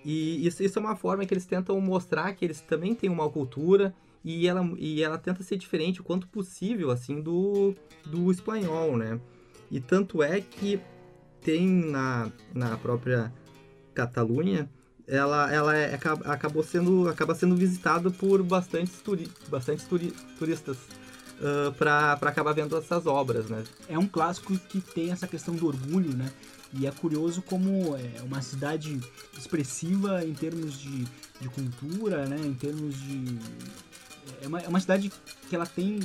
E 0.04 0.44
isso, 0.46 0.62
isso 0.62 0.78
é 0.78 0.82
uma 0.82 0.96
forma 0.96 1.24
que 1.24 1.32
eles 1.32 1.46
tentam 1.46 1.80
mostrar 1.80 2.32
que 2.34 2.44
eles 2.44 2.60
também 2.60 2.94
têm 2.94 3.08
uma 3.08 3.28
cultura 3.30 3.94
e 4.24 4.46
ela, 4.46 4.68
e 4.78 5.02
ela 5.02 5.18
tenta 5.18 5.42
ser 5.42 5.56
diferente 5.56 6.00
o 6.00 6.04
quanto 6.04 6.28
possível, 6.28 6.90
assim, 6.90 7.20
do, 7.20 7.74
do 8.06 8.30
espanhol, 8.30 8.96
né? 8.96 9.20
E 9.70 9.80
tanto 9.80 10.22
é 10.22 10.40
que 10.40 10.80
tem 11.40 11.66
na, 11.66 12.30
na 12.54 12.76
própria 12.76 13.32
Catalunha, 13.94 14.70
ela, 15.06 15.52
ela 15.52 15.76
é- 15.76 15.94
acaba, 15.94 16.32
acabou 16.32 16.62
sendo, 16.62 17.08
acaba 17.08 17.34
sendo 17.34 17.56
visitada 17.56 18.10
por 18.10 18.42
bastantes, 18.42 19.00
turi, 19.00 19.28
bastantes 19.48 19.84
turi, 19.86 20.12
turistas 20.38 20.78
para 21.76 22.12
acabar 22.12 22.52
vendo 22.52 22.76
essas 22.76 23.06
obras, 23.06 23.46
né? 23.48 23.64
é 23.88 23.98
um 23.98 24.06
clássico 24.06 24.56
que 24.56 24.80
tem 24.80 25.10
essa 25.10 25.26
questão 25.26 25.54
do 25.54 25.66
orgulho, 25.66 26.16
né? 26.16 26.30
E 26.72 26.86
é 26.86 26.90
curioso 26.90 27.42
como 27.42 27.96
é 27.96 28.22
uma 28.22 28.40
cidade 28.40 28.98
expressiva 29.36 30.24
em 30.24 30.32
termos 30.32 30.78
de, 30.78 31.04
de 31.40 31.48
cultura, 31.48 32.24
né? 32.26 32.38
Em 32.38 32.54
termos 32.54 32.94
de... 32.98 33.38
É 34.42 34.46
uma, 34.46 34.60
é 34.60 34.68
uma 34.68 34.80
cidade 34.80 35.12
que 35.48 35.54
ela 35.54 35.66
tem, 35.66 35.98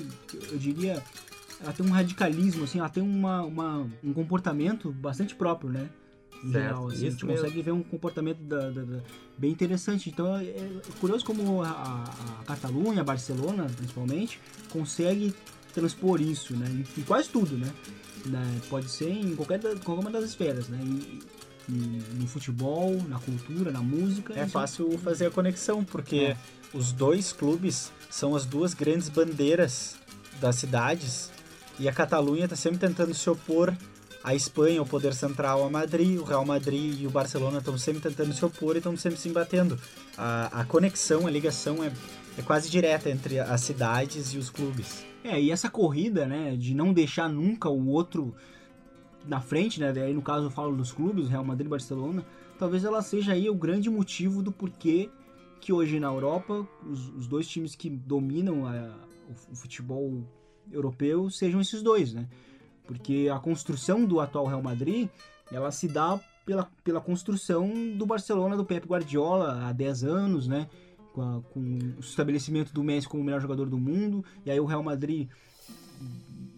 eu 0.52 0.58
diria, 0.58 1.04
ela 1.62 1.74
tem 1.74 1.86
um 1.86 1.92
radicalismo, 1.92 2.64
assim, 2.64 2.80
ela 2.80 2.90
tem 2.90 3.04
uma, 3.04 3.44
uma- 3.44 3.88
um 4.04 4.14
comportamento 4.14 4.92
bastante 4.92 5.36
próprio, 5.36 5.70
né? 5.70 5.90
Em 6.44 6.52
Certo, 6.52 6.64
geral, 6.64 6.88
assim, 6.88 6.96
a 6.96 7.10
gente 7.12 7.26
mesmo. 7.26 7.42
consegue 7.42 7.62
ver 7.64 7.72
um 7.72 7.82
comportamento 7.84 8.38
da- 8.40 8.70
da- 8.70 8.84
da- 8.84 9.02
bem 9.38 9.52
interessante. 9.52 10.10
Então 10.10 10.36
é, 10.38 10.44
é 10.46 10.82
curioso 11.00 11.26
como 11.26 11.64
a, 11.64 11.70
a 12.40 12.44
Catalunha, 12.46 13.02
a 13.02 13.04
Barcelona, 13.04 13.66
principalmente, 13.76 14.40
consegue 14.70 15.34
transpor 15.74 16.22
isso, 16.22 16.56
né? 16.56 16.68
Em, 16.70 17.00
em 17.02 17.04
quase 17.04 17.30
tudo, 17.30 17.58
né? 17.58 17.72
Né, 18.26 18.62
Pode 18.70 18.90
ser 18.90 19.10
em 19.10 19.36
qualquer, 19.36 19.60
qualquer 19.80 20.02
uma 20.02 20.12
das 20.12 20.26
esferas, 20.26 20.68
né? 20.70 20.80
Em- 20.82 21.20
no 21.68 22.28
futebol, 22.28 22.96
na 23.08 23.20
cultura, 23.20 23.72
na 23.72 23.82
música. 23.82 24.34
É 24.38 24.48
fácil 24.48 24.98
fazer 25.00 25.28
a 25.28 25.32
conexão, 25.32 25.84
porque 25.84 26.18
É. 26.18 26.38
os 26.74 26.92
dois 26.92 27.34
clubes 27.34 27.92
são 28.10 28.36
as 28.36 28.46
duas 28.46 28.74
grandes 28.74 29.10
bandeiras 29.10 29.96
das 30.40 30.56
cidades 30.56 31.32
e 31.80 31.88
a 31.90 31.92
Catalunha 31.92 32.46
está 32.46 32.56
sempre 32.56 32.80
tentando 32.80 33.14
se 33.14 33.30
opor 33.30 33.76
à 34.24 34.34
Espanha, 34.34 34.80
ao 34.80 34.86
poder 34.86 35.14
central, 35.14 35.64
a 35.66 35.70
Madrid. 35.70 36.20
O 36.20 36.24
Real 36.24 36.46
Madrid 36.46 37.02
e 37.02 37.08
o 37.08 37.10
Barcelona 37.10 37.60
estão 37.60 37.78
sempre 37.78 38.02
tentando 38.02 38.34
se 38.34 38.44
opor 38.44 38.76
e 38.76 38.80
estão 38.80 38.96
sempre 38.98 39.20
se 39.20 39.30
embatendo. 39.30 39.80
A, 40.18 40.62
a 40.62 40.66
conexão, 40.66 41.28
a 41.28 41.32
ligação 41.32 41.84
é, 41.84 41.92
é 42.38 42.42
quase 42.42 42.70
direta 42.70 43.10
entre 43.10 43.40
as 43.40 43.62
cidades 43.62 44.34
e 44.34 44.38
os 44.38 44.50
clubes. 44.50 45.06
É, 45.24 45.40
e 45.40 45.52
essa 45.52 45.70
corrida, 45.70 46.26
né, 46.26 46.56
de 46.58 46.74
não 46.74 46.94
deixar 46.94 47.28
nunca 47.30 47.70
o 47.70 47.88
outro 47.90 48.34
na 49.28 49.42
frente, 49.42 49.80
né, 49.80 49.90
aí 49.92 50.14
no 50.14 50.22
caso 50.22 50.46
eu 50.48 50.52
falo 50.52 50.76
dos 50.76 50.92
clubes, 50.92 51.28
Real 51.30 51.44
Madrid 51.44 51.68
Barcelona, 51.70 52.26
talvez 52.58 52.84
ela 52.84 53.02
seja 53.02 53.34
aí 53.34 53.50
o 53.50 53.56
grande 53.56 53.90
motivo 53.90 54.42
do 54.42 54.52
porquê 54.52 55.10
que 55.60 55.74
hoje 55.74 56.00
na 56.00 56.08
Europa 56.08 56.68
os, 56.90 57.10
os 57.10 57.28
dois 57.28 57.48
times 57.48 57.76
que 57.76 57.90
dominam 57.90 58.66
a- 58.66 58.96
o, 59.30 59.52
o 59.52 59.56
futebol 59.56 60.24
europeu 60.72 61.30
sejam 61.30 61.60
esses 61.60 61.82
dois, 61.82 62.14
né? 62.14 62.28
Porque 62.86 63.28
a 63.34 63.38
construção 63.40 64.06
do 64.06 64.20
atual 64.22 64.46
Real 64.46 64.62
Madrid, 64.62 65.10
ela 65.52 65.72
se 65.72 65.88
dá 65.88 66.18
pela, 66.46 66.70
pela 66.84 67.02
construção 67.02 67.70
do 67.98 68.06
Barcelona 68.06 68.56
do 68.56 68.64
Pep 68.64 68.88
Guardiola 68.88 69.68
há 69.68 69.74
10 69.74 70.04
anos, 70.06 70.48
né? 70.48 70.70
Com, 71.14 71.22
a- 71.22 71.42
com 71.52 71.60
o 71.60 72.00
estabelecimento 72.00 72.74
do 72.74 72.84
Messi 72.84 73.08
como 73.10 73.22
o 73.22 73.26
melhor 73.26 73.42
jogador 73.42 73.68
do 73.70 73.78
mundo, 73.78 74.24
e 74.46 74.52
aí 74.52 74.60
o 74.60 74.66
Real 74.66 74.84
Madrid 74.84 75.28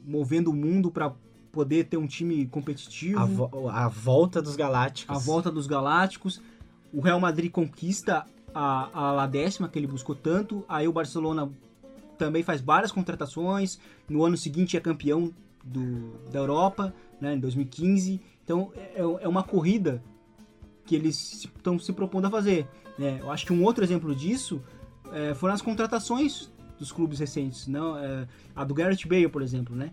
movendo 0.05 0.51
o 0.51 0.53
mundo 0.55 0.91
para 0.91 1.13
poder 1.59 1.83
ter 1.85 1.97
um 1.97 2.07
time 2.07 2.45
competitivo. 2.47 3.19
A, 3.19 3.25
vo- 3.25 3.69
a 3.69 3.87
volta 3.89 4.41
dos 4.41 4.55
Galácticos. 4.55 5.13
a 5.15 5.19
volta 5.19 5.51
dos 5.51 5.67
Galácticos. 5.67 6.41
O 6.93 7.01
Real 7.01 7.19
Madrid 7.19 7.51
conquista 7.51 8.25
a, 8.55 8.89
a 8.93 9.11
La 9.11 9.27
décima, 9.27 9.67
que 9.67 9.77
ele 9.77 9.87
buscou 9.87 10.15
tanto. 10.15 10.63
Aí 10.69 10.87
o 10.87 10.93
Barcelona 10.93 11.51
também 12.17 12.43
faz 12.43 12.61
várias 12.61 12.91
contratações. 12.93 13.77
No 14.07 14.23
ano 14.23 14.37
seguinte 14.37 14.77
é 14.77 14.79
campeão 14.79 15.33
do, 15.63 16.13
da 16.31 16.39
Europa, 16.39 16.93
né, 17.19 17.35
em 17.35 17.39
2015. 17.39 18.21
Então 18.45 18.71
é, 18.75 19.01
é 19.21 19.27
uma 19.27 19.43
corrida 19.43 20.01
que 20.85 20.95
eles 20.95 21.43
estão 21.43 21.77
se 21.77 21.91
propondo 21.91 22.25
a 22.27 22.29
fazer. 22.31 22.65
né? 22.97 23.17
Eu 23.21 23.29
acho 23.31 23.45
que 23.45 23.51
um 23.51 23.63
outro 23.65 23.83
exemplo 23.83 24.15
disso 24.15 24.61
é, 25.11 25.33
foram 25.33 25.53
as 25.53 25.61
contratações 25.61 26.49
dos 26.79 26.91
clubes 26.93 27.19
recentes. 27.19 27.67
Não, 27.67 27.97
é, 27.97 28.25
a 28.55 28.63
do 28.63 28.73
Gareth 28.73 29.05
Bale, 29.05 29.27
por 29.27 29.41
exemplo. 29.41 29.75
Né? 29.75 29.91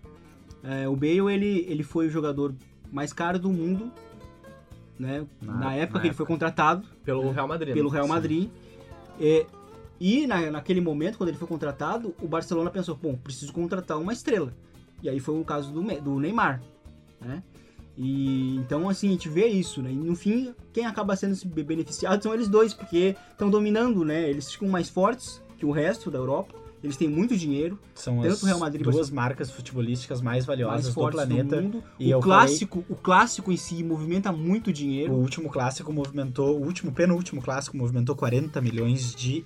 É, 0.63 0.89
o 0.89 0.97
Bale 0.97 1.33
ele, 1.33 1.65
ele 1.69 1.83
foi 1.83 2.07
o 2.07 2.11
jogador 2.11 2.55
mais 2.91 3.13
caro 3.13 3.39
do 3.39 3.51
mundo 3.51 3.91
né? 4.99 5.27
Na- 5.43 5.55
na, 5.55 5.75
época 5.75 5.99
na 5.99 6.01
que 6.03 6.07
ele 6.09 6.15
foi 6.15 6.27
contratado 6.27 6.87
Pelo 7.05 7.31
Real 7.31 7.47
Madrid. 7.47 7.75
pelo 7.75 7.91
né? 7.91 7.95
Real 7.97 8.09
Madrid. 8.09 8.49
É, 9.21 9.47
e 10.01 10.27
na, 10.27 10.51
naquele 10.51 10.81
momento, 10.81 11.17
quando 11.19 11.29
ele 11.31 11.39
foi 11.39 11.47
contratado, 11.49 12.15
o 12.21 12.27
Barcelona 12.27 12.71
pensou, 12.71 12.95
bom, 12.97 13.15
preciso 13.17 13.53
contratar 13.53 13.99
uma 13.99 14.13
estrela. 14.13 14.53
E 15.03 15.09
aí 15.09 15.21
foi 15.21 15.39
o 15.39 15.45
caso 15.45 15.71
do, 15.73 15.83
do 16.01 16.19
Neymar, 16.19 16.63
né? 17.21 17.43
E 17.99 18.57
então 18.57 18.89
assim, 18.89 19.09
a 19.09 19.13
gente 19.13 19.29
vê 19.29 19.47
isso, 19.47 19.81
né? 19.83 19.91
E 19.91 19.95
no 19.97 20.15
fim, 20.17 20.55
quem 20.73 20.85
acaba 20.87 21.17
sendo 21.17 21.35
se 21.35 21.47
be- 21.47 21.63
beneficiado 21.63 22.23
são 22.23 22.33
eles 22.35 22.49
dois, 22.49 22.75
porque 22.75 23.17
estão 23.31 23.49
dominando, 23.51 24.05
né? 24.05 24.29
Eles 24.29 24.51
ficam 24.51 24.69
mais 24.69 24.89
fortes 24.89 25.43
que 25.59 25.65
o 25.65 25.71
resto 25.71 26.11
da 26.11 26.19
Europa. 26.19 26.55
Eles 26.83 26.97
têm 26.97 27.09
muito 27.09 27.37
dinheiro, 27.37 27.79
São 27.95 28.21
Tanto 28.21 28.33
as 28.35 28.43
o 28.43 28.47
Real 28.47 28.59
Madrid 28.59 28.83
duas 28.83 28.97
Barcelona. 28.97 29.23
marcas 29.23 29.51
futebolísticas 29.51 30.21
mais 30.21 30.45
valiosas 30.45 30.83
mais 30.85 30.95
do 30.95 31.01
do, 31.05 31.11
planeta. 31.11 31.61
mundo. 31.61 31.83
E 31.99 32.07
o 32.07 32.11
eu 32.11 32.21
clássico, 32.21 32.85
o 32.89 32.95
clássico 32.95 33.51
em 33.51 33.57
si 33.57 33.83
movimenta 33.83 34.31
muito 34.31 34.71
O 34.71 34.73
dinheiro. 34.73 35.13
último 35.15 35.49
clássico 35.51 35.93
movimentou, 35.93 36.59
o 36.61 36.65
último 36.65 36.93
penúltimo 36.93 37.41
clássico 37.43 37.77
movimentou 37.77 38.15
40 38.15 38.61
milhões 38.61 39.15
de 39.15 39.45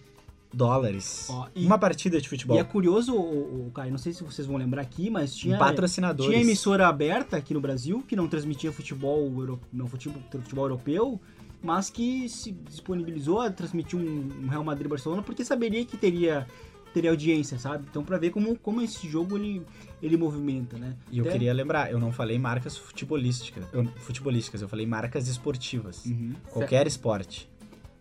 dólares. 0.53 1.29
Ó, 1.31 1.47
e- 1.55 1.65
Uma 1.65 1.79
partida 1.79 2.21
de 2.21 2.29
futebol. 2.29 2.57
E 2.57 2.61
é 2.61 2.65
curioso, 2.65 3.15
o, 3.15 3.69
o, 3.69 3.71
Caio, 3.73 3.91
não 3.91 3.99
sei 3.99 4.13
se 4.13 4.23
vocês 4.25 4.47
vão 4.47 4.57
lembrar 4.57 4.83
aqui, 4.83 5.09
mas 5.09 5.35
tinha 5.35 5.57
patrocinadores. 5.59 6.31
Tinha 6.33 6.43
emissora 6.43 6.89
aberta 6.89 7.37
aqui 7.37 7.55
no 7.55 7.61
Brasil 7.61 8.03
que 8.07 8.17
não 8.17 8.27
transmitia 8.29 8.73
futebol, 8.73 9.31
não 9.73 9.87
futebol, 9.87 10.21
futebol 10.31 10.65
europeu, 10.65 11.21
mas 11.63 11.89
que 11.91 12.29
se 12.29 12.53
disponibilizou 12.53 13.41
a 13.41 13.51
transmitir 13.51 13.99
um, 13.99 14.29
um 14.45 14.49
Real 14.49 14.65
Madrid 14.65 14.89
Barcelona 14.89 15.23
porque 15.23 15.45
saberia 15.45 15.85
que 15.85 15.97
teria 15.97 16.47
teria 16.93 17.11
audiência, 17.11 17.59
sabe? 17.59 17.87
Então 17.91 18.05
pra 18.05 18.19
ver 18.19 18.31
como, 18.31 18.57
como 18.59 18.81
esse 18.83 19.09
jogo 19.09 19.37
ele, 19.37 19.63
ele 20.03 20.17
movimenta, 20.17 20.77
né? 20.77 20.97
E 21.11 21.19
eu 21.19 21.25
Até- 21.25 21.33
queria 21.33 21.53
lembrar, 21.53 21.91
eu 21.91 21.99
não 21.99 22.13
falei 22.13 22.39
marcas 22.39 22.77
futebolísticas, 22.77 23.65
eu, 23.73 23.85
futebolísticas, 24.01 24.63
eu 24.63 24.69
falei 24.69 24.87
marcas 24.87 25.29
esportivas. 25.29 26.05
Uhum. 26.07 26.35
Qualquer 26.51 26.87
esporte. 26.87 27.49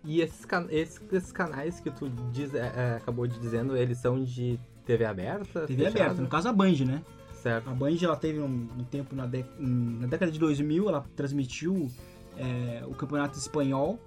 E 0.04 0.22
esses, 0.22 0.46
can- 0.46 0.68
esses, 0.70 1.02
esses 1.12 1.32
canais 1.32 1.80
que 1.80 1.92
tu 1.92 2.10
diz, 2.32 2.54
é, 2.54 2.60
é, 2.76 2.96
acabou 2.98 3.28
de 3.28 3.38
dizendo, 3.40 3.76
eles 3.76 3.98
são 3.98 4.24
de 4.24 4.58
TV 4.86 5.06
aberta? 5.06 5.68
TV 5.68 5.84
fechada? 5.86 6.04
aberta, 6.06 6.22
no 6.22 6.28
caso 6.30 6.48
a 6.50 6.54
Band, 6.54 6.86
né? 6.86 7.02
Certo. 7.34 7.70
A 7.70 7.74
Band 7.74 7.96
ela 8.02 8.16
teve 8.16 8.40
um, 8.40 8.68
um 8.78 8.84
tempo 8.86 9.16
na, 9.16 9.26
em- 9.60 10.00
na 10.00 10.08
década 10.08 10.32
de 10.32 10.40
2000, 10.40 10.88
ela 10.90 11.06
transmitiu 11.16 11.90
é, 12.38 12.84
o 12.88 12.92
campeonato 12.96 13.38
espanhol 13.38 14.00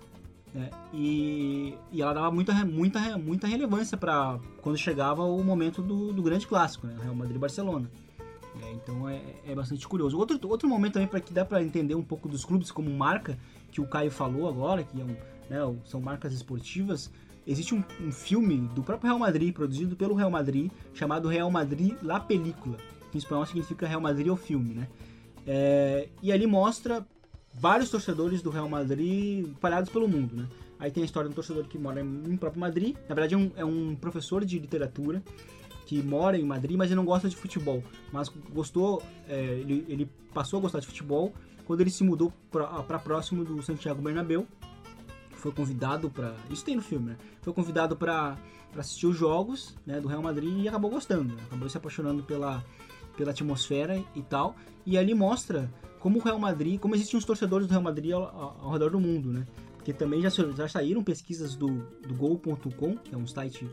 né, 0.54 0.70
e, 0.92 1.74
e 1.90 2.02
ela 2.02 2.12
dava 2.12 2.30
muita, 2.30 2.52
muita, 2.64 3.18
muita 3.18 3.46
relevância 3.46 3.96
para 3.96 4.38
quando 4.60 4.76
chegava 4.76 5.22
o 5.22 5.42
momento 5.42 5.80
do, 5.80 6.12
do 6.12 6.22
grande 6.22 6.46
clássico, 6.46 6.86
né, 6.86 6.96
Real 7.02 7.14
Madrid 7.14 7.36
e 7.36 7.38
Barcelona. 7.38 7.90
É, 8.60 8.72
então 8.72 9.08
é, 9.08 9.22
é 9.46 9.54
bastante 9.54 9.86
curioso. 9.88 10.18
Outro, 10.18 10.38
outro 10.48 10.68
momento 10.68 10.94
também 10.94 11.08
para 11.08 11.20
que 11.20 11.32
dá 11.32 11.44
para 11.44 11.62
entender 11.62 11.94
um 11.94 12.02
pouco 12.02 12.28
dos 12.28 12.44
clubes 12.44 12.70
como 12.70 12.90
marca, 12.90 13.38
que 13.70 13.80
o 13.80 13.86
Caio 13.86 14.10
falou 14.10 14.46
agora, 14.46 14.84
que 14.84 15.00
é 15.00 15.04
um, 15.04 15.16
né, 15.48 15.78
são 15.84 16.00
marcas 16.00 16.34
esportivas. 16.34 17.10
Existe 17.46 17.74
um, 17.74 17.82
um 18.00 18.12
filme 18.12 18.58
do 18.74 18.82
próprio 18.82 19.08
Real 19.08 19.18
Madrid, 19.18 19.54
produzido 19.54 19.96
pelo 19.96 20.14
Real 20.14 20.30
Madrid, 20.30 20.70
chamado 20.94 21.28
Real 21.28 21.50
Madrid 21.50 21.96
La 22.02 22.20
Película, 22.20 22.76
que 23.10 23.16
em 23.16 23.18
espanhol 23.18 23.46
significa 23.46 23.86
Real 23.86 24.00
Madrid 24.00 24.28
o 24.28 24.36
filme, 24.36 24.74
né? 24.74 24.88
É, 25.44 26.08
e 26.22 26.30
ali 26.30 26.46
mostra 26.46 27.04
vários 27.54 27.90
torcedores 27.90 28.42
do 28.42 28.50
Real 28.50 28.68
Madrid 28.68 29.48
espalhados 29.48 29.90
pelo 29.90 30.08
mundo, 30.08 30.34
né? 30.34 30.48
Aí 30.78 30.90
tem 30.90 31.02
a 31.02 31.06
história 31.06 31.28
de 31.28 31.32
um 31.32 31.36
torcedor 31.36 31.64
que 31.64 31.78
mora 31.78 32.00
em 32.00 32.36
próprio 32.36 32.60
Madrid, 32.60 32.96
na 33.08 33.14
verdade 33.14 33.34
é 33.34 33.38
um, 33.38 33.50
é 33.56 33.64
um 33.64 33.94
professor 33.94 34.44
de 34.44 34.58
literatura 34.58 35.22
que 35.86 36.02
mora 36.02 36.38
em 36.38 36.44
Madrid, 36.44 36.76
mas 36.76 36.88
ele 36.88 36.96
não 36.96 37.04
gosta 37.04 37.28
de 37.28 37.36
futebol, 37.36 37.82
mas 38.12 38.28
gostou, 38.52 39.02
é, 39.28 39.58
ele, 39.60 39.84
ele 39.88 40.10
passou 40.34 40.58
a 40.58 40.62
gostar 40.62 40.80
de 40.80 40.86
futebol 40.86 41.32
quando 41.64 41.80
ele 41.80 41.90
se 41.90 42.02
mudou 42.02 42.32
para 42.50 42.98
próximo 42.98 43.44
do 43.44 43.62
Santiago 43.62 44.02
Bernabéu, 44.02 44.46
foi 45.30 45.52
convidado 45.52 46.10
para 46.10 46.34
isso 46.50 46.64
tem 46.64 46.76
no 46.76 46.82
filme, 46.82 47.10
né? 47.10 47.16
Foi 47.42 47.52
convidado 47.52 47.96
para 47.96 48.36
assistir 48.76 49.06
os 49.06 49.16
jogos 49.16 49.76
né, 49.84 50.00
do 50.00 50.08
Real 50.08 50.22
Madrid 50.22 50.64
e 50.64 50.68
acabou 50.68 50.90
gostando, 50.90 51.34
né? 51.34 51.42
acabou 51.46 51.68
se 51.68 51.76
apaixonando 51.76 52.22
pela 52.22 52.64
pela 53.16 53.30
atmosfera 53.30 54.02
e 54.14 54.22
tal. 54.22 54.56
E 54.84 54.96
ali 54.96 55.14
mostra 55.14 55.70
como 56.02 56.18
o 56.18 56.22
Real 56.22 56.38
Madrid, 56.38 56.78
como 56.80 56.94
existem 56.96 57.16
os 57.16 57.24
torcedores 57.24 57.66
do 57.66 57.70
Real 57.70 57.82
Madrid 57.82 58.10
ao, 58.12 58.22
ao- 58.24 58.56
ao 58.64 58.72
redor 58.72 58.90
do 58.90 59.00
mundo, 59.00 59.32
né? 59.32 59.46
Porque 59.76 59.92
também 59.92 60.20
já, 60.20 60.28
já 60.28 60.68
saíram 60.68 61.02
pesquisas 61.02 61.54
do, 61.54 61.68
do 62.06 62.14
Gol.com, 62.14 62.96
que 62.96 63.14
é 63.14 63.16
um 63.18 63.26
site 63.26 63.68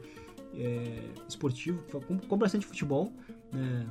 é, 0.56 1.02
esportivo, 1.28 1.82
com, 2.08 2.18
com 2.18 2.38
bastante 2.38 2.66
futebol 2.66 3.12
né, 3.52 3.86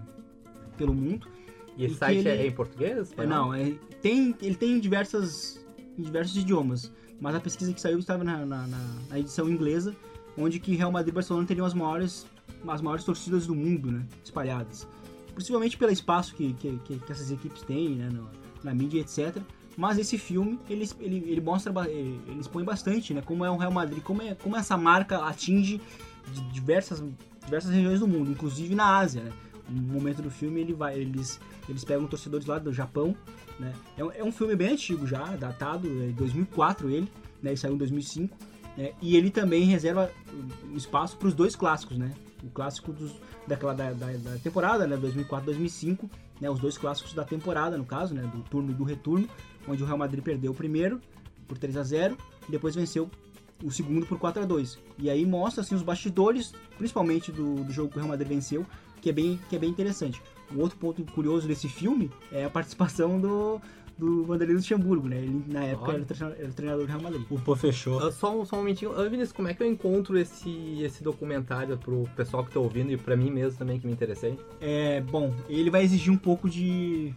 pelo 0.77 0.95
mundo. 0.95 1.29
E 1.77 1.85
esse 1.85 1.95
E 1.95 1.99
site 1.99 2.19
ele- 2.19 2.29
é 2.29 2.47
em 2.47 2.53
português? 2.53 3.13
É, 3.17 3.27
não, 3.27 3.53
é, 3.55 3.73
tem, 4.03 4.35
ele 4.41 4.55
tem 4.57 4.73
em, 4.73 4.81
diversas, 4.81 5.65
em 5.99 6.03
diversos 6.03 6.37
idiomas, 6.37 6.93
mas 7.21 7.35
a 7.35 7.41
pesquisa 7.41 7.73
que 7.73 7.81
saiu 7.81 7.99
estava 7.99 8.23
na, 8.25 8.45
na- 8.47 8.67
na- 8.67 8.95
na 9.11 9.19
edição 9.19 9.49
inglesa, 9.49 9.95
onde 10.37 10.59
que 10.61 10.75
Real 10.77 10.91
Madrid 10.93 11.13
e 11.13 11.15
Barcelona 11.15 11.47
teriam 11.47 11.67
as 11.67 11.75
maiores, 11.75 12.27
as 12.67 12.81
maiores 12.81 13.05
torcidas 13.05 13.47
do 13.47 13.55
mundo, 13.55 13.91
né, 13.93 14.05
espalhadas. 14.25 14.87
Possivelmente 15.39 15.77
pelo 15.79 15.93
espaço 15.93 16.35
que, 16.35 16.53
que, 16.55 16.81
que- 16.85 16.99
que 16.99 17.13
essas 17.13 17.31
equipes 17.31 17.63
têm, 17.63 17.91
né, 17.91 18.09
no- 18.13 18.29
na 18.65 18.75
mídia, 18.75 19.01
etc. 19.01 19.41
Mas 19.77 19.97
esse 19.97 20.19
filme, 20.19 20.59
ele, 20.69 20.89
ele, 20.99 21.17
ele 21.31 21.41
mostra, 21.41 21.73
ele, 21.89 22.21
ele 22.27 22.41
expõe 22.41 22.65
bastante, 22.65 23.15
né, 23.15 23.23
como 23.25 23.45
é 23.45 23.51
o 23.51 23.57
Real 23.57 23.71
Madrid, 23.71 24.03
como, 24.03 24.21
é, 24.21 24.35
como 24.35 24.57
essa 24.57 24.77
marca 24.77 25.19
atinge 25.25 25.81
diversas, 26.53 27.03
diversas 27.45 27.71
regiões 27.71 28.01
do 28.01 28.09
mundo, 28.09 28.33
inclusive 28.33 28.75
na 28.75 28.97
Ásia, 28.99 29.23
né. 29.23 29.33
No 29.71 29.81
momento 29.83 30.23
do 30.23 30.31
filme, 30.31 30.61
ele 30.61 30.73
vai, 30.73 30.99
eles, 30.99 31.39
eles 31.69 31.85
pegam 31.85 32.07
torcedores 32.09 32.47
lá 32.47 32.59
do 32.59 32.73
Japão, 32.73 33.15
né? 33.61 33.73
É, 33.97 34.05
um- 34.05 34.13
é 34.13 34.25
um 34.25 34.33
filme 34.33 34.57
bem 34.57 34.71
antigo 34.73 35.07
já, 35.07 35.23
datado, 35.37 35.87
é 36.03 36.09
2004 36.13 36.89
ele, 36.91 37.09
né? 37.43 37.51
Ele 37.51 37.57
saiu 37.57 37.75
em 37.75 37.79
2005. 37.79 38.35
né? 38.77 38.93
E 39.03 39.15
ele 39.17 39.31
também 39.31 39.65
reserva 39.65 40.11
espaço 40.75 41.17
para 41.19 41.29
os 41.29 41.35
dois 41.35 41.55
clássicos, 41.55 41.99
né? 41.99 42.13
O 42.43 42.49
clássico 42.49 42.93
dos, 42.93 43.13
daquela, 43.49 43.75
da, 43.75 43.93
da, 43.93 44.07
da 44.07 44.39
temporada, 44.39 44.87
né? 44.87 44.97
2004-2005, 44.97 46.09
né? 46.41 46.51
Os 46.51 46.61
dois 46.61 46.79
clássicos 46.79 47.13
da 47.13 47.25
temporada, 47.25 47.77
no 47.77 47.85
caso, 47.85 48.15
né? 48.15 48.23
Do 48.23 48.43
turno 48.43 48.71
e 48.71 48.75
do 48.75 48.85
retorno, 48.85 49.29
onde 49.67 49.83
o 49.83 49.87
Real 49.87 49.99
Madrid 49.99 50.23
perdeu 50.23 50.53
o 50.53 50.55
primeiro 50.55 51.01
por 51.47 51.59
3 51.59 51.77
a 51.77 51.83
0 51.83 52.17
e 52.49 52.53
depois 52.53 52.75
venceu 52.75 53.11
o 53.65 53.71
segundo 53.71 54.07
por 54.07 54.19
4 54.19 54.43
a 54.43 54.47
2 54.47 54.79
E 54.99 55.11
aí 55.11 55.27
mostra 55.27 55.63
assim, 55.63 55.75
os 55.75 55.83
bastidores, 55.83 56.53
principalmente 56.77 57.33
do, 57.33 57.65
do 57.65 57.73
jogo 57.73 57.91
que 57.91 57.97
o 57.97 58.01
Real 58.01 58.11
Madrid 58.11 58.29
venceu, 58.29 58.65
que 59.01 59.11
é 59.11 59.13
bem, 59.13 59.41
que 59.49 59.57
é 59.57 59.59
bem 59.59 59.71
interessante. 59.71 60.21
Um 60.55 60.61
outro 60.61 60.79
ponto 60.79 61.03
curioso 61.13 61.47
desse 61.47 61.69
filme 61.69 62.11
é 62.33 62.45
a 62.45 62.51
participação 62.51 63.21
do, 63.21 63.61
do 63.99 64.25
Vanderlei 64.25 64.55
Luxemburgo, 64.57 65.09
né? 65.09 65.17
Ele, 65.19 65.45
na 65.49 65.65
época, 65.65 65.93
era, 65.93 66.37
era 66.39 66.49
o 66.49 66.53
treinador 66.53 66.87
do 66.87 66.89
Real 66.89 67.03
Madrid. 67.03 67.23
O 67.29 67.41
Pô 67.41 67.57
fechou. 67.57 67.99
Ah, 67.99 68.13
Só, 68.13 68.39
um- 68.41 68.45
só 68.45 68.55
um 68.57 68.61
momentinho. 68.61 68.93
Ah, 68.93 69.03
Vinícius, 69.09 69.33
como 69.33 69.49
é 69.49 69.55
que 69.55 69.63
eu 69.63 69.67
encontro 69.67 70.17
esse, 70.17 70.81
esse 70.83 71.03
documentário 71.03 71.77
pro 71.77 72.09
pessoal 72.17 72.45
que 72.45 72.53
tá 72.53 72.61
ouvindo 72.61 72.93
e 72.93 72.97
pra 72.97 73.17
mim 73.17 73.31
mesmo 73.31 73.59
também 73.59 73.81
que 73.81 73.87
me 73.87 73.93
interessei? 73.93 74.39
É, 74.61 75.01
bom, 75.01 75.35
ele 75.49 75.69
vai 75.69 75.83
exigir 75.83 76.13
um 76.13 76.17
pouco 76.17 76.49
de, 76.49 77.13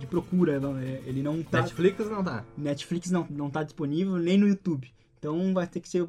de 0.00 0.06
procura, 0.06 0.58
não, 0.58 0.76
é, 0.76 1.00
ele 1.06 1.22
não 1.22 1.42
tá... 1.44 1.60
Netflix 1.62 2.10
não 2.10 2.24
tá. 2.24 2.44
Netflix 2.58 3.10
não, 3.10 3.26
não 3.30 3.48
tá 3.48 3.62
disponível, 3.62 4.16
nem 4.16 4.36
no 4.36 4.48
YouTube. 4.48 4.92
Então 5.18 5.54
vai 5.54 5.66
ter 5.68 5.78
que 5.80 5.88
ser 5.88 6.06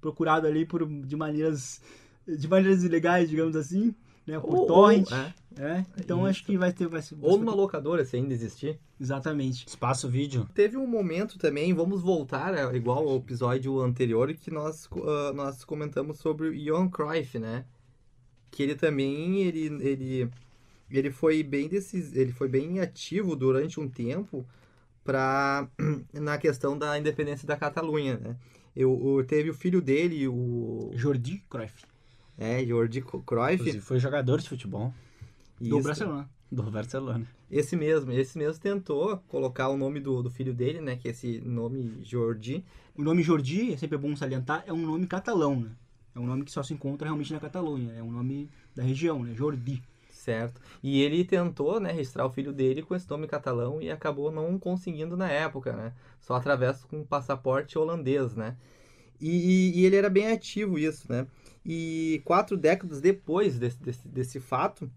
procurado 0.00 0.46
ali 0.46 0.66
por, 0.66 0.86
de 0.86 1.16
maneiras 1.16 1.80
de 2.26 2.48
maneiras 2.48 2.82
ilegais, 2.82 3.28
digamos 3.28 3.54
assim, 3.54 3.94
né? 4.26 4.38
Por 4.40 4.54
Ou- 4.54 4.66
torrent. 4.66 5.10
ou- 5.10 5.16
é. 5.18 5.34
é. 5.58 5.86
Então 5.98 6.18
Isso. 6.20 6.26
acho 6.28 6.44
que 6.44 6.56
vai 6.58 6.72
ter... 6.72 6.86
Vai 6.88 7.02
ser, 7.02 7.16
Ou 7.20 7.36
numa 7.38 7.54
locadora, 7.54 8.04
se 8.04 8.16
ainda 8.16 8.32
existir. 8.32 8.78
Exatamente. 9.00 9.66
Espaço 9.66 10.08
vídeo. 10.08 10.48
Teve 10.54 10.76
um 10.76 10.86
momento 10.86 11.38
também, 11.38 11.72
vamos 11.74 12.00
voltar, 12.02 12.54
é, 12.54 12.76
igual 12.76 13.08
ao 13.08 13.16
episódio 13.16 13.80
anterior, 13.80 14.32
que 14.34 14.50
nós, 14.50 14.88
ah, 14.92 15.32
nós 15.34 15.64
comentamos 15.64 16.18
sobre 16.18 16.48
o 16.48 16.54
Johan 16.56 16.88
Cruyff, 16.88 17.38
né? 17.38 17.64
Que 18.50 18.62
ele 18.62 18.74
também, 18.76 19.42
ele, 19.42 19.66
ele, 19.84 20.30
ele 20.90 21.10
foi 21.10 21.42
bem 21.42 21.68
desses, 21.68 22.14
ele 22.14 22.30
foi 22.32 22.48
bem 22.48 22.78
ativo 22.80 23.34
durante 23.34 23.80
um 23.80 23.88
tempo 23.88 24.46
para 25.02 25.68
na 26.14 26.38
questão 26.38 26.78
da 26.78 26.98
independência 26.98 27.46
da 27.46 27.56
Catalunha, 27.56 28.16
né? 28.16 28.36
Eu, 28.76 29.18
eu- 29.18 29.24
teve 29.24 29.50
o 29.50 29.54
filho 29.54 29.80
dele, 29.82 30.26
o 30.28 30.90
Jordi 30.94 31.42
Cruyff, 31.50 31.84
é, 32.38 32.64
Jordi 32.64 33.00
Cruyff, 33.02 33.54
Inclusive, 33.54 33.80
foi 33.80 33.98
jogador 33.98 34.40
de 34.40 34.48
futebol 34.48 34.92
do 35.60 35.78
Isso. 35.78 35.88
Barcelona. 35.88 36.30
do 36.50 36.62
Barcelona. 36.70 37.26
Esse 37.50 37.76
mesmo, 37.76 38.12
esse 38.12 38.36
mesmo 38.36 38.60
tentou 38.60 39.18
colocar 39.28 39.68
o 39.68 39.76
nome 39.76 40.00
do, 40.00 40.22
do 40.22 40.30
filho 40.30 40.52
dele, 40.52 40.80
né? 40.80 40.96
Que 40.96 41.08
é 41.08 41.10
esse 41.12 41.40
nome 41.40 42.00
Jordi. 42.02 42.64
O 42.96 43.02
nome 43.02 43.22
Jordi, 43.22 43.72
é 43.72 43.76
sempre 43.76 43.98
bom 43.98 44.14
salientar, 44.16 44.64
é 44.66 44.72
um 44.72 44.84
nome 44.84 45.06
catalão, 45.06 45.60
né? 45.60 45.70
É 46.14 46.18
um 46.18 46.26
nome 46.26 46.44
que 46.44 46.52
só 46.52 46.62
se 46.62 46.72
encontra 46.72 47.08
realmente 47.08 47.32
na 47.32 47.40
Catalunha. 47.40 47.92
É 47.92 48.02
um 48.02 48.10
nome 48.10 48.48
da 48.74 48.82
região, 48.82 49.22
né? 49.22 49.34
Jordi. 49.34 49.82
Certo. 50.10 50.60
E 50.82 51.02
ele 51.02 51.22
tentou, 51.22 51.78
né, 51.78 51.92
registrar 51.92 52.24
o 52.24 52.30
filho 52.30 52.50
dele 52.50 52.82
com 52.82 52.94
esse 52.94 53.08
nome 53.10 53.26
catalão 53.26 53.82
e 53.82 53.90
acabou 53.90 54.32
não 54.32 54.58
conseguindo 54.58 55.18
na 55.18 55.28
época, 55.28 55.74
né? 55.74 55.92
Só 56.18 56.34
através 56.36 56.82
com 56.84 57.00
um 57.00 57.04
passaporte 57.04 57.76
holandês, 57.76 58.34
né? 58.34 58.56
E, 59.20 59.72
e 59.80 59.86
ele 59.86 59.96
era 59.96 60.10
bem 60.10 60.30
ativo 60.32 60.78
isso, 60.78 61.10
né? 61.10 61.26
E 61.64 62.20
quatro 62.24 62.56
décadas 62.56 63.00
depois 63.00 63.58
desse, 63.58 63.82
desse, 63.82 64.06
desse 64.08 64.40
fato, 64.40 64.90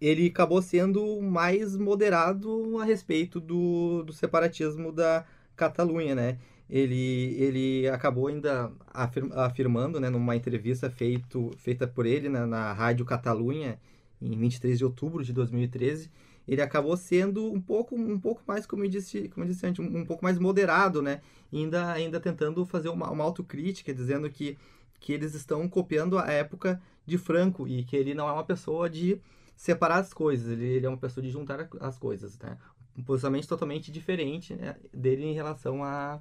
ele 0.00 0.26
acabou 0.26 0.60
sendo 0.60 1.20
mais 1.22 1.76
moderado 1.76 2.78
a 2.78 2.84
respeito 2.84 3.40
do, 3.40 4.02
do 4.02 4.12
separatismo 4.12 4.92
da 4.92 5.24
Catalunha, 5.54 6.14
né? 6.14 6.38
Ele, 6.68 7.36
ele 7.38 7.88
acabou 7.88 8.26
ainda 8.26 8.72
afir- 8.92 9.32
afirmando, 9.32 10.00
né, 10.00 10.10
numa 10.10 10.34
entrevista 10.34 10.90
feito, 10.90 11.52
feita 11.58 11.86
por 11.86 12.04
ele 12.04 12.28
na, 12.28 12.44
na 12.46 12.72
Rádio 12.72 13.04
Catalunha, 13.04 13.78
em 14.20 14.36
23 14.36 14.78
de 14.78 14.84
outubro 14.84 15.22
de 15.24 15.32
2013, 15.32 16.10
ele 16.46 16.62
acabou 16.62 16.96
sendo 16.96 17.52
um 17.52 17.60
pouco, 17.60 17.94
um 17.96 18.18
pouco 18.18 18.42
mais, 18.46 18.66
como 18.66 18.84
eu 18.84 18.88
disse, 18.88 19.28
como 19.28 19.44
eu 19.44 19.48
disse 19.50 19.66
antes, 19.66 19.84
um, 19.84 19.98
um 19.98 20.04
pouco 20.04 20.24
mais 20.24 20.38
moderado, 20.38 21.02
né? 21.02 21.20
Ainda, 21.52 21.92
ainda 21.92 22.20
tentando 22.20 22.64
fazer 22.64 22.88
uma, 22.88 23.10
uma 23.10 23.24
autocrítica, 23.24 23.92
dizendo 23.94 24.28
que, 24.30 24.56
que 25.00 25.12
eles 25.12 25.34
estão 25.34 25.68
copiando 25.68 26.18
a 26.18 26.30
época 26.30 26.80
de 27.04 27.18
Franco 27.18 27.66
e 27.68 27.84
que 27.84 27.96
ele 27.96 28.14
não 28.14 28.28
é 28.28 28.32
uma 28.32 28.44
pessoa 28.44 28.88
de 28.90 29.20
separar 29.56 29.98
as 29.98 30.12
coisas, 30.12 30.50
ele, 30.52 30.64
ele 30.66 30.86
é 30.86 30.88
uma 30.88 30.98
pessoa 30.98 31.22
de 31.24 31.30
juntar 31.30 31.60
a- 31.60 31.68
as 31.80 31.98
coisas, 31.98 32.38
né? 32.38 32.58
Um 32.96 33.02
posicionamento 33.02 33.46
totalmente 33.46 33.92
diferente 33.92 34.54
né, 34.54 34.76
dele 34.92 35.24
em 35.24 35.34
relação 35.34 35.82
à 35.84 36.20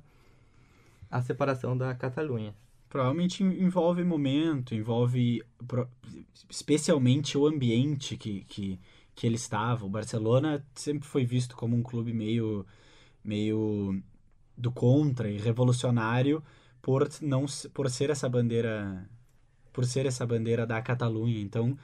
à 1.10 1.22
separação 1.22 1.78
da 1.78 1.94
Catalunha. 1.96 2.54
Provavelmente 2.90 3.44
en- 3.44 3.64
envolve 3.64 4.04
momento, 4.04 4.74
envolve 4.74 5.42
especialmente 6.50 7.38
o 7.38 7.46
ambiente 7.46 8.18
que, 8.18 8.44
que, 8.46 8.80
que 9.16 9.26
ele 9.26 9.36
estava. 9.36 9.86
O 9.86 9.90
Barcelona 9.90 10.64
sempre 10.76 11.08
foi 11.08 11.26
visto 11.26 11.56
como 11.56 11.76
um 11.76 11.82
clube 11.82 12.14
meio, 12.14 12.66
meio 13.24 14.02
do 14.58 14.72
contra 14.72 15.30
e 15.30 15.38
revolucionário 15.38 16.44
por 16.82 17.10
não 17.22 17.46
por 17.74 17.90
ser 17.90 18.10
essa 18.10 18.30
bandeira 18.30 19.10
por 19.74 19.86
ser 19.86 20.06
essa 20.06 20.26
bandeira 20.26 20.66
da 20.66 20.82
Catalunha. 20.82 21.40
Então, 21.42 21.78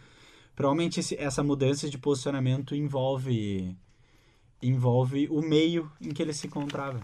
provavelmente 0.55 0.99
esse- 1.01 1.17
essa 1.17 1.43
mudança 1.43 1.89
de 1.89 1.97
posicionamento 1.97 2.75
envolve 2.75 3.75
envolve 4.61 5.27
o 5.29 5.41
meio 5.41 5.91
em 5.99 6.09
que 6.09 6.21
ele 6.21 6.33
se 6.33 6.47
encontrava. 6.47 7.01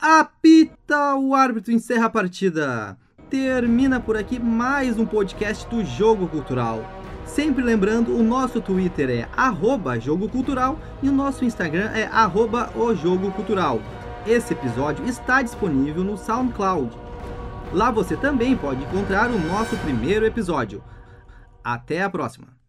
Apita, 0.00 1.14
o 1.16 1.34
árbitro 1.34 1.72
encerra 1.72 2.06
a 2.06 2.10
partida. 2.10 2.98
Termina 3.28 4.00
por 4.00 4.16
aqui 4.16 4.38
mais 4.38 4.98
um 4.98 5.06
podcast 5.06 5.68
do 5.68 5.84
Jogo 5.84 6.28
Cultural. 6.28 7.01
Sempre 7.24 7.62
lembrando, 7.62 8.16
o 8.16 8.22
nosso 8.22 8.60
Twitter 8.60 9.08
é 9.10 9.28
arroba 9.36 9.98
Jogo 9.98 10.28
Cultural 10.28 10.78
e 11.02 11.08
o 11.08 11.12
nosso 11.12 11.44
Instagram 11.44 11.90
é 11.94 12.04
arroba. 12.06 12.70
Esse 14.26 14.52
episódio 14.52 15.04
está 15.06 15.42
disponível 15.42 16.04
no 16.04 16.16
SoundCloud. 16.16 16.96
Lá 17.72 17.90
você 17.90 18.16
também 18.16 18.56
pode 18.56 18.82
encontrar 18.82 19.30
o 19.30 19.38
nosso 19.38 19.76
primeiro 19.78 20.26
episódio. 20.26 20.82
Até 21.64 22.02
a 22.02 22.10
próxima! 22.10 22.61